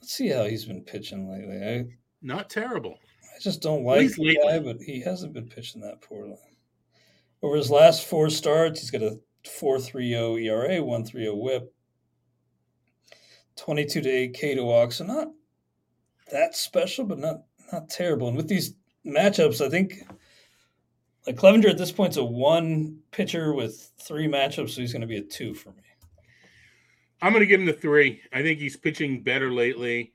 Let's 0.00 0.12
see 0.14 0.28
how 0.28 0.44
he's 0.44 0.64
been 0.64 0.82
pitching 0.82 1.30
lately. 1.30 1.62
I, 1.62 1.84
Not 2.22 2.50
terrible. 2.50 2.98
I 3.34 3.38
just 3.40 3.60
don't 3.60 3.84
like 3.84 4.10
the 4.12 4.38
guy, 4.44 4.58
but 4.58 4.80
he 4.80 5.00
hasn't 5.00 5.34
been 5.34 5.48
pitching 5.48 5.82
that 5.82 6.00
poorly. 6.00 6.36
Over 7.42 7.56
his 7.56 7.70
last 7.70 8.06
four 8.06 8.30
starts, 8.30 8.80
he's 8.80 8.90
got 8.90 9.02
a 9.02 9.18
4.30 9.44 10.44
ERA, 10.44 10.80
1.30 10.80 11.36
WHIP, 11.36 11.72
22 13.56 14.00
to 14.00 14.08
8 14.08 14.34
K 14.34 14.54
to 14.54 14.64
walk. 14.64 14.92
So 14.92 15.04
not 15.04 15.28
that 16.30 16.56
special, 16.56 17.04
but 17.04 17.18
not 17.18 17.42
not 17.72 17.88
terrible. 17.88 18.28
And 18.28 18.36
with 18.36 18.48
these 18.48 18.74
matchups, 19.04 19.64
I 19.64 19.68
think 19.68 20.02
like 21.26 21.36
Clevinger 21.36 21.70
at 21.70 21.78
this 21.78 21.92
point's 21.92 22.16
a 22.16 22.24
one 22.24 22.98
pitcher 23.10 23.52
with 23.52 23.92
three 23.98 24.28
matchups, 24.28 24.70
so 24.70 24.80
he's 24.80 24.92
going 24.92 25.00
to 25.00 25.06
be 25.06 25.16
a 25.16 25.22
two 25.22 25.54
for 25.54 25.70
me. 25.70 25.82
I'm 27.20 27.32
going 27.32 27.40
to 27.40 27.46
give 27.46 27.60
him 27.60 27.66
the 27.66 27.72
three. 27.72 28.20
I 28.32 28.42
think 28.42 28.60
he's 28.60 28.76
pitching 28.76 29.22
better 29.22 29.50
lately, 29.50 30.12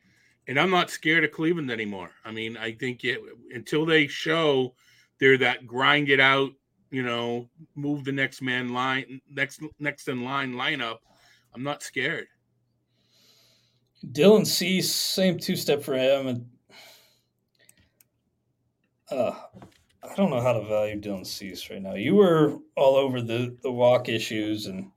and 0.48 0.60
I'm 0.60 0.70
not 0.70 0.90
scared 0.90 1.24
of 1.24 1.32
Cleveland 1.32 1.72
anymore. 1.72 2.12
I 2.24 2.32
mean, 2.32 2.56
I 2.58 2.74
think 2.74 3.04
it, 3.04 3.20
until 3.54 3.86
they 3.86 4.08
show 4.08 4.74
they're 5.20 5.38
that 5.40 5.68
grind 5.68 6.10
it 6.10 6.20
out, 6.20 6.52
you 6.92 7.04
know, 7.04 7.50
move 7.76 8.06
the 8.06 8.12
next 8.12 8.42
man 8.42 8.74
line, 8.74 9.22
next 9.30 9.62
next 9.80 10.08
in 10.08 10.24
line 10.24 10.54
lineup, 10.54 10.98
I'm 11.54 11.64
not 11.64 11.84
scared. 11.84 12.28
Dylan 14.06 14.46
Cease, 14.48 14.94
same 14.94 15.38
two 15.38 15.56
step 15.56 15.84
for 15.84 15.96
him, 15.96 16.28
and 16.28 16.46
uh, 19.12 19.34
I 20.12 20.16
don't 20.16 20.30
know 20.30 20.42
how 20.42 20.54
to 20.54 20.66
value 20.66 21.00
Dylan 21.00 21.26
Cease 21.26 21.70
right 21.70 21.82
now. 21.82 21.94
You 21.96 22.16
were 22.16 22.58
all 22.76 22.96
over 22.96 23.22
the 23.22 23.58
the 23.64 23.72
walk 23.72 24.10
issues, 24.10 24.66
and 24.66 24.92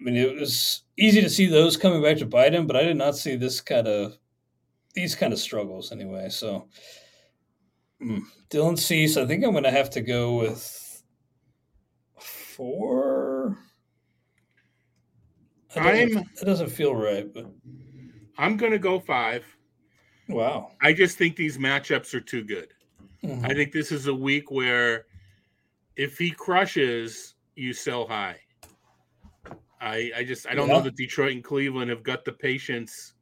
I 0.00 0.04
mean 0.04 0.16
it 0.16 0.38
was 0.38 0.82
easy 0.96 1.20
to 1.20 1.28
see 1.30 1.46
those 1.46 1.76
coming 1.76 2.02
back 2.02 2.18
to 2.18 2.26
bite 2.26 2.54
him, 2.54 2.66
but 2.66 2.76
I 2.76 2.84
did 2.84 2.96
not 2.96 3.16
see 3.16 3.34
this 3.34 3.60
kind 3.60 3.88
of 3.88 4.16
these 4.94 5.16
kind 5.16 5.32
of 5.32 5.38
struggles 5.40 5.90
anyway. 5.90 6.28
So 6.28 6.68
mm, 8.00 8.20
Dylan 8.50 8.78
Cease, 8.78 9.16
I 9.16 9.26
think 9.26 9.44
I'm 9.44 9.50
going 9.52 9.64
to 9.64 9.70
have 9.70 9.90
to 9.90 10.00
go 10.00 10.36
with 10.38 11.02
four. 12.20 13.58
That 15.74 15.86
I'm- 15.86 16.12
that 16.36 16.44
doesn't 16.44 16.68
feel 16.70 16.94
right, 16.94 17.32
but 17.32 17.46
I'm 18.38 18.56
going 18.56 18.72
to 18.72 18.78
go 18.78 19.00
five. 19.00 19.44
wow. 20.28 20.70
I 20.80 20.92
just 20.92 21.18
think 21.18 21.34
these 21.34 21.58
matchups 21.58 22.14
are 22.14 22.20
too 22.20 22.44
good. 22.44 22.68
Mhm. 23.22 23.44
I 23.44 23.54
think 23.54 23.72
this 23.72 23.92
is 23.92 24.06
a 24.08 24.14
week 24.14 24.50
where 24.50 25.06
if 25.96 26.18
he 26.18 26.30
crushes, 26.30 27.34
you 27.54 27.72
sell 27.72 28.06
high. 28.06 28.40
I 29.80 30.12
I 30.16 30.24
just 30.24 30.46
I 30.46 30.54
don't 30.54 30.68
Yeah. 30.68 30.74
know 30.74 30.80
that 30.82 30.96
Detroit 30.96 31.32
and 31.32 31.44
Cleveland 31.44 31.90
have 31.90 32.02
got 32.02 32.24
the 32.24 32.32
patience 32.32 33.14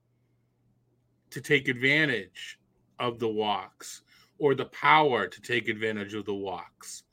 to 1.30 1.40
take 1.40 1.68
advantage 1.68 2.58
of 2.98 3.18
the 3.18 3.28
walks 3.28 4.02
or 4.38 4.54
the 4.54 4.66
power 4.66 5.26
to 5.26 5.40
take 5.40 5.68
advantage 5.68 6.14
of 6.14 6.24
the 6.24 6.34
walks. 6.34 7.04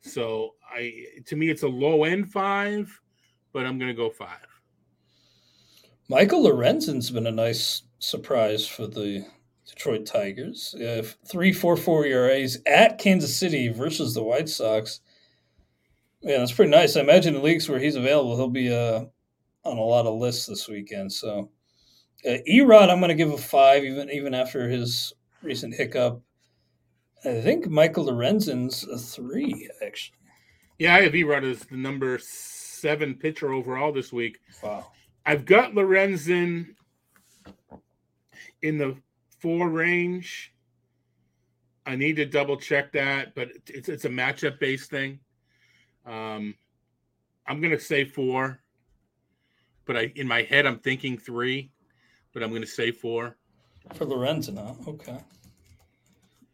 So 0.00 0.56
I 0.62 1.06
to 1.26 1.36
me 1.36 1.48
it's 1.50 1.62
a 1.64 1.68
low 1.68 2.04
end 2.04 2.30
five, 2.32 3.00
but 3.52 3.66
I'm 3.66 3.78
gonna 3.78 3.94
go 3.94 4.10
five. 4.10 4.46
Michael 6.08 6.42
Lorenzen's 6.42 7.10
been 7.10 7.26
a 7.26 7.30
nice 7.32 7.82
surprise 7.98 8.66
for 8.66 8.86
the 8.86 9.26
Detroit 9.68 10.06
Tigers. 10.06 10.74
Uh, 10.74 11.04
three 11.26 11.52
four 11.52 11.76
four 11.76 12.06
ERAs 12.06 12.58
at 12.66 12.98
Kansas 12.98 13.36
City 13.36 13.68
versus 13.68 14.14
the 14.14 14.22
White 14.22 14.48
Sox. 14.48 15.00
Yeah, 16.22 16.38
that's 16.38 16.52
pretty 16.52 16.70
nice. 16.70 16.96
I 16.96 17.00
imagine 17.00 17.36
in 17.36 17.42
leagues 17.42 17.68
where 17.68 17.78
he's 17.78 17.94
available, 17.94 18.36
he'll 18.36 18.48
be 18.48 18.74
uh, 18.74 19.04
on 19.64 19.78
a 19.78 19.82
lot 19.82 20.06
of 20.06 20.18
lists 20.18 20.46
this 20.46 20.68
weekend. 20.68 21.12
So, 21.12 21.50
uh, 22.26 22.38
Erod, 22.48 22.90
I'm 22.90 22.98
going 22.98 23.10
to 23.10 23.14
give 23.14 23.32
a 23.32 23.38
five, 23.38 23.84
even 23.84 24.10
even 24.10 24.34
after 24.34 24.68
his 24.68 25.12
recent 25.42 25.74
hiccup. 25.74 26.22
I 27.24 27.40
think 27.40 27.68
Michael 27.68 28.06
Lorenzen's 28.06 28.84
a 28.84 28.98
three, 28.98 29.68
actually. 29.84 30.18
Yeah, 30.78 30.94
I 30.94 31.02
have 31.02 31.12
Erod 31.12 31.48
as 31.48 31.60
the 31.60 31.76
number 31.76 32.18
seven 32.18 33.14
pitcher 33.14 33.52
overall 33.52 33.92
this 33.92 34.12
week. 34.12 34.38
Wow. 34.62 34.92
I've 35.26 35.44
got 35.44 35.72
Lorenzen 35.72 36.68
in 38.62 38.78
the 38.78 38.96
four 39.38 39.68
range. 39.68 40.52
I 41.86 41.96
need 41.96 42.16
to 42.16 42.26
double 42.26 42.56
check 42.56 42.92
that, 42.92 43.34
but 43.34 43.48
it's 43.66 43.88
it's 43.88 44.04
a 44.04 44.10
matchup 44.10 44.58
based 44.58 44.90
thing. 44.90 45.20
Um, 46.04 46.54
I'm 47.46 47.60
gonna 47.60 47.80
say 47.80 48.04
four, 48.04 48.60
but 49.86 49.96
I 49.96 50.12
in 50.16 50.28
my 50.28 50.42
head 50.42 50.66
I'm 50.66 50.78
thinking 50.80 51.16
three, 51.16 51.70
but 52.34 52.42
I'm 52.42 52.52
gonna 52.52 52.66
say 52.66 52.90
four. 52.90 53.36
For 53.94 54.04
Lorenzen, 54.04 54.58
huh? 54.58 54.74
Okay. 54.90 55.18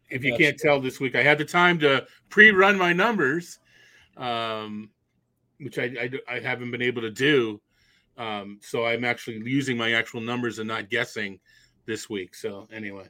If 0.09 0.23
you 0.23 0.31
Gotcha. 0.31 0.43
can't 0.43 0.57
tell 0.57 0.79
this 0.79 0.99
week, 0.99 1.15
I 1.15 1.23
had 1.23 1.37
the 1.37 1.45
time 1.45 1.79
to 1.79 2.05
pre-run 2.29 2.77
my 2.77 2.93
numbers, 2.93 3.59
um, 4.15 4.91
which 5.59 5.77
I, 5.79 6.11
I 6.29 6.35
I 6.35 6.39
haven't 6.39 6.71
been 6.71 6.81
able 6.81 7.01
to 7.01 7.11
do. 7.11 7.59
Um, 8.17 8.59
so 8.61 8.85
I'm 8.85 9.03
actually 9.03 9.41
using 9.43 9.75
my 9.75 9.91
actual 9.91 10.21
numbers 10.21 10.59
and 10.59 10.67
not 10.69 10.89
guessing 10.89 11.39
this 11.85 12.09
week. 12.09 12.35
So 12.35 12.67
anyway, 12.71 13.07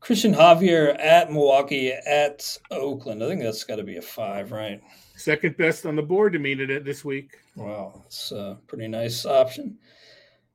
Christian 0.00 0.34
Javier 0.34 0.98
at 0.98 1.32
Milwaukee 1.32 1.92
at 1.92 2.58
Oakland. 2.70 3.22
I 3.22 3.28
think 3.28 3.42
that's 3.42 3.64
got 3.64 3.76
to 3.76 3.84
be 3.84 3.96
a 3.96 4.02
five, 4.02 4.52
right? 4.52 4.80
second 5.16 5.56
best 5.56 5.86
on 5.86 5.96
the 5.96 6.02
board 6.02 6.32
to 6.32 6.38
me 6.38 6.54
today 6.54 6.78
this 6.78 7.04
week. 7.04 7.38
Wow, 7.56 8.00
that's 8.02 8.32
a 8.32 8.58
pretty 8.66 8.88
nice 8.88 9.24
option. 9.24 9.78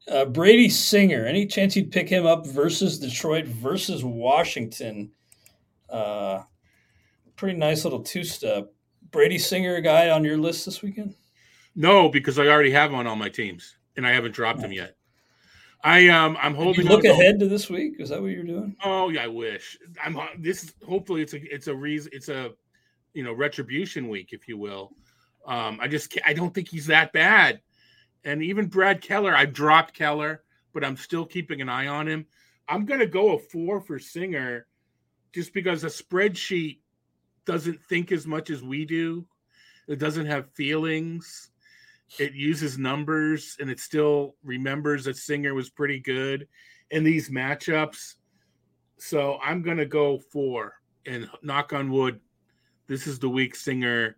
Uh, 0.08 0.26
Brady 0.26 0.70
Singer. 0.70 1.26
Any 1.26 1.46
chance 1.46 1.76
you'd 1.76 1.92
pick 1.92 2.10
him 2.10 2.26
up 2.26 2.46
versus 2.48 3.00
Detroit 3.00 3.46
versus 3.46 4.04
Washington? 4.04 5.12
Uh, 5.90 6.44
pretty 7.36 7.58
nice 7.58 7.84
little 7.84 8.02
two 8.02 8.24
step. 8.24 8.72
Brady 9.12 9.38
Singer, 9.38 9.76
a 9.76 9.82
guy 9.82 10.10
on 10.10 10.24
your 10.24 10.38
list 10.38 10.66
this 10.66 10.82
weekend? 10.82 11.16
No, 11.76 12.10
because 12.10 12.38
I 12.38 12.48
already 12.48 12.72
have 12.72 12.92
him 12.92 12.98
on 12.98 13.08
all 13.08 13.16
my 13.16 13.30
teams 13.30 13.78
and 13.96 14.06
I 14.06 14.12
haven't 14.12 14.34
dropped 14.34 14.62
him 14.62 14.72
yet. 14.72 14.96
I 15.84 16.10
um 16.10 16.38
I'm 16.42 16.56
you 16.56 16.84
look 16.84 17.04
to- 17.04 17.12
ahead 17.12 17.40
to 17.40 17.48
this 17.48 17.70
week? 17.70 17.96
Is 18.00 18.10
that 18.10 18.22
what 18.22 18.32
you're 18.32 18.44
doing? 18.44 18.76
Oh 18.84 19.10
yeah, 19.10 19.24
I 19.24 19.28
wish. 19.28 19.78
I'm 20.04 20.18
uh, 20.18 20.28
this 20.38 20.74
hopefully 20.86 21.22
it's 21.22 21.34
a 21.34 21.54
it's 21.54 21.68
a 21.68 21.76
reason 21.76 22.12
it's 22.14 22.30
a 22.30 22.52
you 23.14 23.24
know 23.24 23.34
retribution 23.34 24.10
week 24.10 24.30
if 24.34 24.48
you 24.48 24.58
will. 24.58 24.92
Um 25.46 25.80
I 25.82 25.88
just 25.88 26.18
I 26.26 26.34
don't 26.34 26.54
think 26.54 26.70
he's 26.70 26.88
that 26.88 27.14
bad. 27.14 27.62
And 28.26 28.44
even 28.44 28.68
Brad 28.68 29.02
Keller, 29.02 29.34
I 29.34 29.46
dropped 29.46 29.94
Keller, 29.94 30.44
but 30.74 30.84
I'm 30.84 30.98
still 30.98 31.26
keeping 31.26 31.62
an 31.62 31.70
eye 31.70 31.88
on 31.88 32.08
him. 32.08 32.26
I'm 32.68 32.86
going 32.86 33.00
to 33.00 33.08
go 33.08 33.36
a 33.36 33.40
4 33.40 33.80
for 33.80 33.98
Singer 33.98 34.68
just 35.34 35.54
because 35.54 35.84
a 35.84 35.88
spreadsheet 35.88 36.80
doesn't 37.46 37.82
think 37.86 38.12
as 38.12 38.28
much 38.28 38.50
as 38.50 38.62
we 38.62 38.86
do. 38.86 39.26
It 39.88 40.00
doesn't 40.00 40.26
have 40.26 40.52
feelings. 40.54 41.50
It 42.18 42.34
uses 42.34 42.78
numbers 42.78 43.58
and 43.60 43.70
it 43.70 43.80
still 43.80 44.36
remembers 44.44 45.06
that 45.06 45.18
Singer 45.18 45.54
was 45.54 45.70
pretty 45.70 46.00
good 46.00 46.48
in 46.92 47.04
these 47.04 47.30
matchups. 47.30 48.16
So 48.98 49.38
I'm 49.44 49.62
going 49.62 49.78
to 49.78 49.86
go 49.86 50.18
four 50.18 50.74
and 51.06 51.30
knock 51.42 51.74
on 51.74 51.92
wood. 51.92 52.20
This 52.88 53.06
is 53.06 53.20
the 53.20 53.30
week 53.30 53.56
Singer 53.56 54.18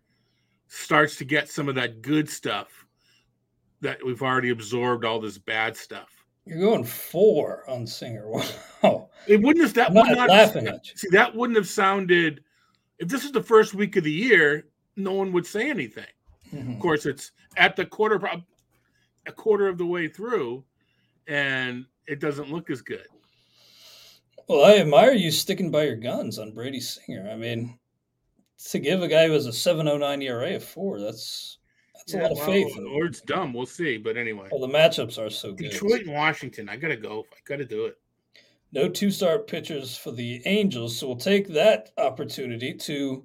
starts 0.68 1.16
to 1.16 1.24
get 1.24 1.50
some 1.50 1.68
of 1.68 1.74
that 1.74 2.00
good 2.00 2.28
stuff 2.28 2.86
that 3.82 3.98
we've 4.04 4.22
already 4.22 4.50
absorbed 4.50 5.04
all 5.04 5.20
this 5.20 5.36
bad 5.36 5.76
stuff. 5.76 6.08
You're 6.46 6.60
going 6.60 6.84
four 6.84 7.68
on 7.68 7.86
Singer. 7.86 8.26
Wow. 8.82 9.10
It 9.28 9.40
wouldn't 9.40 9.64
have 9.64 9.74
that 9.74 9.90
I'm 9.90 9.94
would 9.94 10.08
not 10.08 10.16
not 10.16 10.30
laughing 10.30 10.66
at 10.66 10.88
you. 10.88 10.96
see 10.96 11.08
that 11.12 11.32
wouldn't 11.36 11.56
have 11.56 11.68
sounded 11.68 12.42
if 12.98 13.06
this 13.06 13.24
is 13.24 13.30
the 13.30 13.40
first 13.40 13.74
week 13.74 13.94
of 13.94 14.02
the 14.02 14.10
year, 14.10 14.66
no 14.96 15.12
one 15.12 15.32
would 15.32 15.46
say 15.46 15.70
anything. 15.70 16.04
Mhm. 16.52 16.74
Of 16.74 16.80
course, 16.80 17.06
it's 17.06 17.32
at 17.56 17.76
the 17.76 17.86
quarter 17.86 18.20
a 19.26 19.32
quarter 19.32 19.68
of 19.68 19.78
the 19.78 19.86
way 19.86 20.08
through, 20.08 20.64
and 21.26 21.86
it 22.06 22.20
doesn't 22.20 22.50
look 22.50 22.70
as 22.70 22.82
good. 22.82 23.06
Well, 24.48 24.64
I 24.64 24.78
admire 24.78 25.12
you 25.12 25.30
sticking 25.30 25.70
by 25.70 25.84
your 25.84 25.96
guns 25.96 26.38
on 26.38 26.52
Brady 26.52 26.80
Singer. 26.80 27.30
I 27.30 27.36
mean, 27.36 27.78
to 28.70 28.78
give 28.78 29.02
a 29.02 29.08
guy 29.08 29.26
who 29.26 29.32
has 29.32 29.46
a 29.46 29.52
709 29.52 30.22
ERA 30.22 30.56
of 30.56 30.64
four, 30.64 31.00
that's 31.00 31.58
That's 31.94 32.14
yeah, 32.14 32.20
a 32.20 32.22
lot 32.22 32.32
of 32.32 32.38
well, 32.38 32.46
faith. 32.46 32.76
Or 32.92 33.06
it's 33.06 33.20
dumb. 33.20 33.52
We'll 33.52 33.66
see. 33.66 33.96
But 33.96 34.16
anyway. 34.16 34.48
Well, 34.50 34.60
the 34.60 34.72
matchups 34.72 35.24
are 35.24 35.30
so 35.30 35.52
good. 35.52 35.70
Detroit 35.70 36.02
and 36.02 36.12
Washington. 36.12 36.68
I 36.68 36.76
gotta 36.76 36.96
go. 36.96 37.24
I 37.32 37.38
gotta 37.44 37.64
do 37.64 37.86
it. 37.86 37.96
No 38.72 38.88
two-start 38.88 39.46
pitchers 39.46 39.96
for 39.96 40.10
the 40.10 40.42
Angels, 40.46 40.96
so 40.96 41.06
we'll 41.06 41.16
take 41.16 41.46
that 41.48 41.92
opportunity 41.98 42.74
to 42.74 43.24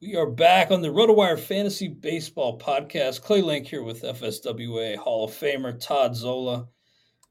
We 0.00 0.14
are 0.14 0.30
back 0.30 0.70
on 0.70 0.80
the 0.80 0.88
RotoWire 0.88 1.40
Fantasy 1.40 1.88
Baseball 1.88 2.56
Podcast. 2.56 3.20
Clay 3.20 3.42
Link 3.42 3.66
here 3.66 3.82
with 3.82 4.02
FSWA 4.02 4.96
Hall 4.96 5.24
of 5.24 5.32
Famer 5.32 5.76
Todd 5.80 6.14
Zola, 6.14 6.68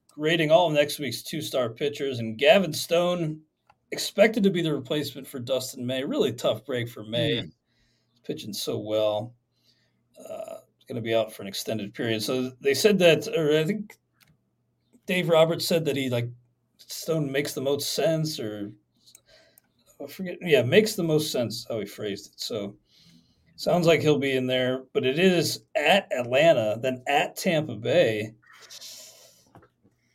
grading 0.10 0.52
all 0.52 0.68
of 0.68 0.74
next 0.74 1.00
week's 1.00 1.24
two-start 1.24 1.78
pitchers, 1.78 2.20
and 2.20 2.38
Gavin 2.38 2.74
Stone 2.74 3.40
expected 3.92 4.44
to 4.44 4.50
be 4.50 4.62
the 4.62 4.74
replacement 4.74 5.26
for 5.26 5.40
Dustin 5.40 5.86
May. 5.86 6.04
Really 6.04 6.34
tough 6.34 6.66
break 6.66 6.90
for 6.90 7.06
May. 7.06 7.38
Mm. 7.38 7.52
pitching 8.26 8.52
so 8.52 8.78
well. 8.78 9.34
Uh, 10.20 10.56
going 10.90 10.98
to 10.98 11.02
be 11.02 11.16
out 11.16 11.32
for 11.32 11.44
an 11.44 11.48
extended 11.48 11.94
period. 11.94 12.22
So 12.22 12.52
they 12.60 12.74
said 12.74 13.00
that, 13.00 13.30
or 13.30 13.58
I 13.58 13.64
think 13.64 13.96
Dave 15.06 15.30
Roberts 15.30 15.66
said 15.66 15.86
that 15.86 15.96
he 15.96 16.10
like 16.10 16.30
Stone 16.80 17.32
makes 17.32 17.54
the 17.54 17.62
most 17.62 17.94
sense, 17.94 18.42
or 18.42 18.74
I 20.02 20.08
forget. 20.08 20.38
Yeah, 20.42 20.64
makes 20.64 20.96
the 20.96 21.04
most 21.04 21.32
sense 21.32 21.66
how 21.68 21.80
he 21.80 21.86
phrased 21.86 22.34
it. 22.34 22.40
So 22.40 22.76
sounds 23.56 23.88
like 23.88 24.02
he'll 24.02 24.20
be 24.20 24.36
in 24.36 24.48
there, 24.48 24.84
but 24.94 25.06
it 25.06 25.20
is 25.20 25.64
at 25.76 26.08
Atlanta, 26.12 26.78
then 26.82 27.04
at 27.08 27.36
Tampa 27.36 27.76
Bay. 27.76 28.34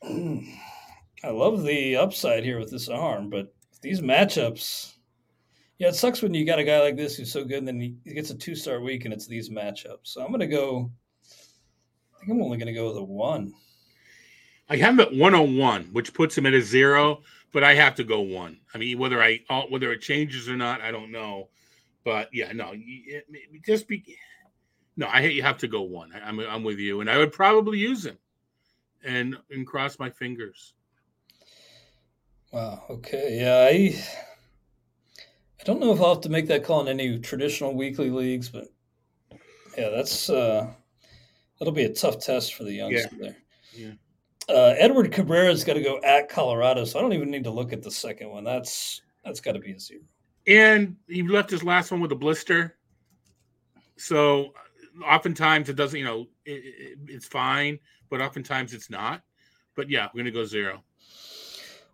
I 0.04 1.30
love 1.30 1.62
the 1.64 1.96
upside 1.96 2.44
here 2.44 2.58
with 2.58 2.70
this 2.70 2.88
arm, 2.88 3.30
but 3.30 3.54
these 3.82 4.00
matchups, 4.00 4.94
yeah, 5.78 5.88
it 5.88 5.94
sucks 5.94 6.22
when 6.22 6.34
you 6.34 6.44
got 6.44 6.58
a 6.58 6.64
guy 6.64 6.80
like 6.80 6.96
this 6.96 7.16
who's 7.16 7.32
so 7.32 7.44
good, 7.44 7.58
and 7.58 7.68
then 7.68 7.80
he, 7.80 8.14
gets 8.14 8.30
a 8.30 8.34
two 8.34 8.54
start 8.54 8.82
week, 8.82 9.04
and 9.04 9.14
it's 9.14 9.26
these 9.26 9.50
matchups. 9.50 10.04
So 10.04 10.24
I'm 10.24 10.30
gonna 10.32 10.46
go. 10.46 10.90
I 12.14 12.18
think 12.18 12.32
I'm 12.32 12.42
only 12.42 12.58
gonna 12.58 12.72
go 12.72 12.88
with 12.88 12.96
a 12.96 13.04
one. 13.04 13.52
I 14.68 14.76
have 14.76 14.94
him 14.94 15.00
at 15.00 15.14
101, 15.14 15.90
which 15.92 16.14
puts 16.14 16.38
him 16.38 16.46
at 16.46 16.54
a 16.54 16.62
zero 16.62 17.22
but 17.52 17.62
I 17.62 17.74
have 17.74 17.94
to 17.96 18.04
go 18.04 18.20
one. 18.20 18.58
I 18.74 18.78
mean, 18.78 18.98
whether 18.98 19.22
I 19.22 19.40
whether 19.68 19.92
it 19.92 20.00
changes 20.00 20.48
or 20.48 20.56
not, 20.56 20.80
I 20.80 20.90
don't 20.90 21.12
know. 21.12 21.48
But 22.04 22.30
yeah, 22.32 22.50
no, 22.52 22.72
it, 22.72 23.26
it 23.30 23.64
just 23.64 23.86
be 23.86 24.16
no. 24.96 25.06
I 25.06 25.20
you 25.20 25.42
have 25.42 25.58
to 25.58 25.68
go 25.68 25.82
one. 25.82 26.12
I, 26.12 26.26
I'm 26.26 26.40
I'm 26.40 26.64
with 26.64 26.78
you, 26.78 27.00
and 27.00 27.10
I 27.10 27.18
would 27.18 27.32
probably 27.32 27.78
use 27.78 28.04
him, 28.04 28.18
and 29.04 29.36
and 29.50 29.66
cross 29.66 29.98
my 29.98 30.10
fingers. 30.10 30.74
Wow. 32.50 32.84
Okay. 32.90 33.38
Yeah. 33.40 33.68
I 33.70 34.02
I 35.60 35.64
don't 35.64 35.80
know 35.80 35.92
if 35.92 36.00
I'll 36.00 36.14
have 36.14 36.22
to 36.22 36.28
make 36.28 36.48
that 36.48 36.64
call 36.64 36.80
in 36.80 36.88
any 36.88 37.18
traditional 37.20 37.74
weekly 37.74 38.10
leagues, 38.10 38.48
but 38.48 38.68
yeah, 39.76 39.90
that's 39.90 40.28
uh 40.28 40.72
that'll 41.58 41.72
be 41.72 41.84
a 41.84 41.94
tough 41.94 42.18
test 42.18 42.54
for 42.54 42.64
the 42.64 42.72
youngster 42.72 43.16
yeah. 43.16 43.22
there. 43.22 43.36
Yeah 43.74 43.92
uh, 44.48 44.74
Edward 44.78 45.12
Cabrera's 45.12 45.64
got 45.64 45.74
to 45.74 45.82
go 45.82 46.00
at 46.02 46.28
Colorado, 46.28 46.84
so 46.84 46.98
I 46.98 47.02
don't 47.02 47.12
even 47.12 47.30
need 47.30 47.44
to 47.44 47.50
look 47.50 47.72
at 47.72 47.82
the 47.82 47.90
second 47.90 48.30
one. 48.30 48.44
That's 48.44 49.02
that's 49.24 49.40
got 49.40 49.52
to 49.52 49.60
be 49.60 49.72
a 49.72 49.78
zero. 49.78 50.02
And 50.46 50.96
he 51.06 51.22
left 51.22 51.50
his 51.50 51.62
last 51.62 51.90
one 51.90 52.00
with 52.00 52.12
a 52.12 52.16
blister, 52.16 52.76
so 53.96 54.52
oftentimes 55.06 55.68
it 55.68 55.76
doesn't. 55.76 55.98
You 55.98 56.04
know, 56.04 56.26
it, 56.44 56.62
it, 56.64 56.98
it's 57.06 57.26
fine, 57.26 57.78
but 58.10 58.20
oftentimes 58.20 58.74
it's 58.74 58.90
not. 58.90 59.22
But 59.76 59.88
yeah, 59.88 60.08
we're 60.12 60.20
gonna 60.20 60.32
go 60.32 60.44
zero. 60.44 60.82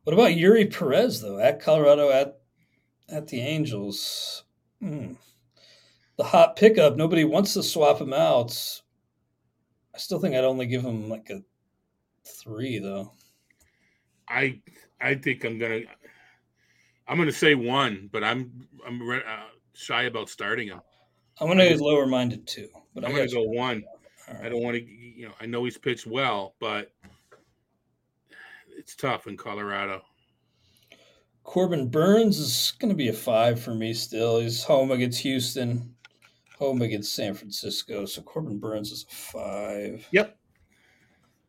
What 0.04 0.14
about 0.14 0.30
Eury 0.30 0.72
Perez 0.72 1.20
though? 1.20 1.38
At 1.38 1.60
Colorado, 1.60 2.10
at 2.10 2.40
at 3.10 3.28
the 3.28 3.40
Angels, 3.40 4.44
hmm. 4.80 5.12
the 6.16 6.24
hot 6.24 6.56
pickup. 6.56 6.96
Nobody 6.96 7.24
wants 7.24 7.54
to 7.54 7.62
swap 7.62 8.00
him 8.00 8.14
out. 8.14 8.56
I 9.94 9.98
still 9.98 10.18
think 10.18 10.34
I'd 10.34 10.44
only 10.44 10.66
give 10.66 10.82
him 10.82 11.08
like 11.08 11.28
a 11.30 11.42
three 12.28 12.78
though. 12.78 13.12
I 14.28 14.60
I 15.00 15.14
think 15.14 15.44
I'm 15.44 15.58
gonna 15.58 15.80
I'm 17.06 17.18
gonna 17.18 17.32
say 17.32 17.54
one, 17.54 18.08
but 18.12 18.22
I'm 18.22 18.68
I'm 18.86 19.10
uh, 19.10 19.20
shy 19.74 20.04
about 20.04 20.28
starting 20.28 20.68
him. 20.68 20.80
I'm 21.40 21.48
gonna 21.48 21.74
lower 21.76 22.06
mine 22.06 22.30
to 22.30 22.36
two, 22.38 22.68
but 22.94 23.04
I'm 23.04 23.12
gonna 23.12 23.28
go 23.28 23.42
one. 23.42 23.84
Right. 24.28 24.46
I 24.46 24.48
don't 24.48 24.62
want 24.62 24.76
to, 24.76 24.84
you 24.84 25.26
know, 25.26 25.34
I 25.40 25.46
know 25.46 25.64
he's 25.64 25.78
pitched 25.78 26.06
well, 26.06 26.54
but 26.60 26.92
it's 28.76 28.94
tough 28.94 29.26
in 29.26 29.36
Colorado. 29.36 30.02
Corbin 31.44 31.88
Burnes 31.88 32.38
is 32.38 32.72
going 32.78 32.90
to 32.90 32.94
be 32.94 33.08
a 33.08 33.12
five 33.12 33.58
for 33.58 33.74
me 33.74 33.94
still. 33.94 34.38
He's 34.38 34.62
home 34.62 34.90
against 34.90 35.20
Houston, 35.20 35.94
home 36.58 36.82
against 36.82 37.14
San 37.14 37.32
Francisco. 37.32 38.04
So 38.04 38.20
Corbin 38.20 38.58
Burnes 38.58 38.92
is 38.92 39.06
a 39.10 39.14
five. 39.14 40.06
Yep. 40.12 40.37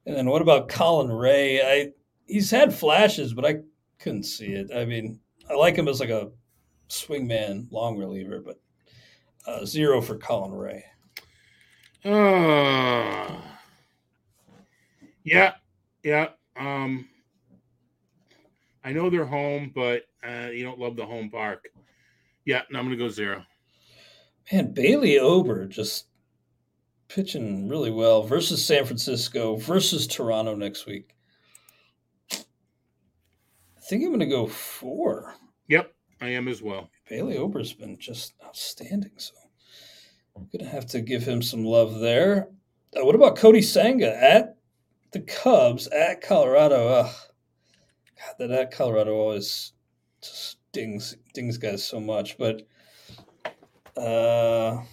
And 0.06 0.16
then 0.16 0.30
what 0.30 0.42
about 0.42 0.70
Colin 0.70 1.12
Rea? 1.12 1.62
I 1.62 1.92
he's 2.26 2.52
had 2.52 2.74
flashes, 2.74 3.34
but 3.34 3.46
I 3.46 3.60
Couldn't 4.00 4.24
see 4.24 4.54
it. 4.54 4.72
I 4.74 4.86
mean, 4.86 5.20
I 5.50 5.56
like 5.56 5.76
him 5.76 5.88
as 5.88 6.00
like 6.00 6.10
a 6.10 6.32
swingman 6.88 7.72
long 7.72 7.98
reliever, 7.98 8.40
but 8.40 8.60
uh, 9.46 9.66
zero 9.66 10.02
for 10.02 10.18
Colin 10.18 10.54
Rea. 10.54 10.84
Uh, 12.06 13.36
yeah, 15.24 15.54
yeah. 16.04 16.30
Um, 16.58 17.08
I 18.84 18.94
know 18.94 19.10
they're 19.10 19.26
home, 19.26 19.72
but 19.76 20.04
uh, 20.24 20.50
you 20.52 20.64
don't 20.64 20.80
love 20.80 20.96
the 20.96 21.06
home 21.06 21.30
park. 21.30 21.68
Yeah, 22.46 22.62
no, 22.72 22.80
I'm 22.80 22.86
gonna 22.86 22.96
go 22.96 23.10
zero. 23.10 23.44
Man, 24.52 24.74
Bailey 24.74 25.20
Ober 25.20 25.68
just 25.68 26.08
pitching 27.10 27.68
really 27.68 27.92
well 27.92 28.24
versus 28.24 28.64
San 28.64 28.86
Francisco 28.86 29.58
versus 29.58 30.08
Toronto 30.08 30.56
next 30.56 30.86
week. 30.86 31.16
I 32.32 33.82
think 33.82 34.04
I'm 34.04 34.10
going 34.10 34.20
to 34.20 34.28
go 34.28 34.48
four. 34.48 35.34
Yep, 35.68 35.92
I 36.22 36.30
am 36.30 36.48
as 36.48 36.62
well. 36.62 36.90
Bailey 37.10 37.38
Ober's 37.38 37.74
been 37.74 37.98
just 38.00 38.34
outstanding, 38.46 39.14
so 39.18 39.34
I'm 40.36 40.48
going 40.54 40.64
to 40.64 40.72
have 40.72 40.86
to 40.88 41.02
give 41.02 41.24
him 41.24 41.42
some 41.42 41.66
love 41.66 42.00
there. 42.00 42.50
Uh, 42.96 43.04
what 43.04 43.16
about 43.16 43.36
Kodai 43.36 43.64
Senga 43.64 44.16
at 44.24 44.56
the 45.12 45.22
Cubs 45.22 45.88
at 45.88 46.22
Colorado? 46.22 46.88
Ugh. 46.88 47.16
God, 48.20 48.36
that 48.38 48.52
at 48.52 48.72
Colorado 48.72 49.16
always 49.16 49.74
just 50.22 50.58
stings 50.70 51.16
stings 51.30 51.58
guys 51.58 51.84
so 51.84 52.00
much, 52.00 52.38
but 52.38 52.62
uh, 53.98 54.84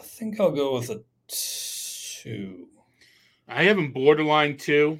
I 0.00 0.02
think 0.02 0.40
I'll 0.40 0.50
go 0.50 0.76
with 0.76 0.88
a 0.88 1.02
two. 1.28 2.68
I 3.46 3.64
have 3.64 3.76
him 3.76 3.92
borderline 3.92 4.56
two. 4.56 4.98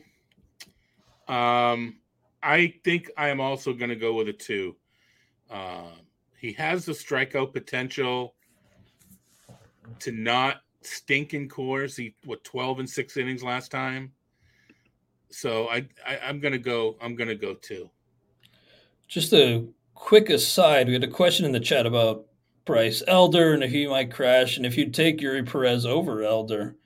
Um, 1.27 1.97
I 2.43 2.75
think 2.85 3.11
I 3.17 3.31
am 3.31 3.41
also 3.41 3.73
going 3.73 3.89
to 3.89 3.97
go 3.97 4.13
with 4.13 4.29
a 4.29 4.35
two. 4.35 4.77
Uh, 5.51 5.93
he 6.39 6.53
has 6.53 6.85
the 6.85 6.93
strikeout 6.93 7.55
potential 7.55 8.35
to 10.01 10.13
not 10.13 10.59
stink 10.83 11.33
in 11.33 11.49
Coors. 11.49 11.97
He 11.97 12.15
what 12.27 12.45
twelve 12.45 12.79
and 12.79 12.89
six 12.89 13.17
innings 13.17 13.43
last 13.43 13.71
time. 13.71 14.13
So 15.31 15.69
I, 15.71 15.89
I 16.07 16.19
I'm 16.25 16.41
gonna 16.41 16.59
go. 16.59 16.97
I'm 17.01 17.17
gonna 17.17 17.35
go 17.35 17.55
two. 17.55 17.89
Just 19.09 19.33
a 19.33 19.67
quick 19.95 20.29
aside, 20.29 20.89
we 20.89 20.93
had 20.93 21.05
a 21.05 21.09
question 21.09 21.47
in 21.47 21.53
the 21.53 21.61
chat 21.61 21.87
about 21.87 22.27
Bryce 22.65 23.03
Elder 23.07 23.55
and 23.55 23.65
if 23.65 23.71
he 23.71 23.87
might 23.87 24.13
crash, 24.13 24.57
and 24.57 24.67
if 24.67 24.77
you'd 24.77 24.95
take 24.95 25.19
Eury 25.19 25.47
Perez 25.47 25.87
over 25.87 26.23
Elder. 26.23 26.77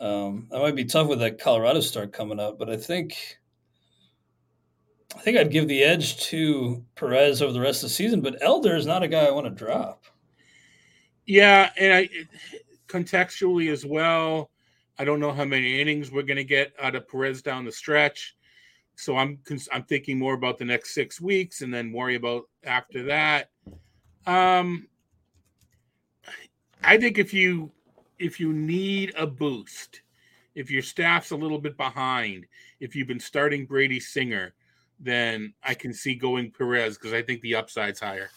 Um, 0.00 0.46
that 0.50 0.60
might 0.60 0.76
be 0.76 0.84
tough 0.84 1.08
with 1.08 1.18
that 1.18 1.38
Colorado 1.38 1.80
start 1.80 2.12
coming 2.12 2.40
up, 2.40 2.58
but 2.58 2.70
I 2.70 2.76
think 2.76 3.38
I 5.16 5.20
think 5.20 5.36
I'd 5.36 5.50
give 5.50 5.68
the 5.68 5.82
edge 5.82 6.20
to 6.24 6.84
Perez 6.94 7.42
over 7.42 7.52
the 7.52 7.60
rest 7.60 7.82
of 7.82 7.88
the 7.88 7.94
season. 7.94 8.20
But 8.20 8.38
Elder 8.40 8.76
is 8.76 8.86
not 8.86 9.02
a 9.02 9.08
guy 9.08 9.26
I 9.26 9.30
want 9.30 9.46
to 9.46 9.50
drop. 9.50 10.04
Yeah, 11.26 11.70
and 11.76 11.92
I 11.92 12.08
contextually 12.88 13.70
as 13.70 13.84
well. 13.84 14.50
I 14.98 15.04
don't 15.04 15.20
know 15.20 15.32
how 15.32 15.44
many 15.44 15.80
innings 15.80 16.10
we're 16.10 16.22
going 16.22 16.36
to 16.36 16.44
get 16.44 16.72
out 16.80 16.94
of 16.94 17.08
Perez 17.08 17.42
down 17.42 17.64
the 17.64 17.72
stretch, 17.72 18.36
so 18.96 19.16
I'm 19.16 19.38
I'm 19.72 19.84
thinking 19.84 20.18
more 20.18 20.34
about 20.34 20.58
the 20.58 20.64
next 20.64 20.94
six 20.94 21.20
weeks 21.20 21.62
and 21.62 21.72
then 21.72 21.92
worry 21.92 22.14
about 22.14 22.44
after 22.64 23.02
that. 23.04 23.50
Um, 24.26 24.86
I 26.82 26.98
think 26.98 27.18
if 27.18 27.32
you 27.32 27.70
if 28.18 28.38
you 28.38 28.52
need 28.52 29.12
a 29.16 29.26
boost, 29.26 30.02
if 30.54 30.70
your 30.70 30.82
staff's 30.82 31.30
a 31.30 31.36
little 31.36 31.58
bit 31.58 31.76
behind, 31.76 32.46
if 32.80 32.94
you've 32.94 33.08
been 33.08 33.20
starting 33.20 33.66
Brady 33.66 34.00
Singer, 34.00 34.54
then 34.98 35.54
I 35.62 35.74
can 35.74 35.92
see 35.92 36.14
going 36.14 36.50
Perez 36.50 36.98
because 36.98 37.12
I 37.12 37.22
think 37.22 37.40
the 37.40 37.54
upside's 37.54 38.00
higher. 38.00 38.30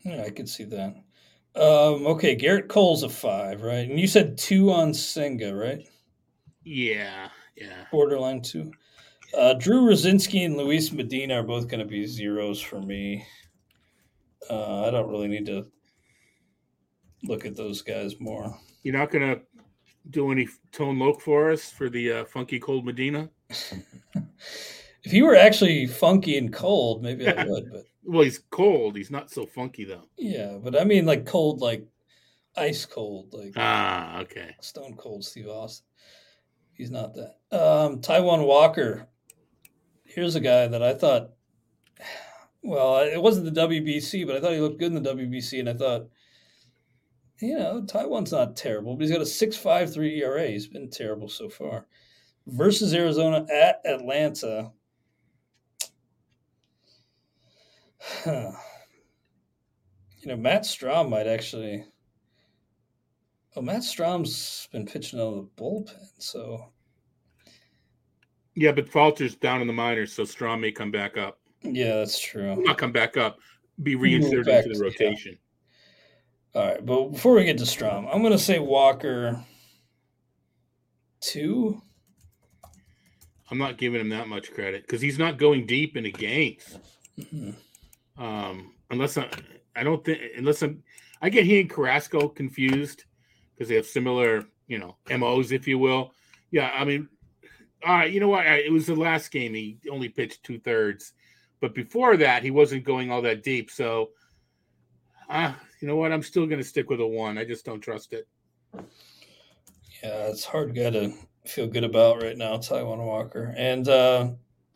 Yeah, 0.00 0.22
I 0.22 0.30
could 0.30 0.48
see 0.48 0.64
that. 0.64 0.96
Um, 1.54 2.06
okay, 2.06 2.36
Gerrit 2.36 2.68
Cole's 2.68 3.02
a 3.02 3.08
five, 3.08 3.62
right? 3.62 3.88
And 3.88 4.00
you 4.00 4.06
said 4.06 4.38
two 4.38 4.72
on 4.72 4.94
Senga, 4.94 5.54
right? 5.54 5.86
Yeah, 6.64 7.28
yeah. 7.56 7.84
Borderline 7.90 8.40
two. 8.40 8.72
Uh, 9.36 9.54
Drew 9.54 9.82
Rucinski 9.82 10.44
and 10.44 10.56
Luis 10.56 10.90
Medina 10.92 11.34
are 11.34 11.42
both 11.42 11.68
going 11.68 11.80
to 11.80 11.86
be 11.86 12.06
zeros 12.06 12.60
for 12.60 12.80
me. 12.80 13.24
Uh, 14.48 14.86
I 14.86 14.90
don't 14.90 15.10
really 15.10 15.28
need 15.28 15.46
to 15.46 15.66
look 17.22 17.44
at 17.44 17.56
those 17.56 17.82
guys 17.82 18.18
more. 18.20 18.56
You're 18.82 18.96
not 18.96 19.10
going 19.10 19.34
to 19.34 19.42
do 20.08 20.32
any 20.32 20.48
tone 20.72 20.98
loc 20.98 21.20
for 21.20 21.50
us 21.50 21.70
for 21.70 21.90
the 21.90 22.12
uh, 22.12 22.24
funky 22.24 22.58
cold 22.58 22.84
Medina? 22.84 23.28
if 23.50 25.12
he 25.12 25.22
were 25.22 25.36
actually 25.36 25.86
funky 25.86 26.38
and 26.38 26.52
cold, 26.52 27.02
maybe 27.02 27.28
I 27.28 27.44
would. 27.44 27.70
But 27.70 27.84
well, 28.04 28.22
he's 28.22 28.38
cold. 28.50 28.96
He's 28.96 29.10
not 29.10 29.30
so 29.30 29.46
funky 29.46 29.84
though. 29.84 30.04
Yeah, 30.16 30.58
but 30.62 30.80
I 30.80 30.84
mean 30.84 31.06
like 31.06 31.26
cold, 31.26 31.60
like 31.60 31.86
ice 32.56 32.86
cold, 32.86 33.32
like 33.32 33.52
ah, 33.56 34.20
okay, 34.20 34.54
stone 34.60 34.96
cold 34.96 35.24
Steve 35.24 35.48
Austin. 35.48 35.86
He's 36.72 36.90
not 36.90 37.14
that. 37.14 37.36
Um, 37.52 38.00
Taijuan 38.00 38.46
Walker. 38.46 39.06
Here's 40.04 40.34
a 40.34 40.40
guy 40.40 40.66
that 40.66 40.82
I 40.82 40.94
thought. 40.94 41.30
Well, 42.62 42.98
it 42.98 43.20
wasn't 43.20 43.52
the 43.52 43.60
WBC, 43.60 44.26
but 44.26 44.36
I 44.36 44.40
thought 44.40 44.52
he 44.52 44.60
looked 44.60 44.78
good 44.78 44.92
in 44.92 45.02
the 45.02 45.14
WBC, 45.14 45.60
and 45.60 45.68
I 45.68 45.74
thought, 45.74 46.08
you 47.40 47.58
know, 47.58 47.82
Taijuan's 47.82 48.32
not 48.32 48.56
terrible, 48.56 48.96
but 48.96 49.02
he's 49.02 49.12
got 49.12 49.22
a 49.22 49.26
six 49.26 49.56
five 49.56 49.92
three 49.92 50.22
ERA. 50.22 50.46
He's 50.46 50.66
been 50.66 50.90
terrible 50.90 51.28
so 51.28 51.48
far 51.48 51.86
versus 52.46 52.94
Arizona 52.94 53.46
at 53.52 53.80
Atlanta. 53.84 54.72
Huh. 57.98 58.52
You 60.22 60.28
know, 60.28 60.36
Matt 60.36 60.64
Strahm 60.64 61.08
might 61.08 61.26
actually. 61.26 61.82
Oh, 63.56 63.62
Matt 63.62 63.80
Strahm's 63.80 64.68
been 64.70 64.84
pitching 64.84 65.18
out 65.18 65.32
of 65.32 65.34
the 65.34 65.62
bullpen, 65.62 66.10
so. 66.18 66.74
Yeah, 68.54 68.72
but 68.72 68.86
Falter's 68.86 69.34
down 69.34 69.62
in 69.62 69.66
the 69.66 69.72
minors, 69.72 70.12
so 70.12 70.24
Strahm 70.24 70.60
may 70.60 70.72
come 70.72 70.90
back 70.90 71.16
up. 71.16 71.39
Yeah, 71.62 71.96
that's 71.96 72.18
true. 72.18 72.56
Not 72.56 72.78
come 72.78 72.92
back 72.92 73.16
up, 73.16 73.38
be 73.82 73.94
reinserted 73.94 74.48
into 74.48 74.78
the 74.78 74.84
rotation. 74.84 75.38
Yeah. 76.54 76.60
All 76.60 76.68
right, 76.68 76.84
but 76.84 77.08
before 77.10 77.34
we 77.34 77.44
get 77.44 77.58
to 77.58 77.64
Strahm, 77.64 78.08
I'm 78.12 78.22
going 78.22 78.32
to 78.32 78.38
say 78.38 78.58
Walker 78.58 79.44
two. 81.20 81.80
I'm 83.50 83.58
not 83.58 83.78
giving 83.78 84.00
him 84.00 84.08
that 84.10 84.28
much 84.28 84.52
credit 84.52 84.82
because 84.82 85.00
he's 85.00 85.18
not 85.18 85.38
going 85.38 85.66
deep 85.66 85.96
into 85.96 86.10
games. 86.10 86.78
Mm-hmm. 87.18 88.22
Um, 88.22 88.74
unless 88.90 89.18
I, 89.18 89.28
I 89.74 89.82
don't 89.82 90.04
think 90.04 90.20
unless 90.36 90.62
I'm, 90.62 90.82
I 91.20 91.30
get 91.30 91.44
he 91.44 91.60
and 91.60 91.70
Carrasco 91.70 92.28
confused 92.28 93.04
because 93.54 93.68
they 93.68 93.74
have 93.76 93.86
similar, 93.86 94.44
you 94.68 94.78
know, 94.78 94.96
MOs, 95.16 95.52
if 95.52 95.66
you 95.66 95.78
will. 95.78 96.12
Yeah, 96.50 96.70
I 96.74 96.84
mean, 96.84 97.08
all 97.84 97.94
right, 97.94 98.12
you 98.12 98.20
know 98.20 98.28
what? 98.28 98.46
It 98.46 98.72
was 98.72 98.86
the 98.86 98.94
last 98.94 99.30
game. 99.30 99.54
He 99.54 99.78
only 99.90 100.08
pitched 100.08 100.42
two 100.44 100.58
thirds, 100.58 101.12
but 101.60 101.74
before 101.74 102.16
that, 102.16 102.42
he 102.42 102.50
wasn't 102.50 102.84
going 102.84 103.10
all 103.10 103.22
that 103.22 103.42
deep. 103.42 103.70
So, 103.70 104.10
uh, 105.28 105.52
you 105.80 105.88
know 105.88 105.96
what? 105.96 106.12
I'm 106.12 106.22
still 106.22 106.46
going 106.46 106.58
to 106.60 106.64
stick 106.64 106.90
with 106.90 107.00
a 107.00 107.06
one. 107.06 107.38
I 107.38 107.44
just 107.44 107.64
don't 107.64 107.80
trust 107.80 108.12
it. 108.12 108.26
Yeah, 108.74 110.28
it's 110.28 110.44
hard 110.44 110.74
guy 110.74 110.90
to 110.90 111.12
feel 111.46 111.66
good 111.66 111.84
about 111.84 112.22
right 112.22 112.36
now, 112.36 112.56
Taijuan 112.56 113.04
Walker. 113.04 113.54
And 113.56 113.88
uh, 113.88 114.30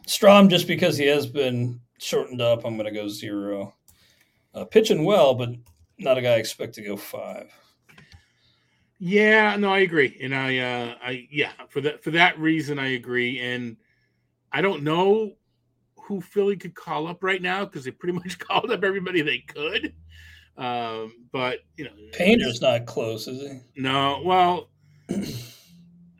Strahm, 0.07 0.49
just 0.49 0.67
because 0.67 0.97
he 0.97 1.07
has 1.07 1.27
been 1.27 1.81
shortened 1.99 2.41
up, 2.41 2.65
I'm 2.65 2.77
going 2.77 2.93
to 2.93 3.01
go 3.01 3.09
zero. 3.09 3.75
Uh, 4.55 4.65
pitching 4.65 5.05
well, 5.05 5.35
but 5.35 5.51
not 5.99 6.19
a 6.19 6.23
guy 6.23 6.35
I 6.35 6.37
expect 6.37 6.75
to 6.75 6.83
go 6.83 6.97
five. 6.97 7.51
Yeah, 8.99 9.57
no, 9.57 9.73
I 9.73 9.81
agree, 9.81 10.17
and 10.23 10.35
I, 10.35 10.59
uh, 10.59 10.95
I, 11.03 11.29
yeah, 11.31 11.51
for 11.69 11.81
that 11.81 12.03
for 12.03 12.13
that 12.13 12.39
reason, 12.39 12.79
I 12.79 12.93
agree, 12.93 13.41
and 13.41 13.77
I 14.53 14.63
don't 14.63 14.85
know 14.85 15.33
who 16.05 16.21
Philly 16.21 16.57
could 16.57 16.75
call 16.75 17.07
up 17.07 17.23
right 17.23 17.41
now 17.41 17.65
because 17.65 17.85
they 17.85 17.91
pretty 17.91 18.13
much 18.19 18.39
called 18.39 18.71
up 18.71 18.85
everybody 18.85 19.23
they 19.23 19.39
could. 19.39 19.95
Um, 20.57 21.27
but 21.33 21.61
you 21.77 21.85
know, 21.85 21.91
Painter's 22.13 22.61
not 22.61 22.87
close, 22.87 23.27
is 23.27 23.41
he? 23.41 23.61
No, 23.81 24.23
well, 24.25 24.69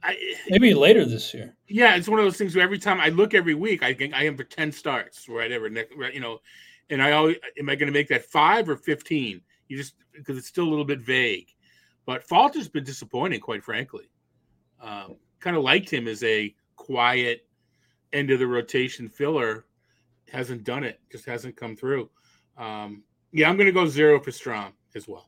I, 0.03 0.17
Maybe 0.49 0.75
later 0.75 1.05
this 1.05 1.33
year. 1.33 1.57
Yeah, 1.69 1.95
it's 1.97 2.09
one 2.09 2.19
of 2.19 2.25
those 2.25 2.37
things 2.37 2.55
where 2.55 2.65
every 2.65 2.79
time 2.79 3.01
I 3.01 3.09
look 3.09 3.33
every 3.33 3.55
week, 3.55 3.83
I 3.83 3.95
think 3.95 4.13
I 4.13 4.25
am 4.25 4.37
for 4.37 4.45
ten 4.45 4.73
starts, 4.73 5.29
whatever. 5.29 5.69
You 6.13 6.21
know, 6.21 6.41
and 6.91 7.03
I 7.03 7.13
always 7.13 7.37
am 7.59 7.69
I 7.69 7.77
going 7.77 7.87
to 7.87 7.97
make 7.97 8.09
that 8.09 8.25
five 8.25 8.69
or 8.69 8.77
fifteen? 8.77 9.41
You 9.69 9.77
just 9.77 9.95
because 10.13 10.37
it's 10.37 10.49
still 10.49 10.65
a 10.65 10.71
little 10.71 10.85
bit 10.85 11.01
vague. 11.01 11.49
But 12.07 12.23
Falter's 12.25 12.69
been 12.69 12.85
disappointing, 12.85 13.41
quite 13.41 13.63
frankly. 13.63 14.11
Um, 14.83 15.17
kind 15.41 15.57
of 15.57 15.63
liked 15.63 15.89
him 15.89 16.07
as 16.07 16.23
a 16.23 16.55
quiet 16.77 17.47
end 18.13 18.31
of 18.31 18.41
the 18.41 18.47
rotation 18.47 19.09
filler. 19.09 19.65
Hasn't 20.31 20.65
done 20.65 20.85
it, 20.85 21.01
just 21.11 21.27
hasn't 21.27 21.57
come 21.57 21.77
through. 21.77 22.11
Um, 22.57 23.03
yeah, 23.33 23.49
I'm 23.49 23.57
going 23.57 23.67
to 23.67 23.73
go 23.73 23.87
zero 23.87 24.21
for 24.21 24.31
Strahm 24.31 24.73
as 24.95 25.07
well. 25.07 25.27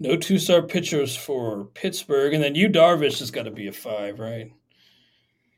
No 0.00 0.16
two 0.16 0.38
start 0.38 0.68
pitchers 0.68 1.16
for 1.16 1.64
Pittsburgh. 1.74 2.34
And 2.34 2.42
then 2.42 2.54
you 2.54 2.68
Darvish 2.68 3.18
has 3.18 3.30
got 3.30 3.44
to 3.44 3.50
be 3.50 3.66
a 3.66 3.72
five, 3.72 4.20
right? 4.20 4.52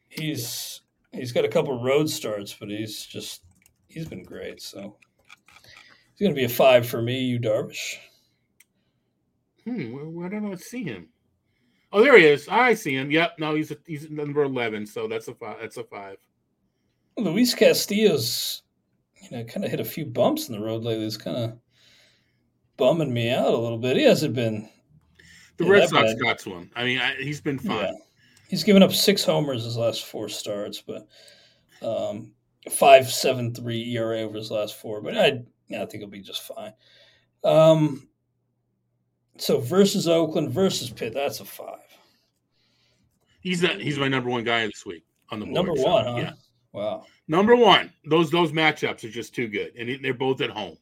He's 0.08 0.80
He's 1.12 1.32
got 1.32 1.44
a 1.44 1.48
couple 1.48 1.82
road 1.82 2.08
starts, 2.08 2.54
but 2.54 2.70
he's 2.70 3.04
just 3.04 3.42
he's 3.88 4.06
been 4.06 4.22
great. 4.22 4.62
So 4.62 4.96
he's 6.14 6.20
going 6.20 6.34
to 6.34 6.40
be 6.40 6.44
a 6.44 6.48
five 6.48 6.88
for 6.88 7.02
me. 7.02 7.20
Yu 7.20 7.40
Darvish. 7.40 7.96
Hmm. 9.64 10.14
where, 10.14 10.28
don't 10.28 10.50
I 10.50 10.54
see 10.54 10.84
him? 10.84 11.08
Oh, 11.92 12.02
there 12.02 12.16
he 12.16 12.24
is. 12.24 12.48
I 12.48 12.74
see 12.74 12.94
him. 12.94 13.10
Yep. 13.10 13.38
No, 13.38 13.54
he's 13.54 13.72
a, 13.72 13.76
he's 13.86 14.08
number 14.08 14.44
eleven. 14.44 14.86
So 14.86 15.08
that's 15.08 15.28
a 15.28 15.34
five. 15.34 15.58
That's 15.60 15.76
a 15.76 15.84
five. 15.84 16.16
Luis 17.16 17.54
Castillo's, 17.54 18.62
you 19.22 19.36
know, 19.36 19.44
kind 19.44 19.64
of 19.64 19.70
hit 19.70 19.80
a 19.80 19.84
few 19.84 20.06
bumps 20.06 20.48
in 20.48 20.54
the 20.54 20.64
road 20.64 20.82
lately. 20.84 21.06
It's 21.06 21.16
kind 21.16 21.36
of 21.36 21.58
bumming 22.76 23.12
me 23.12 23.30
out 23.30 23.52
a 23.52 23.56
little 23.56 23.78
bit. 23.78 23.96
He 23.96 24.04
hasn't 24.04 24.34
been. 24.34 24.68
The 25.58 25.66
Red 25.66 25.88
Sox 25.90 26.14
bad. 26.14 26.20
got 26.20 26.38
to 26.40 26.50
him. 26.50 26.70
I 26.74 26.84
mean, 26.84 26.98
I, 26.98 27.14
he's 27.16 27.40
been 27.40 27.58
fine. 27.58 27.78
Yeah. 27.78 27.92
He's 28.48 28.64
given 28.64 28.82
up 28.82 28.92
six 28.92 29.22
homers 29.22 29.64
his 29.64 29.76
last 29.76 30.06
four 30.06 30.28
starts, 30.28 30.82
but 30.82 31.06
um, 31.82 32.32
five 32.70 33.10
seven 33.10 33.54
three 33.54 33.94
ERA 33.94 34.20
over 34.20 34.38
his 34.38 34.50
last 34.50 34.76
four. 34.76 35.02
But 35.02 35.18
I, 35.18 35.42
yeah, 35.68 35.82
I 35.82 35.86
think 35.86 36.02
he'll 36.02 36.08
be 36.08 36.20
just 36.20 36.42
fine. 36.42 36.72
Um, 37.44 38.08
so 39.36 39.60
versus 39.60 40.08
Oakland 40.08 40.50
versus 40.50 40.90
Pitt, 40.90 41.14
that's 41.14 41.40
a 41.40 41.44
five. 41.44 41.78
He's 43.40 43.60
that. 43.60 43.80
He's 43.80 43.98
my 43.98 44.08
number 44.08 44.30
one 44.30 44.44
guy 44.44 44.66
this 44.66 44.84
week 44.84 45.04
on 45.30 45.40
the 45.40 45.46
board, 45.46 45.54
number 45.54 45.72
one. 45.74 46.04
huh? 46.04 46.16
Yeah. 46.16 46.32
Wow. 46.72 47.04
Number 47.28 47.56
one. 47.56 47.92
Those 48.04 48.30
those 48.30 48.52
matchups 48.52 49.04
are 49.04 49.10
just 49.10 49.34
too 49.34 49.48
good, 49.48 49.72
and 49.76 50.02
they're 50.04 50.14
both 50.14 50.40
at 50.40 50.50
home. 50.50 50.76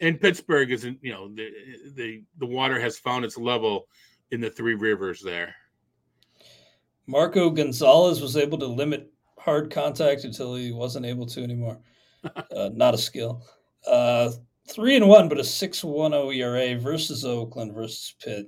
And 0.00 0.20
Pittsburgh 0.20 0.72
isn't. 0.72 0.98
You 1.02 1.12
know, 1.12 1.28
the 1.28 1.50
the 1.94 2.22
the 2.38 2.46
water 2.46 2.80
has 2.80 2.98
found 2.98 3.24
its 3.24 3.36
level 3.36 3.86
in 4.30 4.40
the 4.40 4.50
three 4.50 4.74
rivers 4.74 5.22
there. 5.22 5.54
Marco 7.06 7.50
Gonzalez 7.50 8.20
was 8.20 8.36
able 8.36 8.58
to 8.58 8.66
limit 8.66 9.10
hard 9.38 9.70
contact 9.70 10.24
until 10.24 10.54
he 10.54 10.72
wasn't 10.72 11.06
able 11.06 11.26
to 11.26 11.42
anymore. 11.42 11.78
uh, 12.56 12.70
not 12.72 12.94
a 12.94 12.98
skill. 12.98 13.42
Uh, 13.86 14.30
three 14.68 14.96
and 14.96 15.06
one, 15.06 15.28
but 15.28 15.38
a 15.38 15.44
six 15.44 15.84
one 15.84 16.12
zero 16.12 16.30
ERA 16.30 16.78
versus 16.78 17.24
Oakland 17.24 17.74
versus 17.74 18.14
Pitt. 18.22 18.46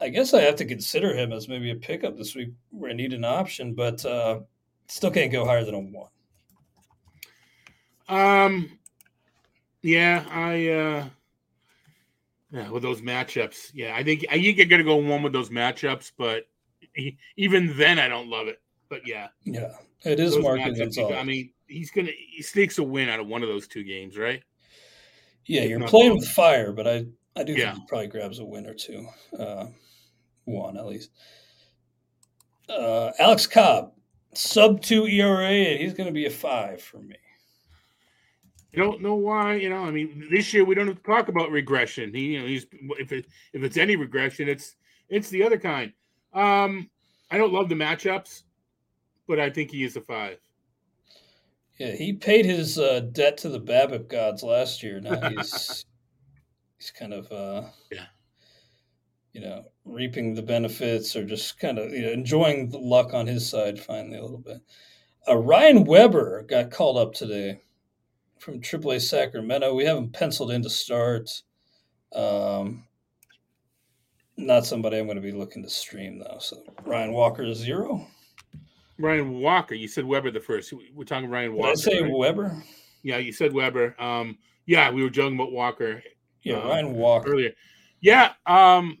I 0.00 0.08
guess 0.08 0.34
I 0.34 0.42
have 0.42 0.56
to 0.56 0.64
consider 0.64 1.14
him 1.14 1.32
as 1.32 1.48
maybe 1.48 1.70
a 1.70 1.76
pickup 1.76 2.16
this 2.16 2.34
week 2.34 2.50
where 2.70 2.90
I 2.90 2.94
need 2.94 3.12
an 3.12 3.24
option, 3.24 3.74
but 3.74 4.04
uh, 4.04 4.40
still 4.86 5.10
can't 5.10 5.32
go 5.32 5.44
higher 5.44 5.64
than 5.64 5.74
a 5.74 5.80
one. 5.80 6.08
Um, 8.08 8.78
yeah, 9.82 10.24
I 10.30 10.68
uh, 10.68 11.04
yeah, 12.50 12.70
with 12.70 12.82
those 12.82 13.00
matchups, 13.00 13.70
yeah, 13.74 13.94
I 13.96 14.02
think 14.02 14.24
I 14.30 14.34
think 14.34 14.56
you're 14.56 14.66
gonna 14.66 14.84
go 14.84 14.96
one 14.96 15.22
with 15.22 15.32
those 15.32 15.50
matchups, 15.50 16.12
but 16.16 16.44
even 17.36 17.76
then, 17.76 17.98
I 17.98 18.08
don't 18.08 18.28
love 18.28 18.48
it. 18.48 18.60
But 18.88 19.06
yeah, 19.06 19.28
yeah, 19.44 19.72
it 20.04 20.20
is 20.20 20.36
Gonzalez. 20.36 21.16
I 21.16 21.24
mean, 21.24 21.50
he's 21.66 21.90
gonna 21.90 22.12
he 22.12 22.42
sneaks 22.42 22.78
a 22.78 22.82
win 22.82 23.08
out 23.08 23.20
of 23.20 23.26
one 23.26 23.42
of 23.42 23.48
those 23.48 23.66
two 23.66 23.84
games, 23.84 24.16
right? 24.16 24.42
Yeah, 25.46 25.62
you're 25.62 25.86
playing 25.86 26.14
with 26.14 26.28
fire, 26.28 26.72
but 26.72 26.86
I 26.86 27.06
I 27.36 27.42
do 27.42 27.52
yeah. 27.52 27.72
think 27.72 27.82
he 27.82 27.86
probably 27.88 28.06
grabs 28.06 28.38
a 28.38 28.44
win 28.44 28.66
or 28.66 28.74
two, 28.74 29.06
uh, 29.38 29.66
one 30.44 30.76
at 30.76 30.86
least. 30.86 31.10
Uh, 32.68 33.10
Alex 33.18 33.46
Cobb, 33.46 33.92
sub 34.36 34.82
two 34.82 35.06
ERA, 35.06 35.48
and 35.48 35.80
he's 35.80 35.94
going 35.94 36.06
to 36.06 36.12
be 36.12 36.26
a 36.26 36.30
five 36.30 36.80
for 36.80 36.98
me. 36.98 37.16
I 38.72 38.76
don't 38.76 39.00
know 39.00 39.14
why. 39.14 39.54
You 39.54 39.70
know, 39.70 39.84
I 39.84 39.90
mean, 39.90 40.26
this 40.30 40.52
year 40.52 40.64
we 40.64 40.74
don't 40.74 40.88
have 40.88 40.96
to 40.96 41.02
talk 41.02 41.28
about 41.28 41.50
regression. 41.50 42.12
He, 42.12 42.34
you 42.34 42.40
know, 42.40 42.46
he's 42.46 42.66
if 42.98 43.12
it 43.12 43.26
if 43.52 43.62
it's 43.62 43.76
any 43.76 43.96
regression, 43.96 44.48
it's 44.48 44.76
it's 45.08 45.30
the 45.30 45.42
other 45.42 45.58
kind. 45.58 45.92
Um, 46.32 46.90
I 47.30 47.38
don't 47.38 47.52
love 47.52 47.68
the 47.68 47.74
matchups, 47.74 48.42
but 49.28 49.38
I 49.38 49.50
think 49.50 49.70
he 49.70 49.84
is 49.84 49.96
a 49.96 50.00
five. 50.00 50.38
Yeah, 51.78 51.92
he 51.92 52.12
paid 52.12 52.44
his 52.44 52.78
uh, 52.78 53.00
debt 53.12 53.36
to 53.38 53.48
the 53.48 53.60
BABIP 53.60 54.08
gods 54.08 54.42
last 54.42 54.82
year. 54.82 55.00
Now 55.00 55.28
he's 55.30 55.84
he's 56.78 56.90
kind 56.90 57.12
of 57.12 57.30
uh, 57.30 57.68
yeah, 57.90 58.06
you 59.34 59.40
know, 59.40 59.64
reaping 59.84 60.32
the 60.32 60.42
benefits 60.42 61.14
or 61.14 61.24
just 61.24 61.58
kind 61.58 61.78
of 61.78 61.92
you 61.92 62.02
know 62.02 62.12
enjoying 62.12 62.70
the 62.70 62.78
luck 62.78 63.12
on 63.12 63.26
his 63.26 63.48
side 63.48 63.78
finally 63.78 64.16
a 64.16 64.22
little 64.22 64.38
bit. 64.38 64.62
Uh, 65.28 65.36
Ryan 65.36 65.84
Weber 65.84 66.44
got 66.48 66.70
called 66.70 66.96
up 66.96 67.12
today 67.12 67.60
from 68.38 68.60
AAA 68.60 69.00
Sacramento. 69.02 69.74
We 69.74 69.84
have 69.84 69.98
him 69.98 70.10
penciled 70.10 70.52
in 70.52 70.62
to 70.62 70.70
start. 70.70 71.30
Um, 72.14 72.84
not 74.36 74.66
somebody 74.66 74.98
I'm 74.98 75.06
going 75.06 75.16
to 75.16 75.22
be 75.22 75.32
looking 75.32 75.62
to 75.64 75.70
stream 75.70 76.20
though. 76.20 76.38
So 76.38 76.62
Ryan 76.84 77.12
Walker 77.12 77.42
is 77.42 77.58
zero. 77.58 78.06
Ryan 78.98 79.40
Walker. 79.40 79.74
You 79.74 79.88
said 79.88 80.04
Weber 80.04 80.30
the 80.30 80.40
first. 80.40 80.72
We're 80.94 81.04
talking 81.04 81.28
Ryan 81.28 81.54
Walker. 81.54 81.74
Did 81.74 81.78
I 81.78 81.96
say 81.96 82.02
right? 82.02 82.12
Weber? 82.12 82.62
Yeah, 83.02 83.18
you 83.18 83.32
said 83.32 83.52
Weber. 83.52 84.00
Um, 84.00 84.38
yeah, 84.66 84.90
we 84.92 85.02
were 85.02 85.10
joking 85.10 85.34
about 85.34 85.50
Walker. 85.50 86.02
Yeah, 86.44 86.58
uh, 86.58 86.68
Ryan 86.68 86.94
Walker 86.94 87.32
earlier. 87.32 87.52
Yeah. 88.00 88.32
Um, 88.46 88.98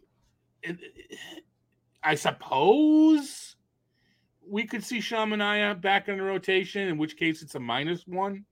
I 2.02 2.14
suppose 2.14 3.56
we 4.46 4.64
could 4.64 4.84
see 4.84 5.00
Sean 5.00 5.30
back 5.80 6.08
in 6.08 6.18
the 6.18 6.22
rotation, 6.22 6.88
in 6.88 6.98
which 6.98 7.16
case 7.16 7.42
it's 7.42 7.54
a 7.54 7.60
minus 7.60 8.06
one. 8.06 8.44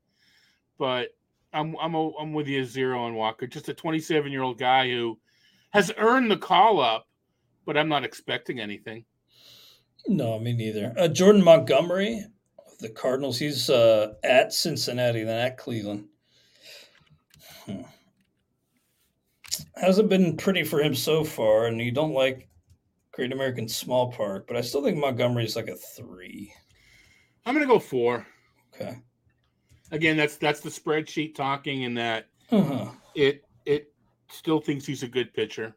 But 0.79 1.11
I'm 1.53 1.77
I'm 1.81 1.95
a, 1.95 2.11
I'm 2.17 2.33
with 2.33 2.49
you 2.49 2.65
zero 2.65 3.01
on 3.01 3.15
Walker. 3.15 3.47
Just 3.47 3.69
a 3.69 3.75
27 3.75 4.33
year 4.33 4.43
old 4.43 4.59
guy 4.59 4.89
who 4.89 5.19
has 5.71 5.93
earned 5.99 6.31
the 6.31 6.37
call 6.37 6.81
up, 6.81 7.07
but 7.67 7.77
I'm 7.77 7.89
not 7.89 8.05
expecting 8.05 8.61
anything. 8.61 9.05
No, 10.09 10.39
me 10.39 10.53
neither. 10.53 10.93
Uh, 10.99 11.09
Jordan 11.09 11.45
Montgomery 11.45 12.25
the 12.83 12.91
Cardinals. 12.91 13.39
He's 13.39 13.71
uh, 13.71 14.15
at 14.23 14.53
Cincinnati, 14.53 15.25
then 15.25 15.39
at 15.39 15.57
Cleveland. 15.57 16.09
Hmm. 17.65 17.83
Hasn't 19.77 20.09
been 20.09 20.37
pretty 20.37 20.65
for 20.65 20.81
him 20.81 20.95
so 20.95 21.25
far, 21.25 21.67
and 21.67 21.81
you 21.81 21.93
don't 21.93 22.13
like 22.13 22.49
Great 23.13 23.33
American 23.33 23.69
Small 23.69 24.13
Park, 24.13 24.47
but 24.47 24.57
I 24.57 24.61
still 24.61 24.83
think 24.83 24.99
Montgomery's 24.99 25.57
like 25.57 25.69
a 25.69 25.77
three. 25.77 26.53
I'm 27.45 27.55
gonna 27.55 27.67
go 27.67 27.79
four. 27.79 28.27
Okay. 28.75 28.99
Again, 29.91 30.17
that's 30.17 30.37
that's 30.37 30.61
the 30.61 30.71
spreadsheet 30.71 31.35
talking, 31.35 31.85
and 31.85 31.97
that 31.97 32.29
uh-huh. 32.51 32.91
it 33.15 33.45
it 33.67 33.93
still 34.31 34.61
thinks 34.61 34.87
he's 34.87 35.03
a 35.03 35.09
good 35.09 35.33
pitcher. 35.35 35.75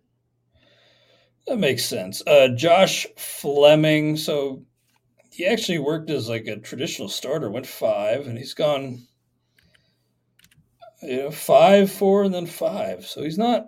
That 1.47 1.57
makes 1.57 1.85
sense. 1.85 2.23
Uh, 2.25 2.49
Josh 2.49 3.05
Fleming. 3.17 4.17
So 4.17 4.63
he 5.29 5.45
actually 5.45 5.79
worked 5.79 6.09
as 6.09 6.29
like 6.29 6.47
a 6.47 6.57
traditional 6.57 7.09
starter, 7.09 7.51
went 7.51 7.67
five, 7.67 8.27
and 8.27 8.37
he's 8.37 8.53
gone, 8.53 9.05
you 11.03 11.17
know, 11.17 11.31
five, 11.31 11.91
four, 11.91 12.23
and 12.23 12.33
then 12.33 12.45
five. 12.45 13.05
So 13.05 13.21
he's 13.21 13.37
not 13.37 13.67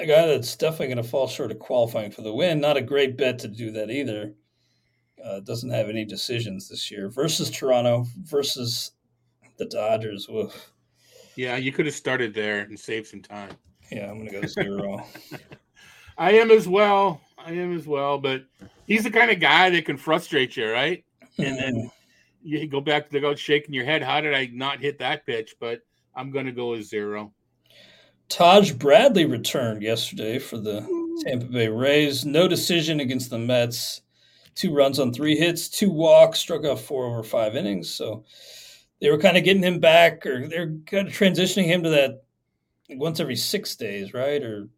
a 0.00 0.06
guy 0.06 0.26
that's 0.26 0.56
definitely 0.56 0.88
going 0.88 1.04
to 1.04 1.08
fall 1.08 1.28
short 1.28 1.50
of 1.50 1.58
qualifying 1.58 2.10
for 2.10 2.22
the 2.22 2.32
win. 2.32 2.60
Not 2.60 2.76
a 2.76 2.82
great 2.82 3.16
bet 3.16 3.38
to 3.40 3.48
do 3.48 3.70
that 3.72 3.90
either. 3.90 4.34
Uh, 5.24 5.40
doesn't 5.40 5.70
have 5.70 5.88
any 5.88 6.04
decisions 6.04 6.68
this 6.68 6.90
year 6.90 7.10
versus 7.10 7.50
Toronto 7.50 8.06
versus 8.22 8.92
the 9.58 9.66
Dodgers. 9.66 10.28
Woof. 10.28 10.72
Yeah, 11.36 11.56
you 11.56 11.72
could 11.72 11.86
have 11.86 11.94
started 11.94 12.34
there 12.34 12.60
and 12.60 12.78
saved 12.78 13.08
some 13.08 13.22
time. 13.22 13.52
Yeah, 13.92 14.10
I'm 14.10 14.18
going 14.18 14.30
to 14.30 14.40
go 14.40 14.46
zero. 14.46 15.06
I 16.18 16.32
am 16.32 16.50
as 16.50 16.68
well. 16.68 17.20
I 17.38 17.52
am 17.52 17.76
as 17.76 17.86
well. 17.86 18.18
But 18.18 18.44
he's 18.86 19.04
the 19.04 19.10
kind 19.10 19.30
of 19.30 19.40
guy 19.40 19.70
that 19.70 19.84
can 19.84 19.96
frustrate 19.96 20.56
you, 20.56 20.70
right? 20.70 21.04
And 21.38 21.58
then 21.58 21.74
mm-hmm. 21.74 21.88
you 22.42 22.66
go 22.66 22.80
back 22.80 23.06
to 23.06 23.12
the 23.12 23.20
go 23.20 23.34
shaking 23.34 23.74
your 23.74 23.84
head. 23.84 24.02
How 24.02 24.20
did 24.20 24.34
I 24.34 24.50
not 24.52 24.80
hit 24.80 24.98
that 24.98 25.26
pitch? 25.26 25.54
But 25.60 25.80
I'm 26.14 26.30
going 26.30 26.46
to 26.46 26.52
go 26.52 26.70
with 26.72 26.84
zero. 26.84 27.32
Taj 28.30 28.70
Bradley 28.72 29.24
returned 29.26 29.82
yesterday 29.82 30.38
for 30.38 30.56
the 30.56 30.80
Tampa 31.26 31.46
Bay 31.46 31.68
Rays. 31.68 32.24
No 32.24 32.48
decision 32.48 33.00
against 33.00 33.28
the 33.28 33.38
Mets. 33.38 34.02
Two 34.54 34.72
runs 34.72 34.98
on 34.98 35.12
three 35.12 35.36
hits, 35.36 35.68
two 35.68 35.90
walks, 35.90 36.38
struck 36.38 36.64
out 36.64 36.78
four 36.78 37.06
over 37.06 37.22
five 37.22 37.56
innings. 37.56 37.90
So 37.90 38.24
they 39.00 39.10
were 39.10 39.18
kind 39.18 39.36
of 39.36 39.44
getting 39.44 39.62
him 39.62 39.80
back, 39.80 40.24
or 40.26 40.46
they're 40.46 40.74
kind 40.86 41.08
of 41.08 41.12
transitioning 41.14 41.66
him 41.66 41.82
to 41.82 41.90
that 41.90 42.22
once 42.90 43.20
every 43.20 43.36
six 43.36 43.74
days, 43.76 44.14
right? 44.14 44.42
Or 44.42 44.68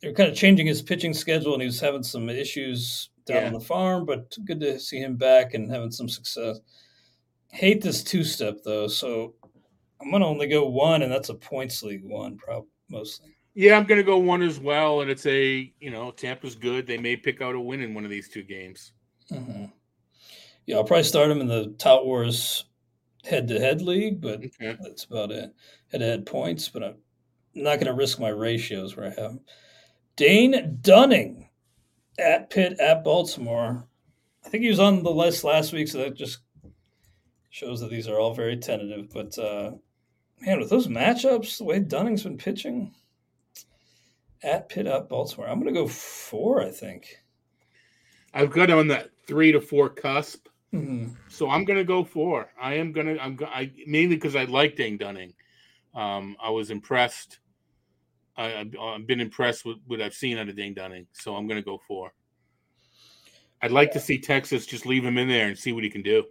they're 0.00 0.14
kind 0.14 0.30
of 0.30 0.36
changing 0.36 0.66
his 0.66 0.82
pitching 0.82 1.12
schedule, 1.12 1.52
and 1.52 1.62
he 1.62 1.66
was 1.66 1.80
having 1.80 2.02
some 2.02 2.28
issues 2.28 3.10
down 3.26 3.42
yeah. 3.42 3.46
on 3.48 3.52
the 3.52 3.60
farm. 3.60 4.06
But 4.06 4.36
good 4.46 4.60
to 4.60 4.80
see 4.80 4.98
him 4.98 5.16
back 5.16 5.54
and 5.54 5.70
having 5.70 5.90
some 5.90 6.08
success. 6.08 6.58
Hate 7.48 7.82
this 7.82 8.02
two 8.02 8.24
step 8.24 8.58
though, 8.64 8.86
so 8.86 9.34
I'm 10.00 10.10
gonna 10.10 10.26
only 10.26 10.46
go 10.46 10.66
one, 10.66 11.02
and 11.02 11.12
that's 11.12 11.28
a 11.28 11.34
points 11.34 11.82
league 11.82 12.04
one, 12.04 12.36
probably 12.36 12.68
mostly. 12.88 13.34
Yeah, 13.54 13.76
I'm 13.76 13.84
gonna 13.84 14.02
go 14.02 14.18
one 14.18 14.42
as 14.42 14.58
well, 14.58 15.00
and 15.00 15.10
it's 15.10 15.26
a 15.26 15.72
you 15.80 15.90
know 15.90 16.10
Tampa's 16.10 16.54
good. 16.54 16.86
They 16.86 16.98
may 16.98 17.16
pick 17.16 17.42
out 17.42 17.54
a 17.54 17.60
win 17.60 17.82
in 17.82 17.94
one 17.94 18.04
of 18.04 18.10
these 18.10 18.28
two 18.28 18.42
games. 18.42 18.92
Mm-hmm. 19.30 19.66
Yeah, 20.66 20.76
I'll 20.76 20.84
probably 20.84 21.04
start 21.04 21.30
him 21.30 21.40
in 21.40 21.48
the 21.48 21.74
Tout 21.78 22.06
Wars 22.06 22.66
head-to-head 23.24 23.82
league, 23.82 24.20
but 24.20 24.38
okay. 24.44 24.76
that's 24.80 25.04
about 25.04 25.30
it. 25.30 25.52
Head-to-head 25.90 26.26
points, 26.26 26.68
but 26.68 26.82
I'm 26.82 26.96
not 27.54 27.76
going 27.76 27.86
to 27.86 27.94
risk 27.94 28.18
my 28.20 28.28
ratios 28.28 28.96
where 28.96 29.06
I 29.06 29.20
have 29.20 29.38
Dane 30.16 30.78
Dunning 30.80 31.48
at 32.18 32.50
Pitt 32.50 32.78
at 32.78 33.04
Baltimore. 33.04 33.86
I 34.44 34.48
think 34.48 34.62
he 34.62 34.70
was 34.70 34.80
on 34.80 35.02
the 35.02 35.10
list 35.10 35.44
last 35.44 35.72
week, 35.72 35.88
so 35.88 35.98
that 35.98 36.16
just 36.16 36.38
shows 37.50 37.80
that 37.80 37.90
these 37.90 38.08
are 38.08 38.18
all 38.18 38.34
very 38.34 38.56
tentative. 38.56 39.08
But 39.12 39.36
uh, 39.38 39.72
man, 40.40 40.58
with 40.58 40.70
those 40.70 40.86
matchups, 40.86 41.58
the 41.58 41.64
way 41.64 41.78
Dunning's 41.80 42.22
been 42.22 42.38
pitching 42.38 42.92
at 44.42 44.68
Pitt 44.68 44.86
up 44.86 45.08
Baltimore, 45.08 45.48
I'm 45.48 45.60
going 45.60 45.74
to 45.74 45.80
go 45.80 45.86
four. 45.88 46.62
I 46.62 46.70
think 46.70 47.22
I've 48.32 48.50
got 48.50 48.70
on 48.70 48.88
that 48.88 49.10
three 49.26 49.52
to 49.52 49.60
four 49.60 49.88
cusp. 49.88 50.46
Mhm. 50.72 51.16
So 51.28 51.50
I'm 51.50 51.64
gonna 51.64 51.82
go 51.82 52.04
four. 52.04 52.52
I 52.60 52.74
am 52.74 52.92
gonna. 52.92 53.16
I'm. 53.20 53.34
go- 53.34 53.46
I 53.46 53.72
mainly 53.88 54.14
because 54.14 54.36
I 54.36 54.44
like 54.44 54.76
Dane 54.76 54.96
Dunning. 54.96 55.34
Um, 55.96 56.36
I 56.40 56.48
was 56.50 56.70
impressed. 56.70 57.40
I, 58.36 58.54
I've, 58.54 58.76
I've 58.80 59.04
been 59.04 59.18
impressed 59.20 59.64
with 59.64 59.78
what 59.88 60.00
I've 60.00 60.14
seen 60.14 60.38
out 60.38 60.48
of 60.48 60.54
Dane 60.54 60.74
Dunning. 60.74 61.08
So 61.12 61.34
I'm 61.34 61.48
gonna 61.48 61.60
go 61.60 61.76
four. 61.88 62.12
I'd 63.60 63.72
like 63.72 63.90
to 63.94 63.98
see 64.00 64.16
Texas 64.20 64.64
just 64.64 64.86
leave 64.86 65.04
him 65.04 65.18
in 65.18 65.26
there 65.26 65.48
and 65.48 65.58
see 65.58 65.72
what 65.72 65.82
he 65.82 65.90
can 65.90 66.02
do. 66.02 66.24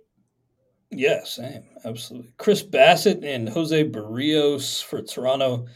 Yeah, 0.92 1.24
same. 1.24 1.64
Absolutely. 1.86 2.32
Chris 2.38 2.64
Bassitt 2.64 3.24
and 3.24 3.48
Jose 3.48 3.84
Berrios 3.90 4.84
for 4.84 5.02
Toronto. 5.02 5.68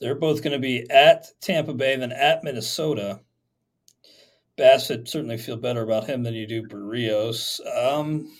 They're 0.00 0.16
both 0.16 0.42
going 0.42 0.52
to 0.52 0.58
be 0.58 0.88
at 0.90 1.26
Tampa 1.40 1.72
Bay, 1.72 1.96
then 1.96 2.12
at 2.12 2.42
Minnesota. 2.42 3.20
Bassitt 4.58 5.08
certainly 5.08 5.38
feel 5.38 5.56
better 5.56 5.82
about 5.82 6.06
him 6.06 6.22
than 6.22 6.34
you 6.34 6.46
do 6.46 6.66
Berrios. 6.66 7.60
Um, 7.76 8.32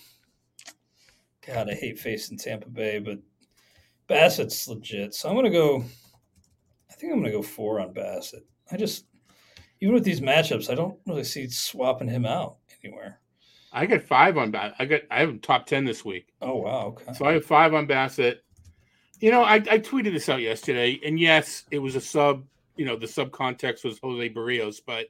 God, 1.47 1.71
I 1.71 1.75
hate 1.75 1.99
facing 1.99 2.39
Tampa 2.39 2.69
Bay, 2.69 2.99
but 2.99 3.19
Bassitt's 4.09 4.67
legit. 4.67 5.15
So 5.15 5.29
I'm 5.29 5.35
going 5.35 5.45
to 5.45 5.51
go. 5.51 5.85
I 6.91 6.95
think 6.95 7.13
I'm 7.13 7.21
going 7.21 7.31
to 7.31 7.39
go 7.39 7.43
four 7.43 7.81
on 7.81 7.95
Bassitt. 7.95 8.45
I 8.73 8.77
just, 8.77 9.07
even 9.81 9.95
with 9.95 10.05
these 10.05 10.21
matchups, 10.21 10.71
I 10.71 10.75
don't 10.75 10.99
really 11.07 11.25
see 11.25 11.49
swapping 11.49 12.09
him 12.09 12.25
out 12.27 12.57
anywhere. 12.83 13.21
I 13.73 13.87
got 13.87 14.03
five 14.03 14.39
on 14.39 14.53
Bassitt. 14.53 14.75
I 14.79 14.85
got. 14.87 15.01
I 15.11 15.21
have 15.21 15.41
top 15.43 15.67
ten 15.67 15.85
this 15.85 16.05
week. 16.05 16.33
Oh 16.41 16.57
wow, 16.57 16.87
okay. 16.89 17.13
So 17.15 17.25
I 17.27 17.33
have 17.35 17.45
five 17.45 17.75
on 17.75 17.87
Bassitt. 17.87 18.37
You 19.21 19.31
know, 19.31 19.43
I, 19.43 19.55
I 19.55 19.79
tweeted 19.79 20.13
this 20.13 20.29
out 20.29 20.41
yesterday, 20.41 21.01
and 21.05 21.19
yes, 21.19 21.65
it 21.71 21.79
was 21.79 21.97
a 21.97 22.01
sub. 22.01 22.45
You 22.77 22.85
know, 22.85 22.97
the 22.97 23.09
sub 23.09 23.33
context 23.33 23.85
was 23.85 23.99
Jose 24.03 24.29
Berrios, 24.31 24.81
but 24.87 25.07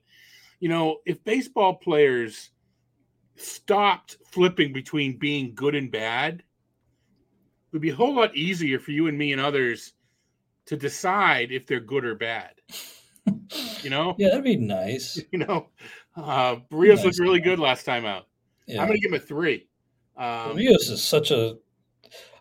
you 0.61 0.69
know, 0.69 0.99
if 1.05 1.23
baseball 1.25 1.75
players 1.75 2.51
stopped 3.37 4.17
flipping 4.31 4.73
between 4.73 5.19
being 5.19 5.55
good 5.55 5.75
and 5.75 5.91
bad, 5.91 6.37
it 6.41 6.45
would 7.73 7.83
be 7.83 7.91
a 7.91 7.95
whole 7.95 8.15
lot 8.15 8.35
easier 8.37 8.79
for 8.79 8.93
you 8.93 9.09
and 9.09 9.19
me 9.19 9.33
and 9.33 9.41
others 9.41 9.93
to 10.67 10.77
decide 10.77 11.53
if 11.53 11.67
they're 11.67 11.81
good 11.81 12.05
or 12.05 12.15
bad. 12.15 12.53
You 13.83 13.91
know, 13.91 14.15
Yeah, 14.19 14.29
that'd 14.29 14.45
be 14.45 14.57
nice. 14.57 15.21
you 15.33 15.39
know, 15.41 15.69
uh, 16.17 16.57
Berrios 16.71 16.97
Nice. 16.97 17.05
looked 17.05 17.19
really 17.19 17.41
good 17.41 17.59
last 17.59 17.85
time 17.85 18.05
out. 18.05 18.27
Yeah. 18.67 18.81
I'm 18.81 18.89
going 18.89 18.99
to 18.99 19.03
give 19.03 19.13
him 19.13 19.21
a 19.21 19.25
three. 19.25 19.69
Um, 20.17 20.57
Rios 20.57 20.89
is 20.89 21.03
such 21.03 21.31
a. 21.31 21.57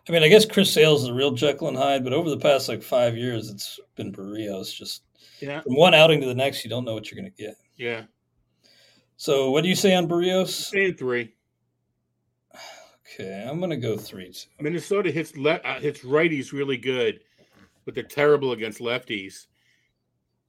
I 0.08 0.12
mean, 0.12 0.22
I 0.22 0.28
guess 0.28 0.44
Chris 0.44 0.72
Sales 0.72 1.02
is 1.02 1.08
the 1.08 1.14
real 1.14 1.32
Jekyll 1.32 1.68
and 1.68 1.76
Hyde, 1.76 2.04
but 2.04 2.12
over 2.12 2.30
the 2.30 2.38
past 2.38 2.68
like 2.68 2.82
five 2.82 3.16
years, 3.16 3.50
it's 3.50 3.80
been 3.96 4.12
Berrios. 4.12 4.72
Just 4.74 5.02
yeah, 5.40 5.60
from 5.60 5.74
one 5.74 5.94
outing 5.94 6.20
to 6.20 6.26
the 6.26 6.34
next, 6.34 6.64
you 6.64 6.70
don't 6.70 6.84
know 6.84 6.94
what 6.94 7.10
you're 7.10 7.20
going 7.20 7.32
to 7.32 7.42
get. 7.42 7.56
yeah, 7.76 8.02
So, 9.16 9.50
what 9.50 9.62
do 9.62 9.68
you 9.68 9.74
say 9.74 9.94
on 9.94 10.06
Berrios? 10.08 10.48
saying 10.48 10.94
three. 10.94 11.34
Okay, 13.18 13.46
I'm 13.48 13.58
going 13.58 13.70
to 13.70 13.76
go 13.76 13.96
three. 13.96 14.30
Too. 14.32 14.48
Minnesota 14.60 15.10
hits 15.10 15.36
le- 15.36 15.60
uh, 15.64 15.80
hits 15.80 16.00
righties 16.00 16.52
really 16.52 16.76
good, 16.76 17.20
but 17.84 17.94
they're 17.94 18.02
terrible 18.04 18.52
against 18.52 18.78
lefties. 18.80 19.46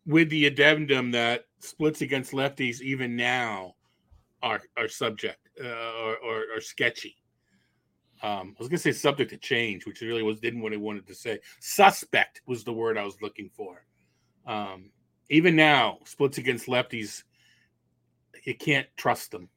With 0.06 0.30
the 0.30 0.46
addendum 0.46 1.12
that 1.12 1.46
splits 1.60 2.02
against 2.02 2.32
lefties 2.32 2.82
even 2.82 3.16
now 3.16 3.76
are 4.44 4.62
are 4.78 4.88
subject 4.88 5.47
uh, 5.64 5.92
or, 6.04 6.18
or 6.18 6.44
or 6.56 6.62
sketchy. 6.62 7.18
Um, 8.24 8.56
I 8.58 8.60
was 8.60 8.68
gonna 8.68 8.80
say 8.80 8.92
subject 8.92 9.32
to 9.32 9.38
change, 9.38 9.86
which 9.86 10.02
really 10.02 10.24
was 10.24 10.40
didn't 10.40 10.62
what 10.62 10.74
I 10.74 10.78
wanted 10.78 11.08
to 11.08 11.16
say. 11.16 11.40
Suspect 11.60 12.42
was 12.46 12.64
the 12.64 12.74
word 12.74 12.98
I 12.98 13.06
was 13.06 13.22
looking 13.22 13.50
for. 13.56 13.86
Um, 14.46 14.92
even 15.30 15.56
now, 15.56 16.00
splits 16.06 16.38
against 16.38 16.68
lefties, 16.68 17.24
you 18.44 18.56
can't 18.56 18.88
trust 18.96 19.32
them. 19.32 19.50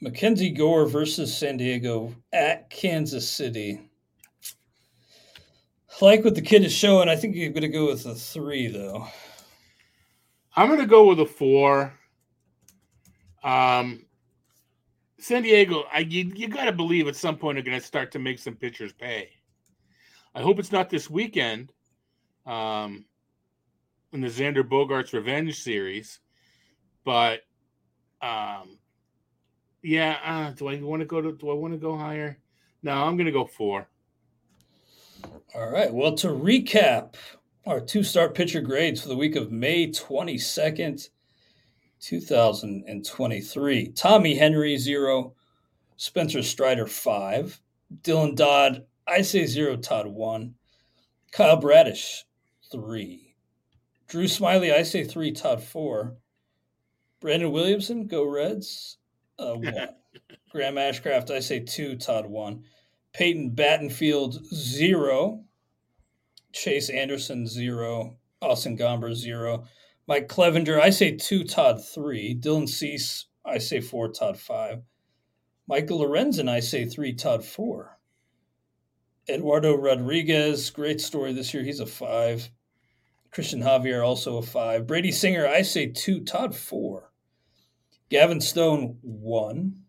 Mackenzie 0.00 0.50
Gore 0.50 0.86
versus 0.86 1.36
San 1.36 1.56
Diego 1.56 2.14
at 2.32 2.70
Kansas 2.70 3.28
City. 3.28 3.80
Like 6.00 6.24
what 6.24 6.34
the 6.34 6.40
kid 6.40 6.64
is 6.64 6.72
showing, 6.72 7.08
I 7.08 7.16
think 7.16 7.36
you're 7.36 7.50
going 7.50 7.62
to 7.62 7.68
go 7.68 7.88
with 7.88 8.06
a 8.06 8.14
three, 8.14 8.68
though. 8.68 9.06
I'm 10.56 10.68
going 10.68 10.80
to 10.80 10.86
go 10.86 11.06
with 11.06 11.20
a 11.20 11.26
four. 11.26 11.92
Um, 13.42 14.06
San 15.20 15.42
Diego, 15.42 15.84
I 15.92 16.00
you, 16.00 16.32
you 16.34 16.48
got 16.48 16.64
to 16.64 16.72
believe 16.72 17.06
at 17.06 17.16
some 17.16 17.36
point 17.36 17.56
they're 17.56 17.62
going 17.62 17.78
to 17.78 17.86
start 17.86 18.10
to 18.12 18.18
make 18.18 18.38
some 18.38 18.56
pitchers 18.56 18.92
pay. 18.92 19.30
I 20.34 20.42
hope 20.42 20.58
it's 20.58 20.72
not 20.72 20.90
this 20.90 21.10
weekend. 21.10 21.72
Um, 22.46 23.04
in 24.12 24.20
the 24.20 24.28
Xander 24.28 24.62
Bogaerts 24.64 25.12
Revenge 25.12 25.62
series, 25.62 26.18
but 27.04 27.42
um, 28.22 28.78
yeah. 29.82 30.18
Uh, 30.24 30.50
do 30.52 30.68
I 30.68 30.80
want 30.80 31.00
to 31.00 31.06
go 31.06 31.20
to? 31.20 31.32
Do 31.32 31.50
I 31.50 31.54
want 31.54 31.74
to 31.74 31.78
go 31.78 31.96
higher? 31.96 32.38
No, 32.82 32.92
I'm 32.92 33.16
going 33.16 33.26
to 33.26 33.32
go 33.32 33.44
four. 33.44 33.88
All 35.54 35.70
right. 35.70 35.92
Well, 35.92 36.14
to 36.16 36.28
recap 36.28 37.14
our 37.66 37.78
two-start 37.78 38.34
pitcher 38.34 38.62
grades 38.62 39.02
for 39.02 39.08
the 39.08 39.16
week 39.16 39.36
of 39.36 39.52
May 39.52 39.88
22nd, 39.88 41.10
2023 42.00 43.92
Tommy 43.92 44.34
Henry, 44.34 44.76
zero. 44.76 45.34
Spencer 45.96 46.42
Strider, 46.42 46.86
five. 46.86 47.60
Dylan 48.02 48.34
Dodd, 48.34 48.86
I 49.06 49.22
say 49.22 49.46
zero. 49.46 49.76
Todd, 49.76 50.06
one. 50.06 50.54
Kyle 51.32 51.60
Bradish, 51.60 52.24
three. 52.72 53.36
Drew 54.08 54.24
Smyly, 54.24 54.72
I 54.72 54.82
say 54.82 55.04
three. 55.04 55.32
Todd, 55.32 55.62
four. 55.62 56.16
Brandon 57.20 57.52
Williamson, 57.52 58.06
go 58.06 58.24
Reds, 58.24 58.96
uh, 59.38 59.52
one. 59.54 59.88
Graham 60.50 60.76
Ashcraft, 60.76 61.30
I 61.30 61.40
say 61.40 61.60
two. 61.60 61.96
Todd, 61.96 62.26
one. 62.26 62.64
Peyton 63.12 63.50
Battenfield, 63.54 64.42
zero. 64.54 65.44
Chase 66.52 66.88
Anderson, 66.88 67.46
zero. 67.46 68.16
Austin 68.40 68.76
Gomber, 68.76 69.14
zero. 69.14 69.66
Mike 70.06 70.28
Clevinger, 70.28 70.80
I 70.80 70.90
say 70.90 71.16
two. 71.16 71.44
Todd, 71.44 71.84
three. 71.84 72.34
Dylan 72.34 72.68
Cease, 72.68 73.26
I 73.44 73.58
say 73.58 73.80
four. 73.80 74.08
Todd, 74.08 74.38
five. 74.38 74.82
Michael 75.68 76.00
Lorenzen, 76.00 76.48
I 76.48 76.60
say 76.60 76.84
three. 76.84 77.12
Todd, 77.12 77.44
four. 77.44 77.98
Eduardo 79.28 79.76
Rodriguez, 79.76 80.70
great 80.70 81.00
story 81.00 81.32
this 81.32 81.54
year. 81.54 81.62
He's 81.62 81.80
a 81.80 81.86
five. 81.86 82.50
Christian 83.30 83.60
Javier, 83.60 84.04
also 84.04 84.38
a 84.38 84.42
five. 84.42 84.86
Brady 84.86 85.12
Singer, 85.12 85.46
I 85.46 85.62
say 85.62 85.86
two. 85.86 86.24
Todd, 86.24 86.54
four. 86.54 87.12
Gavin 88.10 88.40
Stone, 88.40 88.98
one. 89.02 89.84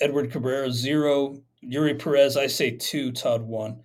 Edward 0.00 0.30
Cabrera, 0.30 0.70
zero. 0.70 1.42
Eury 1.62 1.98
Perez, 1.98 2.36
I 2.36 2.46
say 2.46 2.72
two. 2.72 3.10
Todd, 3.12 3.42
one. 3.42 3.80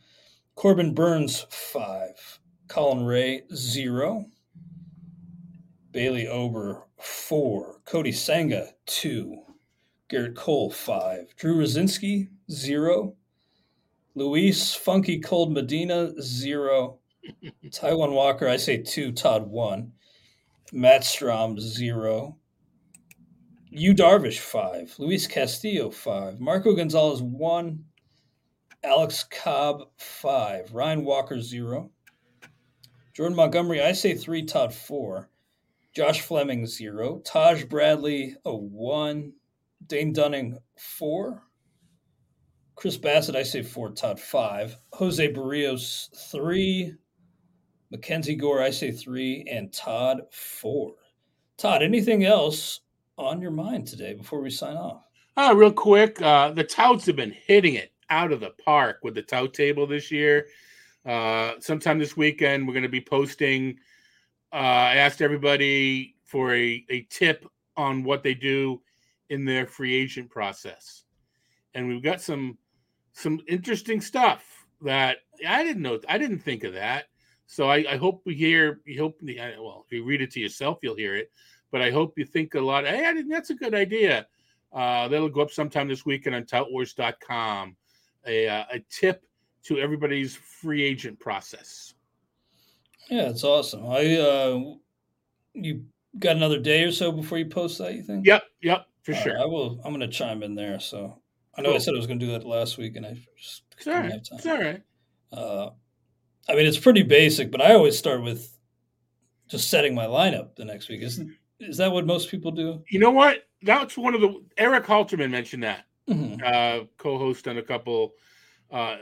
Corbin 0.55 0.93
Burnes, 0.93 1.45
five. 1.49 2.39
Colin 2.67 3.05
Rea, 3.05 3.43
zero. 3.55 4.25
Bailey 5.99 6.29
Ober, 6.29 6.87
four. 7.01 7.81
Kodai 7.85 8.15
Senga, 8.15 8.69
two. 8.85 9.35
Gerrit 10.09 10.33
Cole, 10.33 10.71
five. 10.71 11.35
Drew 11.35 11.57
Rucinski, 11.57 12.29
zero. 12.49 13.17
Luis 14.15 14.73
Funky 14.73 15.19
Cold 15.19 15.51
Medina, 15.51 16.13
zero. 16.21 16.99
Taijuan 17.65 18.13
Walker, 18.13 18.47
I 18.47 18.55
say 18.55 18.77
two. 18.77 19.11
Todd, 19.11 19.49
one. 19.49 19.91
Matt 20.71 21.01
Strahm, 21.01 21.59
zero. 21.59 22.37
Yu 23.69 23.93
Darvish, 23.93 24.39
five. 24.39 24.95
Luis 24.99 25.27
Castillo, 25.27 25.89
five. 25.89 26.39
Marco 26.39 26.75
Gonzales, 26.75 27.21
one. 27.21 27.83
Alex 28.85 29.25
Cobb, 29.25 29.81
five. 29.97 30.73
Ryan 30.73 31.03
Walker, 31.03 31.41
zero. 31.41 31.91
Jordan 33.13 33.35
Montgomery, 33.35 33.83
I 33.83 33.91
say 33.91 34.15
three. 34.15 34.45
Todd, 34.45 34.73
four. 34.73 35.29
Josh 35.95 36.21
Fleming, 36.21 36.65
zero. 36.65 37.19
Taj 37.25 37.63
Bradley, 37.65 38.35
a 38.45 38.55
one. 38.55 39.33
Dane 39.87 40.13
Dunning, 40.13 40.57
four. 40.77 41.43
Chris 42.75 42.97
Bassitt, 42.97 43.35
I 43.35 43.43
say 43.43 43.63
four. 43.63 43.91
Todd, 43.91 44.19
five. 44.19 44.77
Jose 44.93 45.33
Berrios, 45.33 46.09
three. 46.31 46.93
Mackenzie 47.91 48.35
Gore, 48.35 48.61
I 48.61 48.69
say 48.69 48.91
three. 48.91 49.45
And 49.49 49.73
Todd, 49.73 50.21
four. 50.31 50.93
Todd, 51.57 51.81
anything 51.81 52.23
else 52.23 52.81
on 53.17 53.41
your 53.41 53.51
mind 53.51 53.87
today 53.87 54.13
before 54.13 54.41
we 54.41 54.49
sign 54.49 54.77
off? 54.77 55.03
Uh, 55.35 55.53
real 55.55 55.71
quick, 55.71 56.21
uh, 56.21 56.51
the 56.51 56.63
touts 56.63 57.05
have 57.05 57.15
been 57.15 57.35
hitting 57.45 57.75
it 57.75 57.91
out 58.09 58.31
of 58.31 58.39
the 58.39 58.51
park 58.63 58.99
with 59.03 59.15
the 59.15 59.21
tout 59.21 59.53
table 59.53 59.87
this 59.87 60.11
year. 60.11 60.47
Uh, 61.05 61.53
sometime 61.59 61.97
this 61.97 62.15
weekend, 62.15 62.67
we're 62.67 62.73
going 62.73 62.83
to 62.83 62.89
be 62.89 63.01
posting. 63.01 63.77
Uh, 64.51 64.55
I 64.55 64.95
asked 64.95 65.21
everybody 65.21 66.15
for 66.23 66.53
a, 66.55 66.85
a 66.89 67.01
tip 67.09 67.45
on 67.77 68.03
what 68.03 68.23
they 68.23 68.33
do 68.33 68.81
in 69.29 69.45
their 69.45 69.67
free 69.67 69.95
agent 69.95 70.29
process, 70.29 71.03
and 71.73 71.87
we've 71.87 72.03
got 72.03 72.21
some 72.21 72.57
some 73.13 73.39
interesting 73.47 74.01
stuff 74.01 74.65
that 74.81 75.17
I 75.47 75.63
didn't 75.63 75.81
know. 75.81 75.99
I 76.07 76.17
didn't 76.17 76.39
think 76.39 76.63
of 76.63 76.73
that. 76.73 77.05
So 77.45 77.69
I, 77.69 77.85
I 77.89 77.97
hope 77.97 78.21
we 78.25 78.35
hear. 78.35 78.81
You 78.85 79.01
hope 79.01 79.19
well, 79.21 79.83
if 79.85 79.91
you 79.91 80.03
read 80.03 80.21
it 80.21 80.31
to 80.31 80.39
yourself, 80.39 80.79
you'll 80.81 80.95
hear 80.95 81.15
it. 81.15 81.31
But 81.71 81.81
I 81.81 81.91
hope 81.91 82.17
you 82.17 82.25
think 82.25 82.55
a 82.55 82.59
lot. 82.59 82.85
Hey, 82.85 83.07
I 83.07 83.13
think 83.13 83.29
that's 83.29 83.49
a 83.49 83.55
good 83.55 83.75
idea. 83.75 84.27
Uh, 84.71 85.07
that'll 85.07 85.29
go 85.29 85.41
up 85.41 85.51
sometime 85.51 85.87
this 85.87 86.05
weekend 86.05 86.35
on 86.35 86.43
toutwars.com. 86.43 87.75
A, 88.27 88.47
uh, 88.47 88.63
a 88.73 88.79
tip 88.89 89.25
to 89.63 89.79
everybody's 89.79 90.35
free 90.35 90.83
agent 90.83 91.19
process. 91.19 91.93
Yeah, 93.10 93.30
it's 93.30 93.43
awesome. 93.43 93.86
I 93.88 94.18
uh, 94.18 94.60
you 95.53 95.86
got 96.20 96.36
another 96.36 96.60
day 96.60 96.84
or 96.84 96.91
so 96.91 97.12
before 97.12 97.38
you 97.38 97.45
post 97.45 97.78
that. 97.80 97.93
You 97.95 98.03
think? 98.03 98.26
Yep, 98.26 98.43
yep, 98.62 98.86
for 99.03 99.14
All 99.16 99.22
sure. 99.22 99.34
right, 99.34 99.41
I 99.41 99.45
will. 99.45 99.82
I'm 99.84 99.93
going 99.93 100.01
to 100.01 100.16
chime 100.16 100.43
in 100.43 100.55
there. 100.55 100.80
So 100.80 101.20
I 101.55 101.62
know 101.62 101.74
I 101.74 101.80
said 101.80 101.93
I 101.93 101.97
was 101.97 102.07
going 102.07 102.20
to 102.20 102.26
do 102.26 102.32
that 102.34 102.45
last 102.45 102.78
week, 102.78 102.95
and 102.95 103.05
I 103.05 103.18
just 103.38 103.64
It's 103.78 103.88
all 103.88 103.93
didn't 103.93 104.03
right. 104.05 104.14
have 104.14 104.24
time. 104.24 104.38
It's 104.38 104.45
all 104.47 104.60
right. 104.62 104.82
Uh, 105.32 105.70
I 106.51 106.55
mean, 106.55 106.66
it's 106.66 106.80
pretty 106.80 107.03
basic, 107.03 107.51
but 107.51 107.62
I 107.62 107.74
always 107.74 107.97
start 107.97 108.24
with 108.24 108.57
just 109.49 109.70
setting 109.70 109.93
my 109.95 110.05
lineup 110.05 110.55
the 110.55 110.66
next 110.66 110.89
week. 110.89 111.01
Isn't 111.01 111.32
is 111.60 111.78
that 111.78 111.91
what 111.91 112.05
most 112.05 112.30
people 112.30 112.51
do? 112.51 112.84
You 112.89 112.99
know 112.99 113.12
what? 113.12 113.47
That's 113.64 113.97
one 113.97 114.16
of 114.16 114.22
the 114.22 114.41
Eric 114.57 114.86
Halterman 114.86 115.32
mentioned 115.32 115.64
that. 115.64 115.86
Mhm. 116.10 116.41
uh, 116.43 116.86
co-host 116.97 117.47
on 117.47 117.57
a 117.60 117.62
couple 117.62 118.14
uh, 118.72 118.95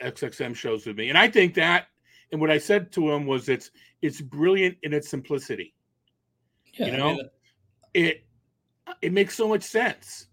XXM 0.00 0.54
shows 0.56 0.86
with 0.86 0.96
me, 0.96 1.10
and 1.10 1.18
I 1.18 1.28
think 1.28 1.52
that, 1.54 1.88
and 2.32 2.40
what 2.40 2.50
I 2.50 2.58
said 2.58 2.92
to 2.92 3.10
him 3.12 3.26
was, 3.26 3.48
it's 3.48 3.70
it's 4.02 4.20
brilliant 4.20 4.76
in 4.82 4.92
its 4.92 5.08
simplicity. 5.08 5.74
Yeah, 6.74 6.86
You 6.86 6.92
I, 6.92 6.96
know? 6.96 7.14
mean, 7.14 7.28
It 7.94 8.26
it 9.02 9.12
makes 9.12 9.34
so 9.34 9.48
much 9.48 9.62
sense. 9.62 10.28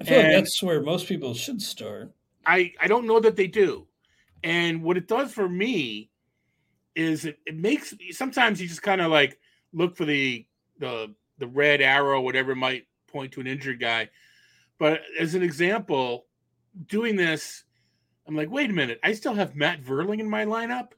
I 0.00 0.04
feel 0.04 0.22
like 0.22 0.32
that's 0.32 0.62
where 0.62 0.80
most 0.82 1.06
people 1.08 1.34
should 1.34 1.60
start. 1.60 2.12
I 2.46 2.72
I 2.80 2.86
don't 2.86 3.06
know 3.06 3.20
that 3.20 3.36
they 3.36 3.46
do, 3.48 3.86
and 4.44 4.82
what 4.82 4.96
it 4.96 5.08
does 5.08 5.32
for 5.32 5.48
me 5.48 6.10
is 6.94 7.24
it, 7.24 7.38
it 7.46 7.56
makes 7.56 7.94
sometimes 8.10 8.60
you 8.60 8.68
just 8.68 8.82
kind 8.82 9.00
of 9.00 9.10
like 9.10 9.38
look 9.72 9.96
for 9.96 10.04
the 10.04 10.46
the 10.78 11.14
the 11.38 11.46
red 11.46 11.80
arrow, 11.80 12.20
whatever 12.20 12.54
might 12.54 12.86
point 13.06 13.32
to 13.32 13.40
an 13.40 13.46
injured 13.46 13.80
guy. 13.80 14.08
But 14.78 15.02
as 15.18 15.34
an 15.34 15.42
example, 15.42 16.26
doing 16.86 17.16
this, 17.16 17.64
I'm 18.26 18.36
like, 18.36 18.50
wait 18.50 18.70
a 18.70 18.72
minute, 18.72 19.00
I 19.02 19.12
still 19.12 19.34
have 19.34 19.56
Matt 19.56 19.82
Vierling 19.82 20.20
in 20.20 20.30
my 20.30 20.44
lineup. 20.44 20.92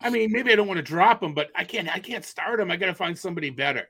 I 0.00 0.10
mean, 0.10 0.32
maybe 0.32 0.52
I 0.52 0.56
don't 0.56 0.66
want 0.66 0.78
to 0.78 0.82
drop 0.82 1.22
him, 1.22 1.34
but 1.34 1.50
I 1.54 1.64
can't 1.64 1.88
I 1.88 1.98
can't 1.98 2.24
start 2.24 2.60
him. 2.60 2.70
I 2.70 2.76
got 2.76 2.86
to 2.86 2.94
find 2.94 3.18
somebody 3.18 3.50
better. 3.50 3.88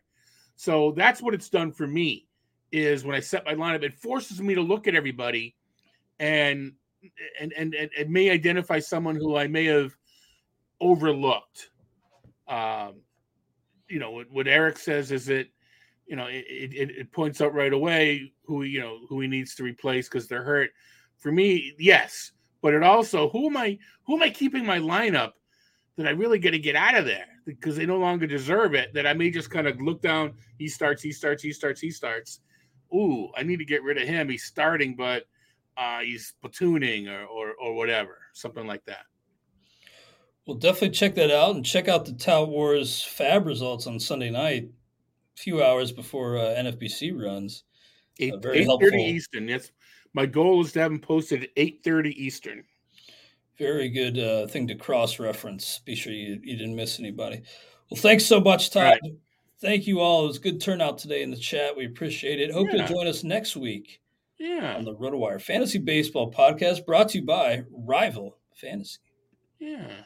So 0.56 0.92
that's 0.96 1.22
what 1.22 1.34
it's 1.34 1.48
done 1.48 1.72
for 1.72 1.86
me. 1.86 2.26
Is 2.72 3.04
when 3.04 3.16
I 3.16 3.20
set 3.20 3.44
my 3.44 3.54
lineup, 3.54 3.82
it 3.82 3.94
forces 3.94 4.40
me 4.40 4.54
to 4.54 4.60
look 4.60 4.86
at 4.86 4.94
everybody, 4.94 5.56
and 6.18 6.72
and 7.40 7.52
and 7.56 7.74
and, 7.74 7.90
and 7.98 8.10
may 8.10 8.30
identify 8.30 8.78
someone 8.78 9.16
who 9.16 9.36
I 9.36 9.46
may 9.46 9.64
have 9.66 9.96
overlooked. 10.80 11.70
Um, 12.48 12.96
you 13.88 13.98
know 13.98 14.10
what, 14.10 14.30
what 14.30 14.48
Eric 14.48 14.78
says 14.78 15.12
is 15.12 15.26
that 15.26 15.46
you 16.06 16.16
know 16.16 16.26
it, 16.26 16.44
it, 16.48 16.90
it 16.90 17.12
points 17.12 17.40
out 17.40 17.54
right 17.54 17.72
away 17.72 18.32
who 18.44 18.62
you 18.62 18.80
know 18.80 18.98
who 19.08 19.20
he 19.20 19.28
needs 19.28 19.54
to 19.56 19.62
replace 19.62 20.08
because 20.08 20.26
they're 20.26 20.44
hurt. 20.44 20.70
For 21.18 21.30
me, 21.30 21.74
yes, 21.78 22.32
but 22.62 22.74
it 22.74 22.82
also 22.82 23.28
who 23.30 23.46
am 23.46 23.56
I 23.56 23.78
who 24.04 24.16
am 24.16 24.22
I 24.22 24.30
keeping 24.30 24.64
my 24.64 24.78
lineup 24.78 25.32
that 26.00 26.08
I 26.08 26.12
really 26.12 26.38
got 26.38 26.50
to 26.50 26.58
get 26.58 26.76
out 26.76 26.94
of 26.96 27.04
there 27.04 27.26
because 27.44 27.76
they 27.76 27.86
no 27.86 27.98
longer 27.98 28.26
deserve 28.26 28.74
it. 28.74 28.92
That 28.94 29.06
I 29.06 29.12
may 29.12 29.30
just 29.30 29.50
kind 29.50 29.66
of 29.66 29.80
look 29.80 30.00
down. 30.00 30.32
He 30.58 30.66
starts. 30.68 31.02
He 31.02 31.12
starts. 31.12 31.42
He 31.42 31.52
starts. 31.52 31.80
He 31.80 31.90
starts. 31.90 32.40
Ooh, 32.94 33.28
I 33.36 33.42
need 33.42 33.58
to 33.58 33.64
get 33.64 33.82
rid 33.82 33.98
of 33.98 34.08
him. 34.08 34.28
He's 34.28 34.44
starting, 34.44 34.96
but 34.96 35.24
uh, 35.76 36.00
he's 36.00 36.34
platooning 36.42 37.08
or, 37.08 37.24
or 37.26 37.52
or 37.62 37.74
whatever, 37.74 38.18
something 38.32 38.66
like 38.66 38.84
that. 38.86 39.04
Well, 40.46 40.56
definitely 40.56 40.90
check 40.90 41.14
that 41.16 41.30
out 41.30 41.54
and 41.54 41.64
check 41.64 41.86
out 41.86 42.06
the 42.06 42.12
Tout 42.12 42.48
Wars 42.48 43.06
FAAB 43.16 43.46
results 43.46 43.86
on 43.86 44.00
Sunday 44.00 44.30
night, 44.30 44.64
a 44.64 45.40
few 45.40 45.62
hours 45.62 45.92
before 45.92 46.38
uh, 46.38 46.54
NFBC 46.58 47.12
runs. 47.16 47.64
Eight 48.18 48.34
Uh, 48.34 48.38
very 48.38 48.58
eight 48.58 48.64
helpful. 48.64 48.92
Eastern. 48.94 49.46
That's 49.46 49.70
my 50.12 50.26
goal 50.26 50.60
is 50.64 50.72
to 50.72 50.80
have 50.80 50.90
them 50.90 51.00
posted 51.00 51.44
at 51.44 51.50
eight 51.56 51.80
thirty 51.84 52.10
Eastern. 52.22 52.64
Very 53.60 53.90
good 53.90 54.18
uh, 54.18 54.46
thing 54.46 54.66
to 54.68 54.74
cross 54.74 55.18
reference. 55.18 55.80
Be 55.84 55.94
sure 55.94 56.12
you, 56.14 56.40
you 56.42 56.56
didn't 56.56 56.74
miss 56.74 56.98
anybody. 56.98 57.42
Well, 57.90 58.00
thanks 58.00 58.24
so 58.24 58.40
much, 58.40 58.70
Todd. 58.70 58.98
Right. 59.02 59.12
Thank 59.60 59.86
you 59.86 60.00
all. 60.00 60.24
It 60.24 60.28
was 60.28 60.38
good 60.38 60.60
turnout 60.62 60.96
today 60.96 61.22
in 61.22 61.30
the 61.30 61.36
chat. 61.36 61.76
We 61.76 61.84
appreciate 61.84 62.40
it. 62.40 62.50
Hope 62.50 62.68
Yeah. 62.72 62.78
you'll 62.78 62.86
join 62.88 63.06
us 63.06 63.22
next 63.22 63.56
week 63.56 64.00
Yeah, 64.38 64.76
on 64.76 64.84
the 64.86 64.94
RotoWire 64.94 65.42
Fantasy 65.42 65.78
Baseball 65.78 66.32
Podcast 66.32 66.86
brought 66.86 67.10
to 67.10 67.18
you 67.18 67.24
by 67.26 67.64
Rival 67.70 68.38
Fantasy. 68.54 68.98
yeah. 69.58 70.04